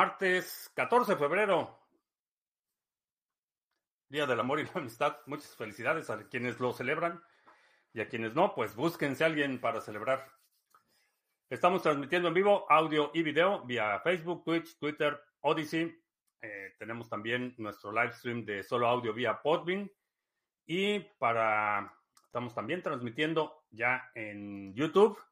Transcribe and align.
Martes 0.00 0.72
14 0.76 1.12
de 1.12 1.18
febrero, 1.18 1.78
Día 4.08 4.24
del 4.24 4.40
Amor 4.40 4.58
y 4.58 4.64
la 4.64 4.70
Amistad. 4.76 5.18
Muchas 5.26 5.54
felicidades 5.54 6.08
a 6.08 6.26
quienes 6.26 6.58
lo 6.58 6.72
celebran 6.72 7.22
y 7.92 8.00
a 8.00 8.08
quienes 8.08 8.34
no, 8.34 8.54
pues 8.54 8.74
búsquense 8.74 9.24
a 9.24 9.26
alguien 9.26 9.60
para 9.60 9.82
celebrar. 9.82 10.26
Estamos 11.50 11.82
transmitiendo 11.82 12.28
en 12.28 12.34
vivo 12.34 12.64
audio 12.72 13.10
y 13.12 13.22
video 13.22 13.62
vía 13.66 14.00
Facebook, 14.00 14.42
Twitch, 14.42 14.78
Twitter, 14.78 15.20
Odyssey. 15.40 15.94
Eh, 16.40 16.74
tenemos 16.78 17.10
también 17.10 17.54
nuestro 17.58 17.92
live 17.92 18.14
stream 18.14 18.46
de 18.46 18.62
solo 18.62 18.86
audio 18.86 19.12
vía 19.12 19.42
Podbean. 19.42 19.92
Y 20.64 21.00
para 21.18 21.94
estamos 22.24 22.54
también 22.54 22.82
transmitiendo 22.82 23.66
ya 23.68 24.10
en 24.14 24.72
YouTube 24.74 25.22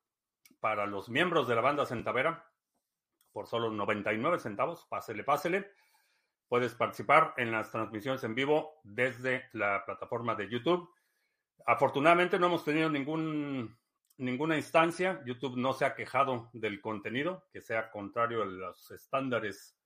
para 0.60 0.84
los 0.84 1.08
miembros 1.08 1.48
de 1.48 1.55
la 1.55 1.62
banda 1.62 1.86
Centavera 1.86 2.47
por 3.38 3.47
solo 3.47 3.70
99 3.70 4.41
centavos. 4.41 4.84
Pásele, 4.87 5.23
pásele. 5.23 5.70
Puedes 6.48 6.74
participar 6.74 7.34
en 7.37 7.52
las 7.52 7.70
transmisiones 7.70 8.24
en 8.24 8.34
vivo 8.34 8.80
desde 8.83 9.45
la 9.52 9.84
plataforma 9.87 10.34
de 10.34 10.48
YouTube. 10.48 10.91
Afortunadamente 11.64 12.41
no 12.41 12.47
hemos 12.47 12.64
tenido 12.64 12.91
ningún, 12.91 13.78
ninguna 14.16 14.56
instancia. 14.56 15.23
YouTube 15.24 15.56
no 15.56 15.73
se 15.73 15.84
ha 15.84 15.95
quejado 15.95 16.51
del 16.52 16.80
contenido, 16.80 17.47
que 17.52 17.61
sea 17.61 17.92
contrario 17.92 18.42
a 18.42 18.47
los 18.47 18.91
estándares 18.91 19.78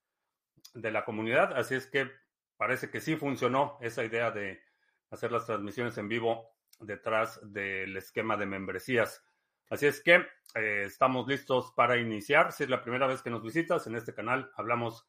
de 0.73 0.91
la 0.91 1.05
comunidad. 1.05 1.53
Así 1.53 1.75
es 1.75 1.87
que 1.87 2.11
parece 2.57 2.89
que 2.89 3.03
sí 3.03 3.17
funcionó 3.17 3.77
esa 3.83 4.03
idea 4.03 4.31
de 4.31 4.63
hacer 5.11 5.31
las 5.31 5.45
transmisiones 5.45 5.99
en 5.99 6.09
vivo 6.09 6.57
detrás 6.81 7.39
del 7.53 7.99
esquema 7.99 8.39
de 8.39 8.47
membresías. 8.47 9.23
Así 9.71 9.87
es 9.87 10.03
que 10.03 10.27
eh, 10.55 10.85
estamos 10.87 11.27
listos 11.27 11.73
para 11.75 11.97
iniciar. 11.97 12.53
Si 12.53 12.65
es 12.65 12.71
la 12.71 12.83
primera 12.83 13.07
vez 13.07 13.23
que 13.23 13.31
nos 13.31 13.43
visitas 13.43 13.87
en 13.87 13.97
este 13.97 14.15
canal, 14.15 14.51
hablamos 14.57 15.09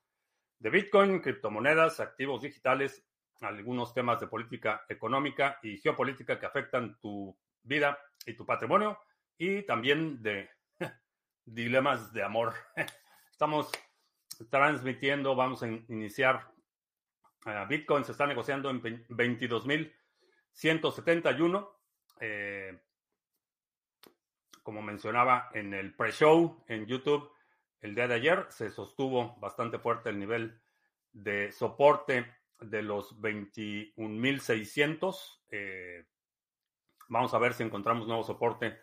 de 0.59 0.69
Bitcoin, 0.69 1.19
criptomonedas, 1.19 1.99
activos 1.99 2.41
digitales, 2.41 3.05
algunos 3.41 3.93
temas 3.93 4.21
de 4.21 4.27
política 4.27 4.85
económica 4.87 5.59
y 5.61 5.77
geopolítica 5.77 6.39
que 6.39 6.45
afectan 6.45 6.97
tu 6.99 7.37
vida 7.63 7.99
y 8.25 8.35
tu 8.35 8.45
patrimonio 8.45 8.97
y 9.37 9.63
también 9.63 10.21
de 10.21 10.49
dilemas 11.45 12.13
de 12.13 12.23
amor. 12.23 12.53
Estamos 13.31 13.69
transmitiendo, 14.49 15.35
vamos 15.35 15.61
a 15.63 15.67
iniciar. 15.67 16.49
Uh, 17.45 17.67
Bitcoin 17.67 18.05
se 18.05 18.13
está 18.13 18.25
negociando 18.25 18.69
en 18.69 18.81
22.171. 18.81 21.69
Eh, 22.21 22.79
como 24.63 24.81
mencionaba 24.81 25.49
en 25.53 25.73
el 25.73 25.93
pre-show 25.95 26.63
en 26.67 26.85
YouTube, 26.87 27.29
el 27.81 27.95
día 27.95 28.07
de 28.07 28.15
ayer 28.15 28.47
se 28.49 28.71
sostuvo 28.71 29.35
bastante 29.35 29.77
fuerte 29.77 30.09
el 30.09 30.17
nivel 30.17 30.59
de 31.11 31.51
soporte 31.51 32.25
de 32.59 32.81
los 32.81 33.19
21.600. 33.19 35.41
Eh, 35.49 36.07
vamos 37.09 37.33
a 37.33 37.39
ver 37.39 37.53
si 37.53 37.63
encontramos 37.63 38.07
nuevo 38.07 38.23
soporte. 38.23 38.79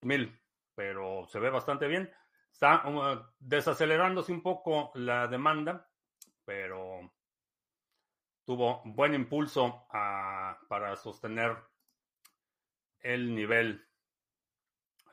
Mil, 0.00 0.40
pero 0.74 1.26
se 1.28 1.38
ve 1.38 1.50
bastante 1.50 1.86
bien. 1.86 2.10
Está 2.50 2.88
uh, 2.88 3.22
desacelerándose 3.38 4.32
un 4.32 4.42
poco 4.42 4.90
la 4.94 5.28
demanda, 5.28 5.86
pero 6.44 7.12
tuvo 8.44 8.82
buen 8.84 9.14
impulso 9.14 9.86
ah, 9.90 10.58
para 10.68 10.96
sostener 10.96 11.56
el 13.00 13.34
nivel 13.34 13.86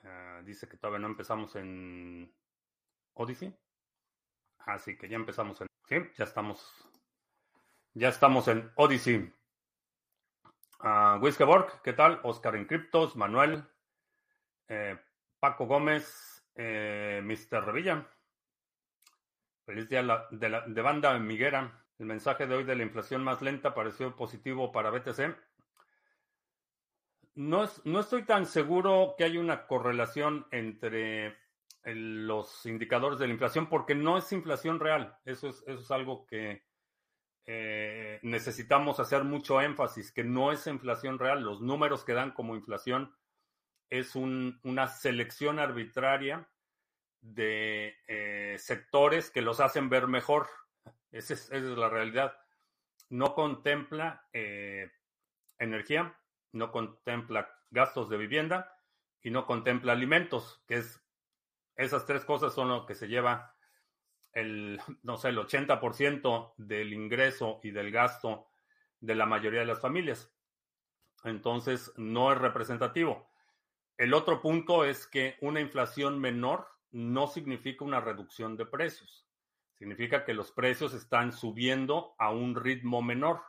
Ah, 0.04 0.42
dice 0.44 0.68
que 0.68 0.78
todavía 0.78 1.00
no 1.00 1.08
empezamos 1.08 1.56
en 1.56 2.34
Odyssey. 3.14 3.56
Así 4.60 4.98
que 4.98 5.08
ya 5.08 5.16
empezamos 5.16 5.62
en. 5.62 5.68
Sí, 5.88 5.96
ya 6.18 6.24
estamos. 6.24 6.90
Ya 7.94 8.10
estamos 8.10 8.48
en 8.48 8.72
Odyssey. 8.76 9.34
Uh, 10.80 11.20
¿qué 11.84 11.94
tal? 11.94 12.20
Oscar 12.24 12.56
en 12.56 12.66
Criptos, 12.66 13.16
Manuel, 13.16 13.64
eh, 14.68 14.98
Paco 15.40 15.68
Gómez, 15.68 16.44
eh, 16.56 17.22
Mr. 17.24 17.66
Revilla. 17.66 18.08
Feliz 19.66 19.88
día 19.90 20.02
de, 20.32 20.50
la, 20.50 20.62
de 20.62 20.82
banda 20.82 21.18
Miguera. 21.20 21.86
El 22.00 22.08
mensaje 22.08 22.48
de 22.48 22.56
hoy 22.56 22.64
de 22.64 22.76
la 22.76 22.82
inflación 22.82 23.24
más 23.24 23.44
lenta 23.44 23.76
pareció 23.76 24.16
positivo 24.16 24.72
para 24.72 24.90
BTC 24.90 25.38
no, 27.36 27.70
no 27.86 28.00
estoy 28.00 28.24
tan 28.24 28.46
seguro 28.46 29.16
que 29.18 29.24
haya 29.24 29.40
una 29.40 29.68
correlación 29.68 30.48
entre 30.52 31.38
los 31.84 32.66
indicadores 32.66 33.18
de 33.20 33.28
la 33.28 33.34
inflación 33.34 33.68
porque 33.68 33.96
no 33.96 34.18
es 34.18 34.32
inflación 34.32 34.80
real. 34.80 35.18
Eso 35.26 35.50
es, 35.50 35.64
eso 35.68 35.82
es 35.82 35.92
algo 35.92 36.26
que 36.26 36.64
eh, 37.46 38.20
necesitamos 38.22 39.00
hacer 39.00 39.24
mucho 39.24 39.62
énfasis, 39.62 40.12
que 40.12 40.24
no 40.24 40.52
es 40.52 40.68
inflación 40.68 41.18
real. 41.18 41.42
Los 41.42 41.62
números 41.62 42.04
que 42.04 42.14
dan 42.14 42.32
como 42.32 42.56
inflación 42.56 43.16
es 43.90 44.16
una 44.16 44.88
selección 44.88 45.60
arbitraria 45.60 46.48
de 47.20 47.96
eh, 48.08 48.56
sectores 48.58 49.30
que 49.30 49.42
los 49.42 49.60
hacen 49.60 49.90
ver 49.90 50.08
mejor. 50.08 50.48
Esa 51.12 51.34
es, 51.34 51.50
la 51.52 51.90
realidad. 51.90 52.38
No 53.10 53.36
contempla 53.36 54.28
eh, 54.32 54.90
energía, 55.60 56.18
no 56.52 56.72
contempla 56.72 57.50
gastos 57.70 58.10
de 58.10 58.18
vivienda 58.18 58.78
y 59.22 59.30
no 59.32 59.46
contempla 59.46 59.94
alimentos, 59.94 60.64
que 60.68 60.76
es 60.76 61.02
esas 61.76 62.06
tres 62.06 62.26
cosas 62.26 62.54
son 62.54 62.70
lo 62.70 62.86
que 62.86 62.96
se 62.96 63.08
lleva 63.08 63.56
el, 64.34 64.80
no 65.04 65.18
sé, 65.18 65.30
el 65.30 65.38
80% 65.38 66.54
del 66.58 66.94
ingreso 66.94 67.60
y 67.64 67.72
del 67.72 67.92
gasto 67.92 68.48
de 69.00 69.16
la 69.16 69.26
mayoría 69.26 69.62
de 69.62 69.66
las 69.66 69.82
familias. 69.82 70.32
Entonces, 71.24 71.94
no 71.98 72.32
es 72.32 72.38
representativo. 72.38 73.30
El 73.98 74.14
otro 74.14 74.42
punto 74.42 74.86
es 74.86 75.08
que 75.08 75.38
una 75.42 75.60
inflación 75.60 76.20
menor 76.20 76.68
no 76.92 77.28
significa 77.28 77.86
una 77.86 78.02
reducción 78.02 78.58
de 78.58 78.66
precios. 78.66 79.28
Significa 79.74 80.26
que 80.26 80.34
los 80.34 80.52
precios 80.52 80.94
están 80.94 81.32
subiendo 81.32 82.16
a 82.18 82.32
un 82.32 82.56
ritmo 82.56 83.02
menor. 83.02 83.42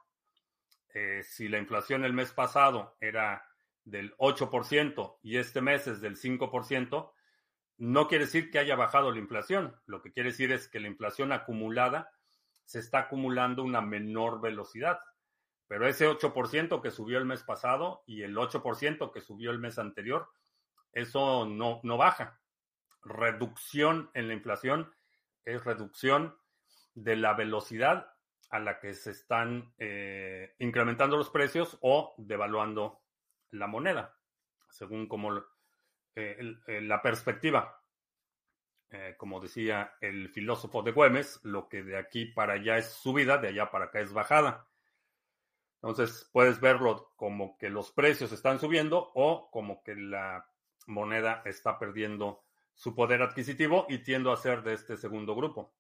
Eh, 0.95 1.23
si 1.25 1.49
la 1.49 1.59
inflación 1.59 2.05
el 2.05 2.13
mes 2.13 2.33
pasado 2.33 2.97
era 3.01 3.47
del 3.85 4.15
8% 4.17 5.19
y 5.23 5.39
este 5.39 5.61
mes 5.61 5.87
es 5.87 6.01
del 6.01 6.17
5%, 6.17 7.13
no 7.79 8.09
quiere 8.09 8.27
decir 8.27 8.51
que 8.51 8.59
haya 8.59 8.77
bajado 8.77 9.11
la 9.11 9.19
inflación. 9.19 9.75
Lo 9.87 10.03
que 10.03 10.13
quiere 10.13 10.31
decir 10.31 10.53
es 10.53 10.69
que 10.69 10.81
la 10.81 10.89
inflación 10.89 11.33
acumulada 11.33 12.13
se 12.65 12.79
está 12.79 13.01
acumulando 13.01 13.63
una 13.63 13.81
menor 13.81 14.41
velocidad. 14.41 15.01
Pero 15.67 15.89
ese 15.89 16.07
8% 16.07 16.83
que 16.83 16.91
subió 16.91 17.19
el 17.19 17.25
mes 17.25 17.43
pasado 17.43 18.03
y 18.07 18.23
el 18.23 18.37
8% 18.37 19.11
que 19.11 19.21
subió 19.21 19.51
el 19.51 19.59
mes 19.59 19.79
anterior, 19.79 20.29
eso 20.93 21.47
no, 21.47 21.81
no 21.83 21.97
baja. 21.97 22.41
Reducción 23.03 24.11
en 24.15 24.29
la 24.29 24.35
inflación 24.35 24.93
es 25.45 25.65
reducción 25.65 26.37
de 26.95 27.17
la 27.17 27.33
velocidad 27.33 28.12
a 28.53 28.59
la 28.59 28.79
que 28.79 28.93
se 28.93 29.11
están 29.11 29.73
eh, 29.79 30.55
incrementando 30.59 31.17
los 31.17 31.31
precios 31.31 31.79
o 31.81 32.15
devaluando 32.19 33.03
la 33.51 33.67
moneda, 33.67 34.15
según 34.69 35.09
como 35.09 35.43
eh, 36.15 36.57
la 36.83 37.01
perspectiva. 37.01 37.83
Eh, 38.91 39.15
como 39.17 39.41
decía 39.41 39.95
el 40.03 40.29
filósofo 40.29 40.83
de 40.83 40.93
Güemes, 40.93 41.41
lo 41.45 41.67
que 41.71 41.83
de 41.83 41.97
aquí 41.97 42.27
para 42.27 42.53
allá 42.53 42.77
es 42.77 42.93
subida, 42.93 43.39
de 43.39 43.49
allá 43.49 43.71
para 43.71 43.87
acá 43.87 44.01
es 44.01 44.13
bajada. 44.13 44.69
Entonces 45.77 46.29
puedes 46.31 46.61
verlo 46.61 47.11
como 47.17 47.57
que 47.57 47.71
los 47.71 47.91
precios 47.91 48.33
están 48.33 48.61
subiendo 48.61 49.13
o 49.15 49.51
como 49.51 49.83
que 49.83 49.97
la 49.97 50.47
moneda 50.87 51.41
está 51.47 51.79
perdiendo 51.79 52.45
su 52.75 52.95
poder 52.95 53.23
adquisitivo 53.23 53.87
y 53.89 54.03
tiendo 54.03 54.31
a 54.31 54.37
ser 54.37 54.63
de 54.63 54.75
este 54.75 54.99
segundo 54.99 55.35
grupo. 55.35 55.75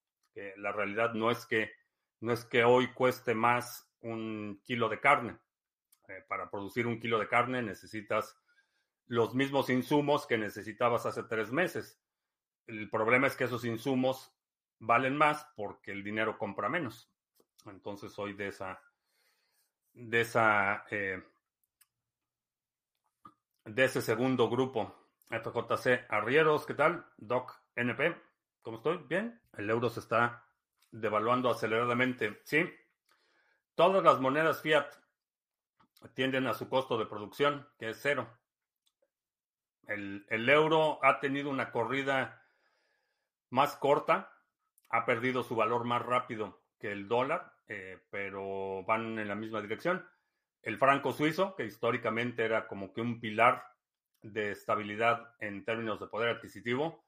La 0.57 0.73
realidad 0.73 1.13
no 1.13 1.31
es 1.31 1.45
que 1.45 1.82
no 2.23 2.33
es 2.33 2.45
que 2.45 2.63
hoy 2.63 2.93
cueste 2.93 3.35
más 3.35 3.93
un 4.01 4.61
kilo 4.65 4.89
de 4.89 5.01
carne. 5.01 5.39
Eh, 6.09 6.25
para 6.29 6.49
producir 6.49 6.87
un 6.87 7.01
kilo 7.01 7.19
de 7.19 7.29
carne 7.29 7.63
necesitas 7.63 8.37
los 9.07 9.35
mismos 9.35 9.69
insumos 9.71 10.27
que 10.27 10.39
necesitabas 10.39 11.05
hace 11.05 11.25
tres 11.25 11.51
meses. 11.51 12.01
El 12.69 12.89
problema 12.89 13.27
es 13.27 13.37
que 13.37 13.45
esos 13.45 13.65
insumos 13.65 14.33
valen 14.79 15.17
más 15.17 15.45
porque 15.57 15.91
el 15.91 16.05
dinero 16.05 16.39
compra 16.39 16.69
menos. 16.69 17.13
Entonces 17.67 18.13
soy 18.13 18.35
de 18.35 18.49
esa, 18.49 18.81
de 19.93 20.21
esa, 20.21 20.85
eh, 20.93 21.21
de 23.65 23.85
ese 23.85 24.01
segundo 24.01 24.49
grupo. 24.49 25.09
FJC 25.29 26.07
Arrieros, 26.09 26.67
¿qué 26.67 26.75
tal? 26.75 27.05
Doc 27.17 27.53
NP, 27.75 28.17
¿cómo 28.63 28.77
estoy? 28.77 28.99
Bien. 29.09 29.43
El 29.55 29.69
euro 29.71 29.91
se 29.91 29.99
está 29.99 30.47
devaluando 30.93 31.51
aceleradamente. 31.51 32.41
Sí, 32.45 32.71
todas 33.75 34.05
las 34.05 34.21
monedas 34.21 34.63
fiat 34.63 34.87
tienden 36.15 36.47
a 36.47 36.55
su 36.55 36.69
costo 36.69 36.99
de 36.99 37.07
producción, 37.07 37.69
que 37.79 37.91
es 37.91 37.99
cero. 38.01 38.29
El, 39.87 40.49
euro 40.49 41.05
ha 41.05 41.19
tenido 41.19 41.51
una 41.51 41.73
corrida 41.73 42.41
más 43.51 43.77
corta 43.77 44.33
ha 44.93 45.05
perdido 45.07 45.43
su 45.43 45.57
valor 45.57 45.85
más 45.85 46.03
rápido 46.05 46.63
que 46.79 46.93
el 46.93 47.09
dólar, 47.09 47.55
eh, 47.67 47.99
pero 48.11 48.85
van 48.85 49.19
en 49.19 49.27
la 49.27 49.35
misma 49.35 49.63
dirección. 49.63 50.07
El 50.63 50.79
franco 50.79 51.13
suizo, 51.13 51.57
que 51.57 51.65
históricamente 51.65 52.45
era 52.45 52.69
como 52.69 52.93
que 52.93 53.01
un 53.01 53.19
pilar 53.19 53.67
de 54.21 54.53
estabilidad 54.53 55.35
en 55.41 55.65
términos 55.65 55.99
de 55.99 56.07
poder 56.07 56.37
adquisitivo, 56.37 57.05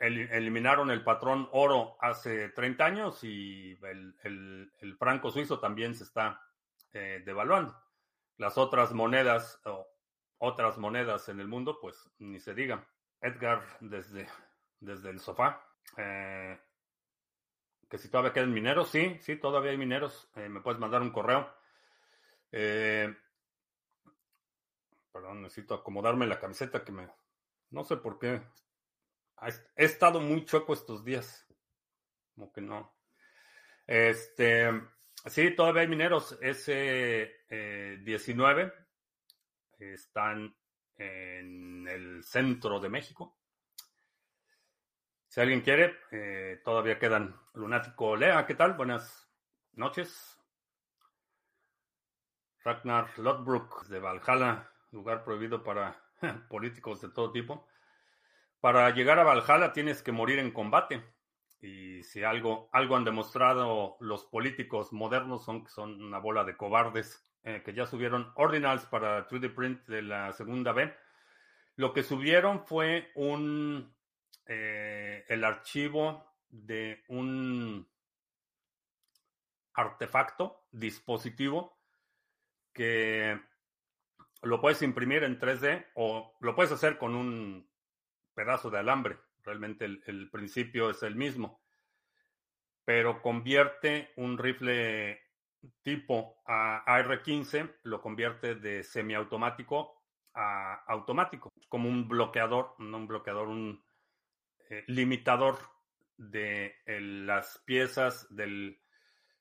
eliminaron 0.00 0.90
el 0.90 1.02
patrón 1.02 1.48
oro 1.52 1.96
hace 2.00 2.50
30 2.50 2.84
años 2.84 3.24
y 3.24 3.78
el, 3.82 4.96
franco 4.98 5.30
suizo 5.30 5.58
también 5.58 5.94
se 5.94 6.04
está 6.04 6.42
eh, 6.92 7.22
devaluando. 7.24 7.76
Las 8.36 8.58
otras 8.58 8.92
monedas 8.92 9.60
o 9.64 9.86
otras 10.38 10.78
monedas 10.78 11.28
en 11.28 11.40
el 11.40 11.48
mundo, 11.48 11.78
pues 11.80 12.10
ni 12.18 12.38
se 12.40 12.54
diga. 12.54 12.86
Edgar 13.20 13.62
desde, 13.80 14.28
desde 14.80 15.10
el 15.10 15.20
sofá. 15.20 15.64
Eh, 15.96 16.58
que 17.88 17.98
si 17.98 18.10
todavía 18.10 18.32
quedan 18.32 18.52
mineros, 18.52 18.90
sí, 18.90 19.16
sí, 19.20 19.36
todavía 19.36 19.70
hay 19.70 19.78
mineros. 19.78 20.30
Eh, 20.36 20.48
me 20.48 20.60
puedes 20.60 20.80
mandar 20.80 21.00
un 21.00 21.10
correo. 21.10 21.50
perdón, 25.12 25.42
necesito 25.42 25.74
acomodarme 25.74 26.26
la 26.26 26.38
camiseta 26.38 26.84
que 26.84 26.92
me... 26.92 27.08
No 27.70 27.84
sé 27.84 27.96
por 27.96 28.18
qué 28.18 28.42
He 29.76 29.84
estado 29.84 30.20
muy 30.20 30.44
choco 30.44 30.72
estos 30.72 31.04
días. 31.04 31.46
Como 32.34 32.52
que 32.52 32.60
no. 32.60 32.96
Este, 33.86 34.68
sí, 35.26 35.54
todavía 35.54 35.82
hay 35.82 35.88
mineros. 35.88 36.36
S19 36.40 38.72
están 39.78 40.56
en 40.96 41.86
el 41.86 42.24
centro 42.24 42.80
de 42.80 42.88
México. 42.88 43.38
Si 45.28 45.40
alguien 45.40 45.60
quiere, 45.60 45.98
eh, 46.12 46.60
todavía 46.64 46.98
quedan. 46.98 47.38
Lunático 47.54 48.16
Lea, 48.16 48.46
¿qué 48.46 48.54
tal? 48.54 48.74
Buenas 48.74 49.30
noches. 49.72 50.40
Ragnar 52.64 53.18
Lodbrok 53.18 53.86
de 53.86 54.00
Valhalla, 54.00 54.72
lugar 54.90 55.22
prohibido 55.22 55.62
para 55.62 56.02
políticos 56.48 57.02
de 57.02 57.10
todo 57.10 57.30
tipo. 57.32 57.68
Para 58.66 58.90
llegar 58.90 59.20
a 59.20 59.22
Valhalla 59.22 59.72
tienes 59.72 60.02
que 60.02 60.10
morir 60.10 60.40
en 60.40 60.50
combate. 60.50 61.00
Y 61.60 62.02
si 62.02 62.24
algo, 62.24 62.68
algo 62.72 62.96
han 62.96 63.04
demostrado 63.04 63.96
los 64.00 64.24
políticos 64.24 64.92
modernos 64.92 65.44
son 65.44 65.62
que 65.62 65.70
son 65.70 66.02
una 66.02 66.18
bola 66.18 66.42
de 66.42 66.56
cobardes 66.56 67.24
eh, 67.44 67.62
que 67.64 67.72
ya 67.72 67.86
subieron 67.86 68.32
ordinals 68.34 68.84
para 68.86 69.28
3D 69.28 69.54
Print 69.54 69.86
de 69.86 70.02
la 70.02 70.32
segunda 70.32 70.72
B. 70.72 70.92
Lo 71.76 71.92
que 71.92 72.02
subieron 72.02 72.66
fue 72.66 73.12
un 73.14 73.94
eh, 74.46 75.24
el 75.28 75.44
archivo 75.44 76.26
de 76.48 77.04
un 77.06 77.88
artefacto, 79.74 80.66
dispositivo, 80.72 81.78
que 82.72 83.40
lo 84.42 84.60
puedes 84.60 84.82
imprimir 84.82 85.22
en 85.22 85.38
3D 85.38 85.86
o 85.94 86.36
lo 86.40 86.56
puedes 86.56 86.72
hacer 86.72 86.98
con 86.98 87.14
un 87.14 87.75
pedazo 88.36 88.70
de 88.70 88.78
alambre. 88.78 89.18
Realmente 89.42 89.84
el, 89.84 90.30
principio 90.30 90.90
es 90.90 91.02
el 91.02 91.16
mismo. 91.16 91.60
Pero 92.84 93.22
convierte 93.22 94.12
un 94.16 94.38
rifle 94.38 95.20
tipo 95.82 96.42
a 96.46 96.84
AR-15, 96.86 97.78
lo 97.84 98.00
convierte 98.00 98.54
de 98.54 98.84
semiautomático 98.84 100.04
a 100.34 100.74
automático, 100.86 101.50
como 101.68 101.88
un 101.88 102.06
bloqueador, 102.06 102.74
no 102.78 102.98
un 102.98 103.08
bloqueador, 103.08 103.48
un 103.48 103.82
eh, 104.68 104.84
limitador 104.86 105.58
de 106.16 106.76
las 106.86 107.58
piezas 107.64 108.26
del 108.34 108.80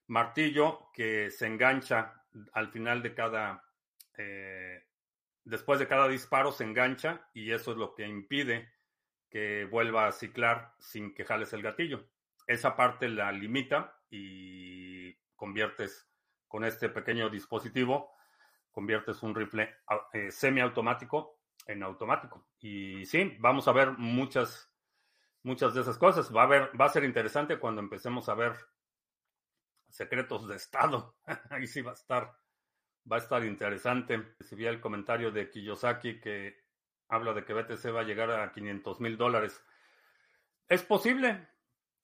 martillo 0.08 0.90
que 0.94 1.30
se 1.32 1.48
engancha 1.48 2.24
al 2.54 2.70
final 2.72 3.02
de 3.04 3.14
cada, 3.14 3.64
eh, 4.18 4.86
después 5.44 5.80
de 5.80 5.88
cada 5.88 6.08
disparo 6.08 6.52
se 6.52 6.64
engancha 6.64 7.30
y 7.34 7.52
eso 7.52 7.72
es 7.72 7.78
lo 7.78 7.94
que 7.94 8.08
impide 8.08 8.75
que 9.36 9.66
vuelva 9.66 10.08
a 10.08 10.14
ciclar 10.14 10.74
sin 10.80 11.14
que 11.14 11.26
jales 11.26 11.52
el 11.52 11.62
gatillo. 11.62 12.08
Esa 12.48 12.78
parte 12.78 13.10
la 13.10 13.34
limita 13.34 14.02
y 14.10 15.14
conviertes 15.36 16.10
con 16.48 16.64
este 16.64 16.88
pequeño 16.88 17.30
dispositivo, 17.30 18.14
conviertes 18.72 19.22
un 19.24 19.36
rifle 19.36 19.76
eh, 20.14 20.32
semiautomático 20.32 21.42
en 21.68 21.84
automático. 21.84 22.48
Y 22.62 23.06
sí, 23.06 23.36
vamos 23.40 23.68
a 23.68 23.74
ver 23.74 23.92
muchas, 23.98 24.74
muchas 25.44 25.74
de 25.74 25.82
esas 25.82 25.98
cosas. 25.98 26.34
Va 26.34 26.44
a, 26.44 26.48
ver, 26.48 26.72
va 26.80 26.86
a 26.86 26.90
ser 26.94 27.04
interesante 27.04 27.60
cuando 27.60 27.82
empecemos 27.82 28.30
a 28.30 28.36
ver 28.36 28.54
secretos 29.90 30.48
de 30.48 30.56
Estado. 30.56 31.18
Ahí 31.50 31.68
sí 31.68 31.82
va 31.82 31.92
a 31.92 31.96
estar, 31.96 32.34
va 33.12 33.18
a 33.18 33.20
estar 33.20 33.44
interesante. 33.44 34.34
Recibí 34.40 34.66
el 34.66 34.80
comentario 34.80 35.30
de 35.30 35.50
Kiyosaki 35.50 36.22
que 36.22 36.65
habla 37.08 37.34
de 37.34 37.46
que 37.46 37.54
BTC 37.54 37.94
va 37.94 38.02
a 38.02 38.06
llegar 38.06 38.32
a 38.32 38.52
500 38.52 39.00
mil 39.02 39.18
dólares. 39.18 39.64
Es 40.68 40.84
posible, 40.84 41.48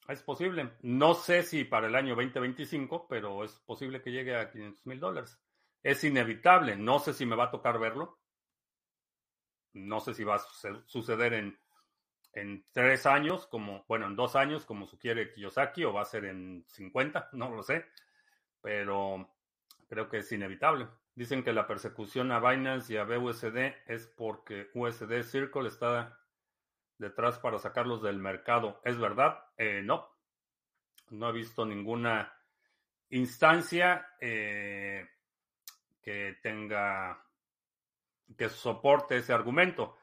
es 0.08 0.22
posible. 0.22 0.72
No 0.82 1.14
sé 1.14 1.44
si 1.44 1.64
para 1.64 1.88
el 1.88 1.96
año 1.96 2.16
2025, 2.16 3.08
pero 3.08 3.44
es 3.44 3.54
posible 3.60 4.02
que 4.02 4.12
llegue 4.12 4.36
a 4.36 4.52
500 4.52 4.86
mil 4.86 5.00
dólares. 5.00 5.40
Es 5.84 6.04
inevitable. 6.04 6.76
No 6.76 7.00
sé 7.00 7.14
si 7.14 7.26
me 7.26 7.36
va 7.36 7.46
a 7.46 7.52
tocar 7.52 7.80
verlo. 7.80 8.20
No 9.74 10.00
sé 10.00 10.14
si 10.14 10.24
va 10.24 10.36
a 10.36 10.40
suceder 10.86 11.34
en, 11.34 11.58
en 12.34 12.66
tres 12.72 13.06
años, 13.06 13.48
como, 13.48 13.86
bueno, 13.88 14.08
en 14.08 14.16
dos 14.16 14.36
años, 14.36 14.66
como 14.66 14.86
sugiere 14.86 15.32
Kiyosaki, 15.34 15.86
o 15.86 15.94
va 15.94 16.02
a 16.02 16.06
ser 16.06 16.26
en 16.26 16.66
50, 16.68 17.30
no 17.34 17.50
lo 17.50 17.64
sé. 17.64 17.86
Pero 18.62 19.34
creo 19.88 20.10
que 20.10 20.18
es 20.18 20.32
inevitable. 20.32 20.88
Dicen 21.14 21.44
que 21.44 21.52
la 21.52 21.68
persecución 21.68 22.32
a 22.32 22.40
Binance 22.40 22.94
y 22.94 22.98
a 22.98 23.04
BUSD 23.04 23.74
es 23.88 24.08
porque 24.08 24.70
USD 24.74 25.24
Circle 25.24 25.68
está 25.68 26.18
detrás 26.98 27.38
para 27.40 27.60
sacarlos 27.60 28.02
del 28.02 28.18
mercado. 28.18 28.80
¿Es 28.86 28.98
verdad? 28.98 29.44
Eh, 29.58 29.82
no. 29.84 30.10
No 31.10 31.30
he 31.30 31.34
visto 31.34 31.66
ninguna 31.66 32.34
instancia 33.10 34.08
eh, 34.22 35.06
que 36.02 36.38
tenga, 36.42 37.22
que 38.38 38.48
soporte 38.48 39.18
ese 39.18 39.34
argumento. 39.34 39.98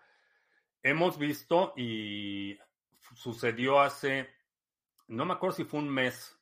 Hemos 0.83 1.19
visto 1.19 1.73
y 1.77 2.59
sucedió 3.15 3.81
hace, 3.81 4.29
no 5.07 5.25
me 5.25 5.35
acuerdo 5.35 5.57
si 5.57 5.65
fue 5.65 5.81
un 5.81 5.89
mes, 5.89 6.39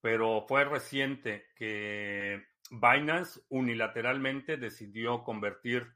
pero 0.00 0.44
fue 0.48 0.64
reciente 0.64 1.46
que 1.54 2.53
Binance 2.70 3.40
unilateralmente 3.48 4.56
decidió 4.56 5.22
convertir 5.22 5.94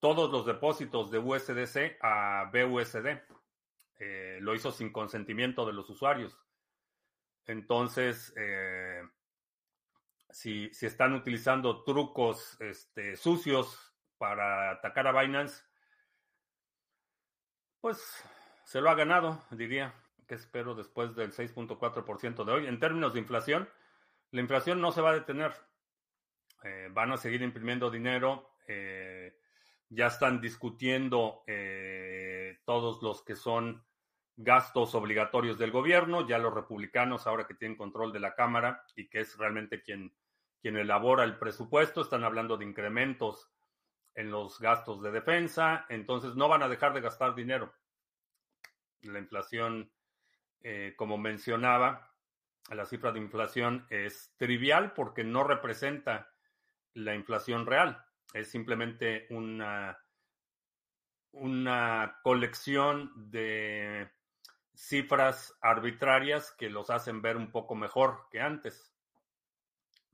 todos 0.00 0.30
los 0.30 0.46
depósitos 0.46 1.10
de 1.10 1.18
USDC 1.18 1.98
a 2.00 2.50
BUSD. 2.52 3.20
Eh, 3.98 4.38
lo 4.40 4.54
hizo 4.54 4.72
sin 4.72 4.90
consentimiento 4.92 5.66
de 5.66 5.74
los 5.74 5.88
usuarios. 5.90 6.38
Entonces, 7.46 8.32
eh, 8.36 9.02
si, 10.30 10.70
están 10.80 11.12
utilizando 11.12 11.82
trucos 11.84 12.58
este, 12.60 13.16
sucios 13.16 13.94
para 14.18 14.70
atacar 14.72 15.06
a 15.06 15.20
Binance, 15.20 15.62
pues 17.80 18.24
se 18.64 18.80
lo 18.80 18.90
ha 18.90 18.94
ganado, 18.94 19.42
diría, 19.50 19.94
que 20.26 20.34
espero 20.34 20.74
después 20.74 21.14
del 21.14 21.32
6.4% 21.32 22.44
de 22.44 22.52
hoy. 22.52 22.66
En 22.66 22.78
términos 22.78 23.14
de 23.14 23.20
inflación, 23.20 23.68
la 24.32 24.40
inflación 24.40 24.80
no 24.80 24.92
se 24.92 25.00
va 25.00 25.10
a 25.10 25.14
detener. 25.14 25.52
Eh, 26.62 26.88
van 26.92 27.12
a 27.12 27.16
seguir 27.16 27.42
imprimiendo 27.42 27.90
dinero. 27.90 28.54
Eh, 28.66 29.36
ya 29.88 30.06
están 30.06 30.40
discutiendo 30.40 31.42
eh, 31.46 32.60
todos 32.64 33.02
los 33.02 33.22
que 33.24 33.34
son 33.34 33.84
gastos 34.36 34.94
obligatorios 34.94 35.58
del 35.58 35.72
gobierno. 35.72 36.26
Ya 36.28 36.38
los 36.38 36.54
republicanos, 36.54 37.26
ahora 37.26 37.46
que 37.46 37.54
tienen 37.54 37.76
control 37.76 38.12
de 38.12 38.20
la 38.20 38.34
Cámara 38.34 38.84
y 38.94 39.08
que 39.08 39.20
es 39.20 39.36
realmente 39.36 39.82
quien, 39.82 40.14
quien 40.60 40.76
elabora 40.76 41.24
el 41.24 41.38
presupuesto, 41.38 42.02
están 42.02 42.22
hablando 42.22 42.56
de 42.56 42.66
incrementos 42.66 43.50
en 44.14 44.30
los 44.30 44.60
gastos 44.60 45.02
de 45.02 45.10
defensa. 45.10 45.86
Entonces 45.88 46.36
no 46.36 46.48
van 46.48 46.62
a 46.62 46.68
dejar 46.68 46.94
de 46.94 47.00
gastar 47.00 47.34
dinero. 47.34 47.74
La 49.02 49.18
inflación, 49.18 49.90
como 50.96 51.16
mencionaba, 51.16 52.09
la 52.74 52.84
cifra 52.86 53.12
de 53.12 53.18
inflación 53.18 53.86
es 53.90 54.32
trivial 54.36 54.92
porque 54.92 55.24
no 55.24 55.44
representa 55.44 56.32
la 56.94 57.14
inflación 57.14 57.66
real. 57.66 58.04
Es 58.32 58.50
simplemente 58.50 59.26
una, 59.30 59.98
una 61.32 62.20
colección 62.22 63.12
de 63.30 64.10
cifras 64.74 65.56
arbitrarias 65.60 66.52
que 66.52 66.70
los 66.70 66.90
hacen 66.90 67.20
ver 67.20 67.36
un 67.36 67.50
poco 67.50 67.74
mejor 67.74 68.28
que 68.30 68.40
antes. 68.40 68.94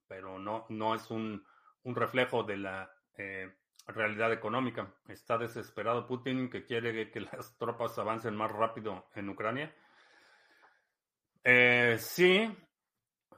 Pero 0.08 0.38
no, 0.38 0.66
no 0.68 0.94
es 0.94 1.10
un, 1.10 1.44
reflejo 1.84 2.42
de 2.42 2.56
la 2.56 2.90
eh, 3.16 3.54
realidad 3.86 4.32
económica. 4.32 4.92
Está 5.08 5.38
desesperado 5.38 6.06
Putin 6.06 6.50
que 6.50 6.64
quiere 6.64 7.10
que 7.10 7.20
las 7.20 7.56
tropas 7.58 7.96
avancen 7.98 8.34
más 8.34 8.50
rápido 8.50 9.06
en 9.14 9.28
Ucrania. 9.28 9.75
Eh, 11.48 11.96
sí, 12.00 12.52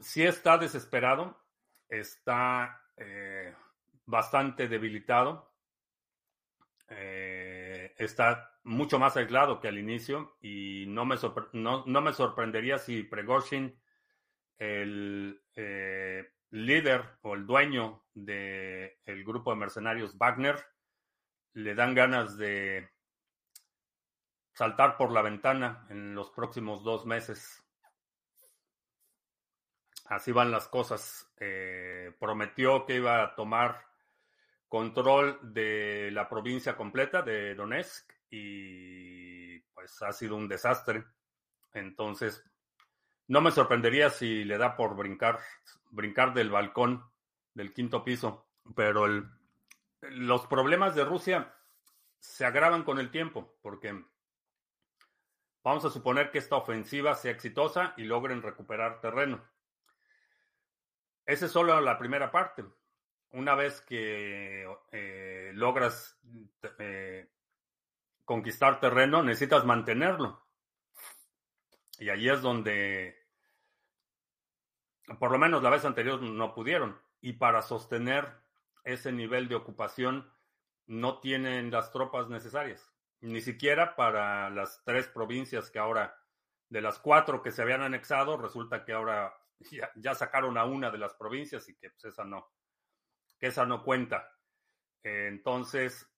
sí 0.00 0.24
está 0.24 0.56
desesperado, 0.56 1.44
está 1.90 2.80
eh, 2.96 3.54
bastante 4.06 4.66
debilitado, 4.66 5.52
eh, 6.88 7.94
está 7.98 8.58
mucho 8.64 8.98
más 8.98 9.14
aislado 9.18 9.60
que 9.60 9.68
al 9.68 9.76
inicio 9.76 10.38
y 10.40 10.86
no 10.88 11.04
me, 11.04 11.16
no, 11.52 11.84
me 11.84 12.14
sorprendería 12.14 12.78
si 12.78 13.02
Pregoshin, 13.02 13.78
el 14.56 15.42
líder 16.48 17.18
o 17.20 17.34
el 17.34 17.46
dueño 17.46 18.06
del 18.14 19.22
grupo 19.22 19.50
de 19.50 19.60
mercenarios 19.60 20.16
Wagner, 20.16 20.56
le 21.52 21.74
dan 21.74 21.94
ganas 21.94 22.38
de 22.38 22.88
saltar 24.54 24.96
por 24.96 25.12
la 25.12 25.20
ventana 25.20 25.86
en 25.90 26.14
los 26.14 26.30
próximos 26.30 26.82
dos 26.82 27.04
meses. 27.04 27.67
Así 30.08 30.32
van 30.32 30.50
las 30.50 30.68
cosas. 30.68 31.30
Eh, 31.38 32.12
prometió 32.18 32.86
que 32.86 32.96
iba 32.96 33.22
a 33.22 33.34
tomar 33.34 33.86
control 34.66 35.38
de 35.42 36.10
la 36.12 36.28
provincia 36.28 36.76
completa 36.76 37.22
de 37.22 37.54
Donetsk 37.54 38.12
y 38.30 39.60
pues 39.60 40.02
ha 40.02 40.12
sido 40.12 40.36
un 40.36 40.48
desastre. 40.48 41.04
Entonces, 41.72 42.44
no 43.26 43.40
me 43.40 43.50
sorprendería 43.50 44.10
si 44.10 44.44
le 44.44 44.58
da 44.58 44.76
por 44.76 44.96
brincar, 44.96 45.38
brincar 45.90 46.32
del 46.32 46.50
balcón 46.50 47.04
del 47.54 47.74
quinto 47.74 48.02
piso, 48.04 48.48
pero 48.74 49.06
los 50.00 50.46
problemas 50.46 50.94
de 50.94 51.04
Rusia 51.04 51.54
se 52.18 52.44
agravan 52.44 52.84
con 52.84 52.98
el 52.98 53.10
tiempo, 53.10 53.56
porque 53.62 54.04
vamos 55.62 55.84
a 55.84 55.90
suponer 55.90 56.30
que 56.30 56.38
esta 56.38 56.56
ofensiva 56.56 57.14
sea 57.14 57.32
exitosa 57.32 57.94
y 57.96 58.04
logren 58.04 58.42
recuperar 58.42 59.00
terreno. 59.00 59.42
Esa 61.28 61.44
es 61.44 61.52
solo 61.52 61.78
la 61.82 61.98
primera 61.98 62.30
parte. 62.30 62.64
Una 63.32 63.54
vez 63.54 63.82
que 63.82 64.66
eh, 64.90 65.50
logras 65.52 66.18
eh, 66.78 67.28
conquistar 68.24 68.80
terreno, 68.80 69.22
necesitas 69.22 69.66
mantenerlo. 69.66 70.42
Y 71.98 72.08
ahí 72.08 72.30
es 72.30 72.40
donde, 72.40 73.14
por 75.18 75.30
lo 75.30 75.36
menos 75.36 75.62
la 75.62 75.68
vez 75.68 75.84
anterior, 75.84 76.22
no 76.22 76.54
pudieron. 76.54 76.98
Y 77.20 77.34
para 77.34 77.60
sostener 77.60 78.32
ese 78.84 79.12
nivel 79.12 79.48
de 79.48 79.56
ocupación, 79.56 80.32
no 80.86 81.20
tienen 81.20 81.70
las 81.70 81.92
tropas 81.92 82.30
necesarias. 82.30 82.90
Ni 83.20 83.42
siquiera 83.42 83.96
para 83.96 84.48
las 84.48 84.82
tres 84.82 85.08
provincias 85.08 85.70
que 85.70 85.78
ahora, 85.78 86.22
de 86.70 86.80
las 86.80 86.98
cuatro 86.98 87.42
que 87.42 87.50
se 87.50 87.60
habían 87.60 87.82
anexado, 87.82 88.38
resulta 88.38 88.86
que 88.86 88.94
ahora 88.94 89.38
ya, 89.96 90.14
sacaron 90.14 90.56
a 90.58 90.64
una 90.64 90.90
de 90.90 90.98
las 90.98 91.14
provincias 91.14 91.68
y 91.68 91.76
que 91.76 91.90
pues, 91.90 92.04
esa 92.04 92.24
no, 92.24 92.48
que 93.38 93.48
esa 93.48 93.66
no 93.66 93.82
cuenta. 93.82 94.30
entonces, 95.02 96.10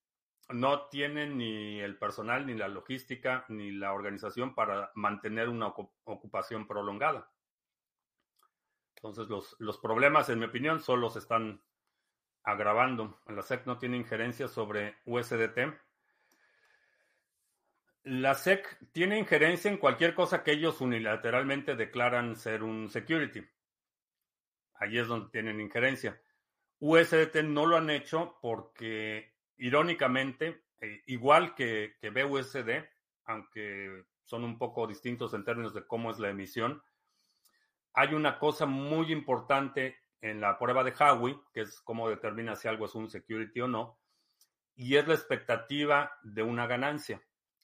no 0.52 0.88
tienen 0.88 1.38
ni 1.38 1.80
el 1.80 1.96
personal, 1.96 2.46
ni 2.46 2.54
la 2.54 2.68
logística, 2.68 3.44
ni 3.48 3.70
la 3.70 3.92
organización 3.92 4.54
para 4.54 4.90
mantener 4.94 5.48
una 5.48 5.68
ocupación 5.68 6.66
prolongada. 6.66 7.30
Entonces, 8.96 9.28
los, 9.28 9.56
los 9.60 9.78
problemas, 9.78 10.28
en 10.28 10.40
mi 10.40 10.46
opinión, 10.46 10.80
solo 10.80 11.08
se 11.08 11.20
están 11.20 11.62
agravando. 12.42 13.20
La 13.26 13.42
SEC 13.42 13.66
no 13.66 13.78
tiene 13.78 13.96
injerencia 13.96 14.48
sobre 14.48 14.98
USDT. 15.06 15.58
La 18.04 18.34
SEC 18.34 18.78
tiene 18.92 19.18
injerencia 19.18 19.70
en 19.70 19.76
cualquier 19.76 20.14
cosa 20.14 20.42
que 20.42 20.52
ellos 20.52 20.80
unilateralmente 20.80 21.76
declaran 21.76 22.34
ser 22.34 22.62
un 22.62 22.88
security. 22.88 23.46
Allí 24.74 24.98
es 24.98 25.06
donde 25.06 25.28
tienen 25.30 25.60
injerencia. 25.60 26.18
USDT 26.78 27.42
no 27.44 27.66
lo 27.66 27.76
han 27.76 27.90
hecho 27.90 28.38
porque, 28.40 29.34
irónicamente, 29.58 30.64
eh, 30.80 31.02
igual 31.08 31.54
que, 31.54 31.96
que 32.00 32.08
BUSD, 32.08 32.88
aunque 33.24 34.06
son 34.24 34.44
un 34.44 34.56
poco 34.56 34.86
distintos 34.86 35.34
en 35.34 35.44
términos 35.44 35.74
de 35.74 35.86
cómo 35.86 36.10
es 36.10 36.18
la 36.18 36.30
emisión, 36.30 36.82
hay 37.92 38.14
una 38.14 38.38
cosa 38.38 38.64
muy 38.64 39.12
importante 39.12 39.98
en 40.22 40.40
la 40.40 40.58
prueba 40.58 40.84
de 40.84 40.94
Howey, 40.98 41.38
que 41.52 41.62
es 41.62 41.82
cómo 41.82 42.08
determina 42.08 42.56
si 42.56 42.66
algo 42.66 42.86
es 42.86 42.94
un 42.94 43.10
security 43.10 43.60
o 43.60 43.68
no, 43.68 44.00
y 44.74 44.96
es 44.96 45.06
la 45.06 45.14
expectativa 45.14 46.16
de 46.22 46.42
una 46.42 46.66
ganancia 46.66 47.22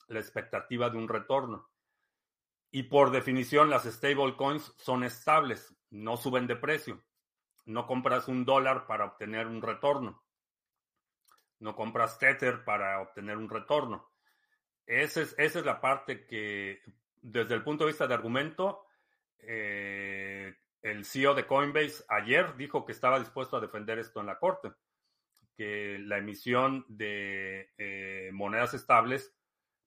la 0.09 0.21
expectativa 0.21 0.91
de 0.91 0.99
un 0.99 1.09
retorno. 1.09 1.71
Y 2.71 2.85
por 2.85 3.11
definición, 3.11 3.71
las 3.71 3.85
stablecoins 3.85 4.75
son 4.77 5.05
estables, 5.05 5.75
no 5.91 6.17
suben 6.17 6.47
de 6.47 6.57
precio. 6.57 7.03
No 7.65 7.87
compras 7.87 8.29
un 8.29 8.45
dólar 8.45 8.87
para 8.87 9.07
obtener 9.07 9.47
un 9.47 9.63
retorno. 9.63 10.25
No 11.59 11.75
compras 11.75 12.19
Tether 12.19 12.65
para 12.65 13.01
obtener 13.01 13.37
un 13.37 13.49
retorno. 13.49 14.13
Esa 14.85 15.23
es, 15.23 15.35
esa 15.39 15.59
es 15.59 15.65
la 15.65 15.81
parte 15.81 16.27
que, 16.27 16.81
desde 17.21 17.55
el 17.55 17.65
punto 17.65 17.85
de 17.85 17.91
vista 17.91 18.07
de 18.07 18.15
argumento, 18.15 18.87
eh, 19.39 20.55
el 20.83 21.05
CEO 21.05 21.35
de 21.35 21.47
Coinbase 21.47 22.05
ayer 22.09 22.57
dijo 22.57 22.85
que 22.85 22.93
estaba 22.93 23.19
dispuesto 23.19 23.57
a 23.57 23.61
defender 23.61 23.99
esto 23.99 24.21
en 24.21 24.27
la 24.27 24.39
corte, 24.39 24.73
que 25.57 25.99
la 25.99 26.19
emisión 26.19 26.85
de 26.89 27.73
eh, 27.79 28.31
monedas 28.33 28.75
estables 28.75 29.35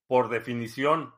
por 0.09 0.27
definición, 0.27 1.13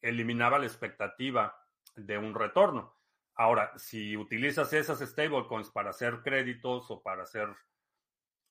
eliminaba 0.00 0.58
la 0.58 0.64
expectativa 0.64 1.62
de 1.94 2.16
un 2.16 2.34
retorno. 2.34 2.96
Ahora, 3.34 3.70
si 3.76 4.16
utilizas 4.16 4.72
esas 4.72 5.00
stablecoins 5.00 5.68
para 5.68 5.90
hacer 5.90 6.22
créditos 6.22 6.90
o 6.90 7.02
para 7.02 7.24
hacer 7.24 7.54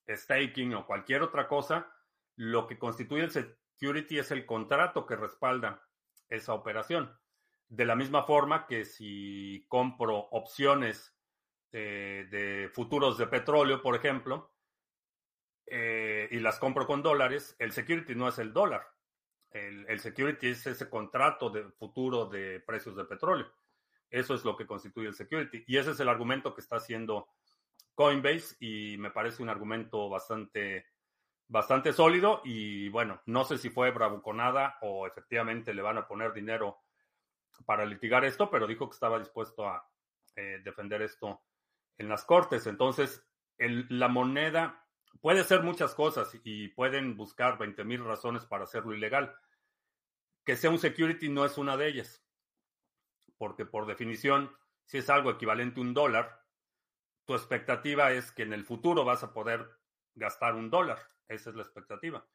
staking 0.08 0.74
o 0.74 0.86
cualquier 0.86 1.22
otra 1.22 1.48
cosa, 1.48 1.92
lo 2.36 2.68
que 2.68 2.78
constituye 2.78 3.24
el 3.24 3.32
security 3.32 4.20
es 4.20 4.30
el 4.30 4.46
contrato 4.46 5.06
que 5.06 5.16
respalda 5.16 5.84
esa 6.28 6.54
operación. 6.54 7.12
De 7.66 7.84
la 7.84 7.96
misma 7.96 8.22
forma 8.22 8.68
que 8.68 8.84
si 8.84 9.66
compro 9.66 10.18
opciones 10.30 11.18
de 11.72 12.70
futuros 12.72 13.18
de 13.18 13.26
petróleo, 13.26 13.82
por 13.82 13.96
ejemplo, 13.96 14.54
eh, 15.66 16.28
y 16.30 16.38
las 16.38 16.60
compro 16.60 16.86
con 16.86 17.02
dólares, 17.02 17.56
el 17.58 17.72
security 17.72 18.14
no 18.14 18.28
es 18.28 18.38
el 18.38 18.52
dólar, 18.52 18.86
el, 19.52 19.98
security 20.00 20.48
es 20.48 20.66
ese 20.66 20.88
contrato 20.88 21.50
de 21.50 21.64
futuro 21.70 22.26
de 22.26 22.60
precios 22.60 22.96
de 22.96 23.04
petróleo. 23.04 23.50
Eso 24.08 24.34
es 24.34 24.44
lo 24.44 24.56
que 24.56 24.66
constituye 24.66 25.08
el 25.08 25.14
security. 25.14 25.64
Y 25.66 25.76
ese 25.76 25.92
es 25.92 26.00
el 26.00 26.08
argumento 26.08 26.54
que 26.54 26.60
está 26.60 26.76
haciendo 26.76 27.28
Coinbase 27.94 28.56
y 28.60 28.96
me 28.98 29.10
parece 29.10 29.42
un 29.42 29.48
argumento 29.48 30.08
bastante, 30.08 30.86
bastante 31.48 31.92
sólido. 31.92 32.42
Y 32.44 32.88
bueno, 32.88 33.20
no 33.26 33.44
sé 33.44 33.58
si 33.58 33.70
fue 33.70 33.90
bravuconada 33.90 34.78
o 34.82 35.06
efectivamente 35.06 35.74
le 35.74 35.82
van 35.82 35.98
a 35.98 36.06
poner 36.06 36.32
dinero 36.32 36.78
para 37.66 37.84
litigar 37.84 38.24
esto, 38.24 38.50
pero 38.50 38.66
dijo 38.66 38.88
que 38.88 38.94
estaba 38.94 39.18
dispuesto 39.18 39.68
a 39.68 39.86
eh, 40.36 40.60
defender 40.64 41.02
esto 41.02 41.42
en 41.98 42.08
las 42.08 42.24
cortes. 42.24 42.66
Entonces, 42.66 43.24
la 43.58 44.08
moneda 44.08 44.86
puede 45.20 45.44
ser 45.44 45.62
muchas 45.62 45.94
cosas 45.94 46.30
y 46.44 46.68
pueden 46.68 47.16
buscar 47.16 47.58
20 47.58 47.84
mil 47.84 48.04
razones 48.04 48.44
para 48.46 48.64
hacerlo 48.64 48.94
ilegal. 48.94 49.34
Que 50.44 50.56
sea 50.56 50.70
un 50.70 50.78
security 50.78 51.28
no 51.28 51.44
es 51.44 51.58
una 51.58 51.76
de 51.76 51.88
ellas, 51.88 52.24
porque 53.36 53.66
por 53.66 53.86
definición, 53.86 54.50
si 54.84 54.98
es 54.98 55.10
algo 55.10 55.30
equivalente 55.30 55.80
a 55.80 55.82
un 55.82 55.94
dólar, 55.94 56.40
tu 57.26 57.34
expectativa 57.34 58.12
es 58.12 58.32
que 58.32 58.42
en 58.42 58.52
el 58.52 58.64
futuro 58.64 59.04
vas 59.04 59.22
a 59.22 59.32
poder 59.32 59.70
gastar 60.14 60.54
un 60.54 60.70
dólar. 60.70 60.98
Esa 61.28 61.50
es 61.50 61.56
la 61.56 61.62
expectativa. 61.62 62.26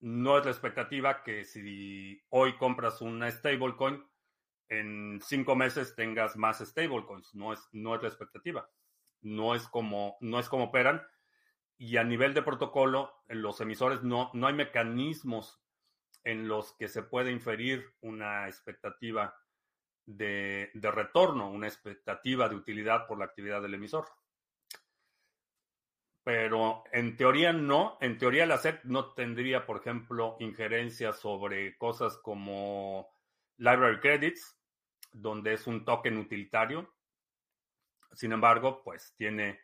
No 0.00 0.38
es 0.38 0.44
la 0.44 0.50
expectativa 0.50 1.22
que 1.22 1.44
si 1.44 2.22
hoy 2.28 2.56
compras 2.56 3.00
una 3.00 3.30
stablecoin, 3.30 4.04
en 4.68 5.20
cinco 5.22 5.56
meses 5.56 5.94
tengas 5.94 6.36
más 6.36 6.58
stablecoins. 6.58 7.34
No 7.34 7.52
es, 7.52 7.68
no 7.72 7.94
es 7.94 8.02
la 8.02 8.08
expectativa. 8.08 8.68
No 9.22 9.54
es 9.54 9.66
como, 9.68 10.16
no 10.20 10.38
es 10.38 10.48
como 10.48 10.64
operan 10.64 11.02
y 11.82 11.96
a 11.96 12.04
nivel 12.04 12.32
de 12.32 12.42
protocolo, 12.42 13.12
en 13.26 13.42
los 13.42 13.60
emisores 13.60 14.04
no, 14.04 14.30
no 14.34 14.46
hay 14.46 14.54
mecanismos 14.54 15.60
en 16.22 16.46
los 16.46 16.74
que 16.74 16.86
se 16.86 17.02
puede 17.02 17.32
inferir 17.32 17.92
una 18.02 18.46
expectativa 18.46 19.34
de, 20.06 20.70
retorno, 20.74 21.50
una 21.50 21.66
expectativa 21.66 22.48
de 22.48 22.54
utilidad 22.54 23.08
por 23.08 23.18
la 23.18 23.24
actividad 23.24 23.60
del 23.60 23.74
emisor. 23.74 24.06
Pero 26.22 26.84
en 26.92 27.16
teoría 27.16 27.52
no, 27.52 27.98
en 28.00 28.16
teoría 28.16 28.46
la 28.46 28.58
SEC 28.58 28.84
no 28.84 29.12
tendría, 29.14 29.66
por 29.66 29.78
ejemplo, 29.78 30.36
injerencia 30.38 31.12
sobre 31.12 31.76
cosas 31.78 32.16
como 32.16 33.08
library 33.56 33.98
credits, 33.98 34.56
donde 35.10 35.54
es 35.54 35.66
un 35.66 35.84
token 35.84 36.16
utilitario. 36.18 36.94
Sin 38.12 38.30
embargo, 38.30 38.84
pues 38.84 39.16
tiene 39.16 39.58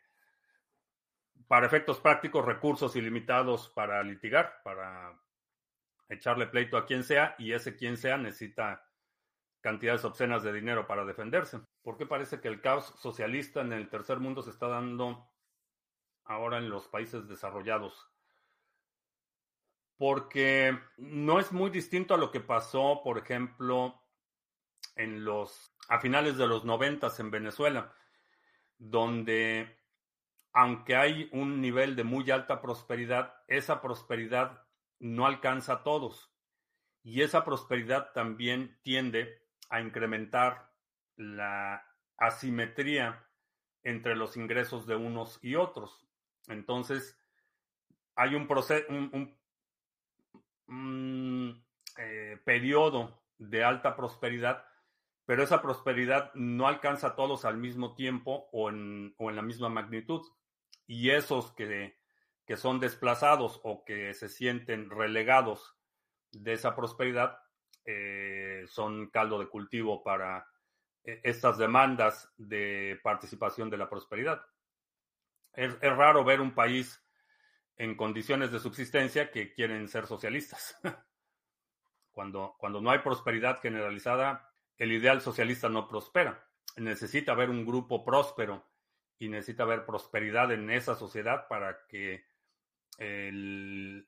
para 1.47 1.65
efectos 1.65 1.99
prácticos, 1.99 2.45
recursos 2.45 2.95
ilimitados 2.95 3.69
para 3.69 4.03
litigar, 4.03 4.61
para 4.63 5.19
echarle 6.09 6.47
pleito 6.47 6.77
a 6.77 6.85
quien 6.85 7.03
sea, 7.03 7.35
y 7.37 7.53
ese 7.53 7.75
quien 7.75 7.97
sea 7.97 8.17
necesita 8.17 8.85
cantidades 9.61 10.05
obscenas 10.05 10.43
de 10.43 10.53
dinero 10.53 10.87
para 10.87 11.05
defenderse. 11.05 11.59
¿Por 11.81 11.97
qué 11.97 12.05
parece 12.05 12.39
que 12.39 12.47
el 12.47 12.61
caos 12.61 12.93
socialista 12.97 13.61
en 13.61 13.73
el 13.73 13.89
tercer 13.89 14.19
mundo 14.19 14.41
se 14.41 14.51
está 14.51 14.67
dando 14.67 15.29
ahora 16.23 16.57
en 16.57 16.69
los 16.69 16.87
países 16.87 17.27
desarrollados? 17.27 18.09
Porque 19.97 20.79
no 20.97 21.39
es 21.39 21.51
muy 21.51 21.69
distinto 21.69 22.13
a 22.13 22.17
lo 22.17 22.31
que 22.31 22.39
pasó, 22.39 23.01
por 23.03 23.17
ejemplo, 23.17 24.01
en 24.95 25.25
los 25.25 25.75
a 25.89 25.99
finales 25.99 26.37
de 26.37 26.47
los 26.47 26.63
noventas 26.63 27.19
en 27.19 27.31
Venezuela, 27.31 27.93
donde 28.77 29.78
aunque 30.53 30.95
hay 30.95 31.29
un 31.31 31.61
nivel 31.61 31.95
de 31.95 32.03
muy 32.03 32.29
alta 32.31 32.61
prosperidad, 32.61 33.33
esa 33.47 33.81
prosperidad 33.81 34.63
no 34.99 35.25
alcanza 35.25 35.73
a 35.73 35.83
todos. 35.83 36.33
Y 37.03 37.21
esa 37.21 37.45
prosperidad 37.45 38.11
también 38.13 38.79
tiende 38.83 39.41
a 39.69 39.81
incrementar 39.81 40.71
la 41.15 41.85
asimetría 42.17 43.25
entre 43.83 44.15
los 44.15 44.35
ingresos 44.37 44.85
de 44.85 44.95
unos 44.95 45.39
y 45.41 45.55
otros. 45.55 46.05
Entonces, 46.47 47.17
hay 48.15 48.35
un, 48.35 48.47
proceso, 48.47 48.85
un, 50.67 51.65
eh, 51.97 52.41
periodo 52.43 53.23
de 53.37 53.63
alta 53.63 53.95
prosperidad, 53.95 54.65
pero 55.25 55.43
esa 55.43 55.61
prosperidad 55.61 56.33
no 56.33 56.67
alcanza 56.67 57.07
a 57.07 57.15
todos 57.15 57.45
al 57.45 57.57
mismo 57.57 57.95
tiempo 57.95 58.49
o 58.51 58.69
en, 58.69 59.15
o 59.17 59.29
en 59.29 59.35
la 59.35 59.41
misma 59.41 59.69
magnitud. 59.69 60.21
Y 60.89 61.11
esos 61.11 61.51
que, 61.51 61.99
que 62.47 62.57
son 62.57 62.79
desplazados 62.79 63.61
o 63.63 63.85
que 63.85 64.15
se 64.15 64.27
sienten 64.27 64.89
relegados 64.89 65.77
de 66.31 66.53
esa 66.53 66.75
prosperidad 66.75 67.37
eh, 67.85 68.63
son 68.65 69.11
caldo 69.11 69.37
de 69.37 69.47
cultivo 69.47 70.03
para 70.03 70.47
eh, 71.03 71.21
estas 71.23 71.59
demandas 71.59 72.33
de 72.37 72.99
participación 73.03 73.69
de 73.69 73.77
la 73.77 73.87
prosperidad. 73.87 74.41
Es, 75.53 75.77
es, 75.79 75.95
raro 75.95 76.23
ver 76.23 76.41
un 76.41 76.55
país 76.55 77.05
en 77.75 77.95
condiciones 77.95 78.51
de 78.51 78.57
subsistencia 78.57 79.29
que 79.29 79.53
quieren 79.53 79.87
ser 79.89 80.07
socialistas. 80.07 80.75
cuando, 82.11 82.55
cuando 82.57 82.81
no 82.81 82.89
hay 82.89 82.99
prosperidad 82.99 83.61
generalizada, 83.61 84.55
el 84.75 84.91
ideal 84.91 85.21
socialista 85.21 85.69
no 85.69 85.87
prospera. 85.87 86.49
Necesita 86.77 87.33
haber 87.33 87.51
un 87.51 87.63
grupo 87.63 88.03
próspero 88.03 88.68
y 89.19 89.29
necesita 89.29 89.63
haber 89.63 89.85
prosperidad 89.85 90.51
en 90.51 90.69
esa 90.71 90.95
sociedad 90.95 91.47
para 91.47 91.85
que 91.87 92.25
el, 92.97 94.07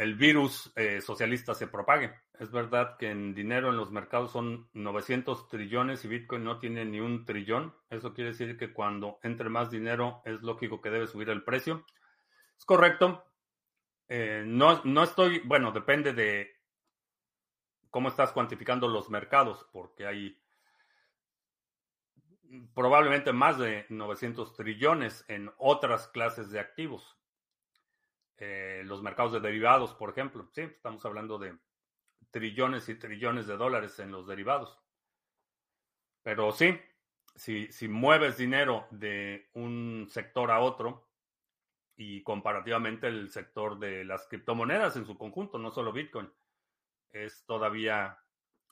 el 0.00 0.14
virus 0.14 0.72
eh, 0.76 1.02
socialista 1.02 1.54
se 1.54 1.66
propague. 1.66 2.14
Es 2.38 2.50
verdad 2.50 2.96
que 2.96 3.10
en 3.10 3.34
dinero 3.34 3.68
en 3.68 3.76
los 3.76 3.90
mercados 3.90 4.32
son 4.32 4.70
900 4.72 5.46
trillones 5.48 6.02
y 6.06 6.08
Bitcoin 6.08 6.42
no 6.42 6.58
tiene 6.58 6.86
ni 6.86 7.00
un 7.00 7.26
trillón. 7.26 7.74
Eso 7.90 8.14
quiere 8.14 8.30
decir 8.30 8.56
que 8.56 8.72
cuando 8.72 9.18
entre 9.22 9.50
más 9.50 9.70
dinero 9.70 10.22
es 10.24 10.40
lógico 10.40 10.80
que 10.80 10.88
debe 10.88 11.06
subir 11.06 11.28
el 11.28 11.44
precio. 11.44 11.84
Es 12.56 12.64
correcto. 12.64 13.24
Eh, 14.08 14.42
no, 14.46 14.80
no 14.84 15.02
estoy, 15.02 15.40
bueno, 15.40 15.70
depende 15.70 16.14
de 16.14 16.50
cómo 17.90 18.08
estás 18.08 18.32
cuantificando 18.32 18.88
los 18.88 19.10
mercados, 19.10 19.68
porque 19.70 20.06
hay 20.06 20.39
probablemente 22.74 23.32
más 23.32 23.58
de 23.58 23.86
900 23.88 24.54
trillones 24.54 25.24
en 25.28 25.50
otras 25.58 26.08
clases 26.08 26.50
de 26.50 26.60
activos. 26.60 27.16
Eh, 28.38 28.82
los 28.86 29.02
mercados 29.02 29.32
de 29.32 29.40
derivados, 29.40 29.94
por 29.94 30.10
ejemplo. 30.10 30.48
Sí, 30.52 30.62
estamos 30.62 31.04
hablando 31.04 31.38
de 31.38 31.56
trillones 32.30 32.88
y 32.88 32.94
trillones 32.94 33.46
de 33.46 33.56
dólares 33.56 33.98
en 33.98 34.10
los 34.10 34.26
derivados. 34.26 34.78
Pero 36.22 36.52
sí, 36.52 36.78
si, 37.34 37.70
si 37.72 37.88
mueves 37.88 38.36
dinero 38.36 38.86
de 38.90 39.48
un 39.54 40.06
sector 40.10 40.50
a 40.50 40.60
otro 40.60 41.08
y 41.96 42.22
comparativamente 42.22 43.08
el 43.08 43.30
sector 43.30 43.78
de 43.78 44.04
las 44.04 44.26
criptomonedas 44.26 44.96
en 44.96 45.06
su 45.06 45.16
conjunto, 45.18 45.58
no 45.58 45.70
solo 45.70 45.92
Bitcoin, 45.92 46.30
es 47.10 47.44
todavía 47.44 48.18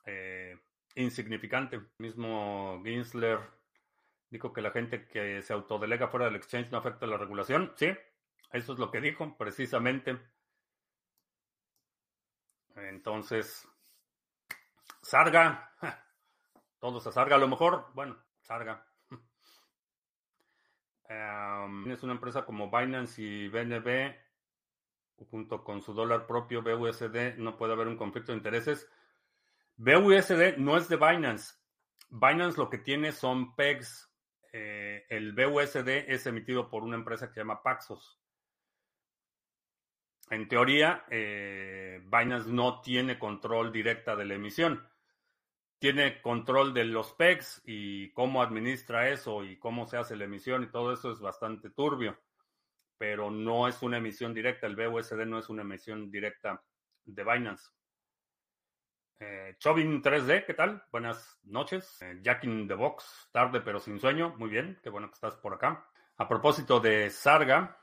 eh, 0.07 0.59
insignificante. 0.95 1.81
Mismo 1.99 2.81
Ginsler 2.85 3.58
dijo 4.31 4.53
que 4.53 4.63
la 4.63 4.71
gente 4.71 5.07
que 5.07 5.43
se 5.43 5.53
autodelega 5.53 6.09
fuera 6.09 6.27
del 6.27 6.37
exchange 6.37 6.71
no 6.71 6.79
afecta 6.79 7.07
la 7.07 7.17
regulación. 7.17 7.73
Sí, 7.77 7.89
eso 8.53 8.73
es 8.73 8.79
lo 8.79 8.91
que 8.91 9.01
dijo 9.01 9.37
precisamente. 9.37 10.19
Entonces, 12.77 13.67
Sarga, 15.03 15.73
todos 16.79 17.07
a 17.07 17.13
Sarga 17.13 17.37
a 17.37 17.39
lo 17.39 17.49
mejor, 17.49 17.87
bueno, 17.95 18.17
Sarga. 18.43 18.87
tienes 21.07 22.03
una 22.03 22.13
empresa 22.13 22.45
como 22.45 22.71
Binance 22.71 23.21
y 23.23 23.49
BNB, 23.49 24.15
junto 25.31 25.65
con 25.65 25.83
su 25.83 25.93
dólar 25.93 26.27
propio 26.27 26.63
BUSD, 26.63 27.37
no 27.39 27.57
puede 27.57 27.73
haber 27.73 27.89
un 27.89 27.97
conflicto 27.97 28.33
de 28.33 28.39
intereses. 28.39 28.89
BUSD 29.77 30.59
no 30.59 30.77
es 30.77 30.89
de 30.89 30.97
Binance. 30.97 31.55
Binance 32.11 32.59
lo 32.59 32.71
que 32.71 32.79
tiene 32.79 33.13
son 33.13 33.55
PEGs. 33.55 34.09
Eh, 34.53 35.07
el 35.09 35.33
BUSD 35.33 35.89
es 36.09 36.27
emitido 36.27 36.71
por 36.71 36.83
una 36.83 36.97
empresa 36.97 37.29
que 37.29 37.35
se 37.35 37.41
llama 37.41 37.63
Paxos 37.63 38.19
en 40.31 40.49
teoría, 40.49 41.05
eh, 41.11 42.03
Binance 42.05 42.51
no 42.51 42.81
tiene 42.81 43.19
control 43.19 43.73
directa 43.73 44.15
de 44.15 44.27
la 44.27 44.35
emisión. 44.35 44.87
Tiene 45.79 46.21
control 46.21 46.75
de 46.75 46.85
los 46.85 47.13
PEGs 47.13 47.63
y 47.65 48.11
cómo 48.13 48.43
administra 48.43 49.09
eso 49.11 49.45
y 49.45 49.59
cómo 49.59 49.87
se 49.87 49.97
hace 49.97 50.17
la 50.17 50.25
emisión 50.25 50.65
y 50.65 50.71
todo 50.71 50.93
eso 50.93 51.13
es 51.13 51.21
bastante 51.21 51.71
turbio, 51.71 52.19
pero 52.99 53.31
no 53.31 53.69
es 53.69 53.81
una 53.83 53.99
emisión 53.99 54.35
directa. 54.35 54.67
El 54.67 54.77
BUSD 54.77 55.25
no 55.25 55.39
es 55.39 55.49
una 55.49 55.63
emisión 55.63 56.11
directa 56.11 56.63
de 57.05 57.25
Binance. 57.25 57.71
Eh, 59.21 59.57
Chovin 59.59 60.01
3D, 60.01 60.47
¿qué 60.47 60.55
tal? 60.55 60.85
Buenas 60.93 61.41
noches. 61.43 62.01
Eh, 62.03 62.21
Jack 62.23 62.45
in 62.45 62.69
the 62.69 62.75
Box, 62.75 63.29
tarde 63.33 63.61
pero 63.61 63.81
sin 63.81 63.99
sueño. 63.99 64.35
Muy 64.39 64.49
bien, 64.49 64.79
qué 64.83 64.91
bueno 64.91 65.09
que 65.09 65.15
estás 65.15 65.35
por 65.35 65.55
acá. 65.55 65.89
A 66.19 66.29
propósito 66.29 66.79
de 66.79 67.11
Sarga, 67.11 67.81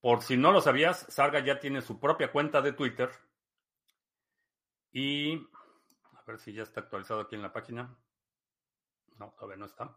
por 0.00 0.22
si 0.22 0.36
no 0.36 0.52
lo 0.52 0.60
sabías, 0.60 1.06
Sarga 1.08 1.40
ya 1.40 1.58
tiene 1.58 1.80
su 1.80 1.98
propia 1.98 2.30
cuenta 2.30 2.60
de 2.60 2.74
Twitter. 2.74 3.10
Y 4.92 5.36
a 6.12 6.22
ver 6.26 6.38
si 6.38 6.52
ya 6.52 6.62
está 6.62 6.80
actualizado 6.80 7.20
aquí 7.20 7.36
en 7.36 7.42
la 7.42 7.52
página. 7.52 7.96
No, 9.16 9.30
todavía 9.38 9.56
no 9.56 9.66
está. 9.66 9.96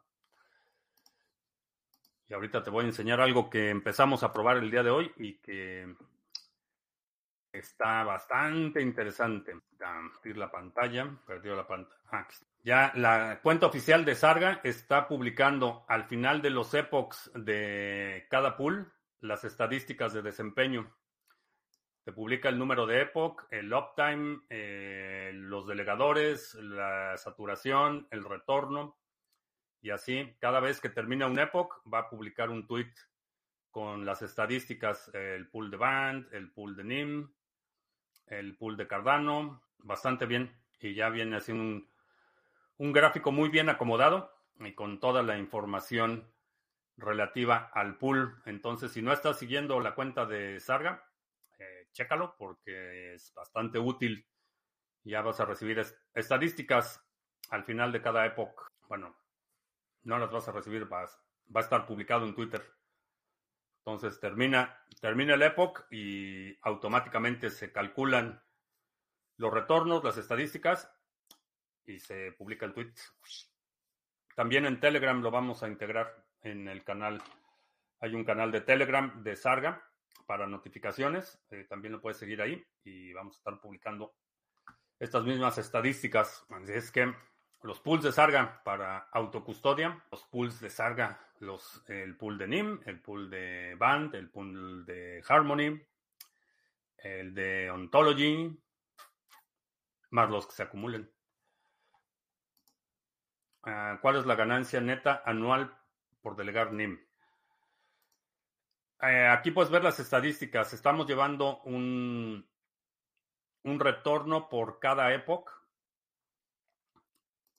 Y 2.29 2.33
ahorita 2.33 2.63
te 2.63 2.69
voy 2.69 2.85
a 2.85 2.87
enseñar 2.87 3.19
algo 3.19 3.49
que 3.49 3.69
empezamos 3.69 4.23
a 4.23 4.31
probar 4.31 4.57
el 4.57 4.71
día 4.71 4.83
de 4.83 4.91
hoy 4.91 5.11
y 5.17 5.39
que 5.39 5.93
está 7.53 8.03
bastante 8.03 8.81
interesante. 8.81 9.55
Abrir 9.79 10.37
la 10.37 10.51
pantalla, 10.51 11.07
perdió 11.25 11.55
la 11.55 11.67
pantalla. 11.67 12.01
Ah, 12.11 12.27
ya 12.63 12.91
la 12.95 13.39
cuenta 13.41 13.67
oficial 13.67 14.03
de 14.03 14.15
Sarga 14.15 14.59
está 14.63 15.07
publicando 15.07 15.85
al 15.87 16.05
final 16.05 16.41
de 16.41 16.49
los 16.49 16.73
epochs 16.73 17.31
de 17.35 18.25
cada 18.29 18.57
pool 18.57 18.91
las 19.21 19.43
estadísticas 19.43 20.13
de 20.13 20.21
desempeño. 20.21 20.91
Se 22.03 22.11
publica 22.11 22.49
el 22.49 22.59
número 22.59 22.85
de 22.85 23.01
epoch, 23.01 23.45
el 23.49 23.73
uptime, 23.73 24.41
eh, 24.49 25.31
los 25.33 25.65
delegadores, 25.67 26.55
la 26.55 27.15
saturación, 27.17 28.07
el 28.11 28.25
retorno. 28.25 28.97
Y 29.81 29.91
así, 29.91 30.35
cada 30.39 30.59
vez 30.59 30.81
que 30.81 30.89
termina 30.89 31.27
un 31.27 31.39
epoch, 31.39 31.81
va 31.91 31.99
a 31.99 32.09
publicar 32.09 32.49
un 32.49 32.67
tweet 32.67 32.91
con 33.71 34.05
las 34.05 34.21
estadísticas, 34.21 35.09
el 35.13 35.49
pool 35.49 35.71
de 35.71 35.77
Band, 35.77 36.33
el 36.33 36.51
pool 36.51 36.75
de 36.75 36.83
NIM, 36.83 37.33
el 38.27 38.55
pool 38.57 38.77
de 38.77 38.87
Cardano, 38.87 39.63
bastante 39.79 40.25
bien. 40.25 40.55
Y 40.79 40.95
ya 40.95 41.09
viene 41.09 41.37
haciendo 41.37 41.63
un, 41.63 41.89
un 42.77 42.93
gráfico 42.93 43.31
muy 43.31 43.49
bien 43.49 43.69
acomodado 43.69 44.31
y 44.59 44.73
con 44.73 44.99
toda 44.99 45.23
la 45.23 45.37
información 45.37 46.31
relativa 46.97 47.71
al 47.73 47.97
pool. 47.97 48.41
Entonces, 48.45 48.91
si 48.91 49.01
no 49.01 49.13
estás 49.13 49.39
siguiendo 49.39 49.79
la 49.79 49.95
cuenta 49.95 50.25
de 50.25 50.59
Sarga, 50.59 51.09
eh, 51.59 51.87
chécalo 51.91 52.35
porque 52.37 53.13
es 53.13 53.33
bastante 53.33 53.79
útil. 53.79 54.27
Ya 55.03 55.21
vas 55.21 55.39
a 55.39 55.45
recibir 55.45 55.83
estadísticas 56.13 57.03
al 57.49 57.63
final 57.63 57.91
de 57.91 58.01
cada 58.01 58.25
época. 58.25 58.67
Bueno, 58.87 59.15
no 60.03 60.17
las 60.17 60.31
vas 60.31 60.47
a 60.47 60.51
recibir, 60.51 60.85
vas, 60.85 61.19
va 61.53 61.61
a 61.61 61.63
estar 61.63 61.85
publicado 61.85 62.25
en 62.25 62.35
Twitter. 62.35 62.63
Entonces 63.85 64.17
termina, 64.21 64.77
termina 65.01 65.33
el 65.33 65.41
epoch 65.41 65.81
y 65.91 66.57
automáticamente 66.61 67.49
se 67.49 67.73
calculan 67.73 68.41
los 69.35 69.53
retornos, 69.53 70.03
las 70.05 70.17
estadísticas 70.17 70.89
y 71.85 71.99
se 71.99 72.31
publica 72.31 72.65
el 72.65 72.73
tweet. 72.73 72.93
También 74.35 74.65
en 74.65 74.79
Telegram 74.79 75.21
lo 75.21 75.31
vamos 75.31 75.63
a 75.63 75.67
integrar 75.67 76.25
en 76.41 76.69
el 76.69 76.85
canal. 76.85 77.21
Hay 77.99 78.15
un 78.15 78.23
canal 78.23 78.53
de 78.53 78.61
Telegram 78.61 79.21
de 79.21 79.35
Sarga 79.35 79.83
para 80.25 80.47
notificaciones. 80.47 81.43
Eh, 81.51 81.65
también 81.67 81.91
lo 81.91 82.01
puedes 82.01 82.17
seguir 82.17 82.41
ahí 82.41 82.65
y 82.85 83.11
vamos 83.11 83.35
a 83.35 83.39
estar 83.39 83.59
publicando 83.59 84.15
estas 84.97 85.25
mismas 85.25 85.57
estadísticas. 85.57 86.45
Es 86.69 86.89
que 86.89 87.13
los 87.63 87.79
pools 87.79 88.03
de 88.03 88.11
Sarga 88.11 88.61
para 88.63 89.09
autocustodia, 89.11 90.03
los 90.11 90.23
pools 90.25 90.59
de 90.59 90.69
Sarga, 90.69 91.19
los, 91.39 91.81
el 91.87 92.17
pool 92.17 92.37
de 92.37 92.47
NIM, 92.47 92.81
el 92.85 92.99
pool 92.99 93.29
de 93.29 93.75
Band, 93.75 94.15
el 94.15 94.29
pool 94.29 94.85
de 94.85 95.23
Harmony, 95.27 95.81
el 96.97 97.33
de 97.33 97.71
Ontology, 97.71 98.61
más 100.09 100.29
los 100.29 100.45
que 100.45 100.53
se 100.53 100.63
acumulen. 100.63 101.09
Ah, 103.63 103.97
¿Cuál 104.01 104.17
es 104.17 104.25
la 104.25 104.35
ganancia 104.35 104.81
neta 104.81 105.23
anual 105.25 105.73
por 106.21 106.35
delegar 106.35 106.73
NIM? 106.73 106.99
Eh, 109.01 109.27
aquí 109.27 109.51
puedes 109.51 109.71
ver 109.71 109.85
las 109.85 109.99
estadísticas. 110.01 110.73
Estamos 110.73 111.07
llevando 111.07 111.61
un, 111.61 112.45
un 113.63 113.79
retorno 113.79 114.49
por 114.49 114.79
cada 114.79 115.13
época 115.13 115.62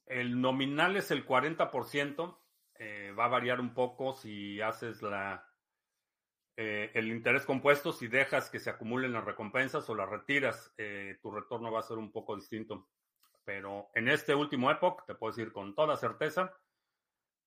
el 0.07 0.41
nominal 0.41 0.97
es 0.97 1.11
el 1.11 1.27
40%. 1.27 2.39
Eh, 2.77 3.13
va 3.17 3.27
a 3.27 3.29
variar 3.29 3.61
un 3.61 3.73
poco 3.73 4.15
si 4.15 4.61
haces 4.61 5.01
la, 5.01 5.47
eh, 6.57 6.93
el 6.95 7.09
interés 7.09 7.45
compuesto, 7.45 7.93
si 7.93 8.07
dejas 8.07 8.49
que 8.49 8.61
se 8.61 8.71
acumulen 8.71 9.13
las 9.13 9.25
recompensas 9.25 9.91
o 9.91 9.95
las 9.95 10.09
retiras, 10.09 10.73
eh, 10.79 11.19
tu 11.21 11.33
retorno 11.33 11.73
va 11.73 11.81
a 11.81 11.85
ser 11.85 11.99
un 11.99 12.13
poco 12.13 12.37
distinto. 12.37 12.89
Pero 13.45 13.91
en 13.95 14.09
este 14.09 14.35
último 14.35 14.71
época, 14.71 15.05
te 15.07 15.17
puedo 15.17 15.35
decir 15.35 15.53
con 15.53 15.75
toda 15.75 15.97
certeza 15.97 16.57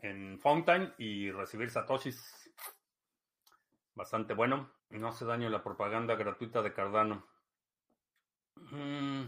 en 0.00 0.38
Fountain 0.40 0.92
y 0.98 1.30
recibir 1.30 1.70
satoshis. 1.70 2.50
Bastante 3.94 4.34
bueno. 4.34 4.70
No 4.90 5.08
hace 5.08 5.24
daño 5.24 5.48
la 5.48 5.62
propaganda 5.62 6.14
gratuita 6.16 6.62
de 6.62 6.72
Cardano. 6.72 7.26
Mm, 8.70 9.24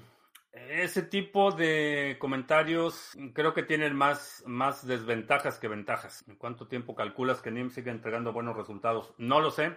ese 0.54 1.02
tipo 1.02 1.50
de 1.50 2.16
comentarios 2.20 3.16
creo 3.32 3.54
que 3.54 3.64
tienen 3.64 3.94
más, 3.94 4.42
más 4.46 4.86
desventajas 4.86 5.58
que 5.58 5.68
ventajas. 5.68 6.24
¿En 6.28 6.36
cuánto 6.36 6.68
tiempo 6.68 6.94
calculas 6.94 7.42
que 7.42 7.50
NIM 7.50 7.70
sigue 7.70 7.90
entregando 7.90 8.32
buenos 8.32 8.56
resultados? 8.56 9.12
No 9.18 9.40
lo 9.40 9.50
sé. 9.50 9.76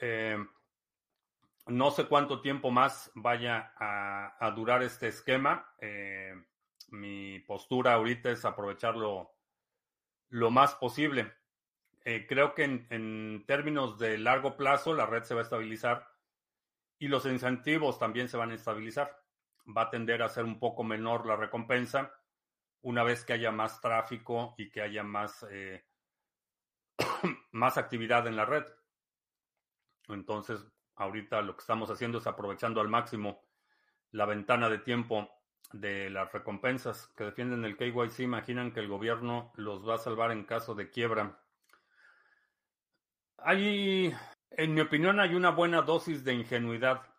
Eh, 0.00 0.38
no 1.66 1.90
sé 1.90 2.06
cuánto 2.06 2.40
tiempo 2.40 2.70
más 2.70 3.10
vaya 3.14 3.72
a, 3.76 4.50
durar 4.54 4.82
este 4.84 5.08
esquema. 5.08 5.74
Eh, 5.80 6.32
mi 6.90 7.40
postura 7.40 7.94
ahorita 7.94 8.30
es 8.30 8.44
aprovecharlo 8.44 9.32
lo 10.28 10.50
más 10.52 10.76
posible. 10.76 11.32
Eh, 12.04 12.26
creo 12.28 12.54
que 12.54 12.64
en 12.64 13.44
términos 13.46 13.98
de 13.98 14.16
largo 14.16 14.56
plazo 14.56 14.94
la 14.94 15.06
red 15.06 15.24
se 15.24 15.34
va 15.34 15.40
a 15.40 15.44
estabilizar 15.44 16.08
y 16.98 17.08
los 17.08 17.26
incentivos 17.26 17.98
también 17.98 18.28
se 18.28 18.36
van 18.36 18.52
a 18.52 18.54
estabilizar 18.54 19.20
va 19.76 19.82
a 19.82 19.90
tender 19.90 20.22
a 20.22 20.28
ser 20.28 20.44
un 20.44 20.58
poco 20.58 20.84
menor 20.84 21.26
la 21.26 21.36
recompensa 21.36 22.12
una 22.82 23.02
vez 23.02 23.24
que 23.24 23.34
haya 23.34 23.50
más 23.50 23.80
tráfico 23.80 24.54
y 24.56 24.70
que 24.70 24.82
haya 24.82 25.02
más, 25.02 25.46
eh, 25.50 25.84
más 27.52 27.76
actividad 27.78 28.26
en 28.26 28.36
la 28.36 28.44
red. 28.44 28.64
Entonces, 30.08 30.64
ahorita 30.96 31.42
lo 31.42 31.54
que 31.54 31.60
estamos 31.60 31.90
haciendo 31.90 32.18
es 32.18 32.26
aprovechando 32.26 32.80
al 32.80 32.88
máximo 32.88 33.42
la 34.12 34.26
ventana 34.26 34.68
de 34.68 34.78
tiempo 34.78 35.28
de 35.72 36.10
las 36.10 36.32
recompensas 36.32 37.08
que 37.16 37.24
defienden 37.24 37.64
el 37.64 37.76
KYC. 37.76 38.20
Imaginan 38.20 38.72
que 38.72 38.80
el 38.80 38.88
gobierno 38.88 39.52
los 39.56 39.86
va 39.88 39.94
a 39.94 39.98
salvar 39.98 40.32
en 40.32 40.44
caso 40.44 40.74
de 40.74 40.90
quiebra. 40.90 41.38
Hay, 43.38 44.14
en 44.50 44.74
mi 44.74 44.80
opinión, 44.80 45.20
hay 45.20 45.34
una 45.34 45.50
buena 45.50 45.82
dosis 45.82 46.24
de 46.24 46.34
ingenuidad 46.34 47.09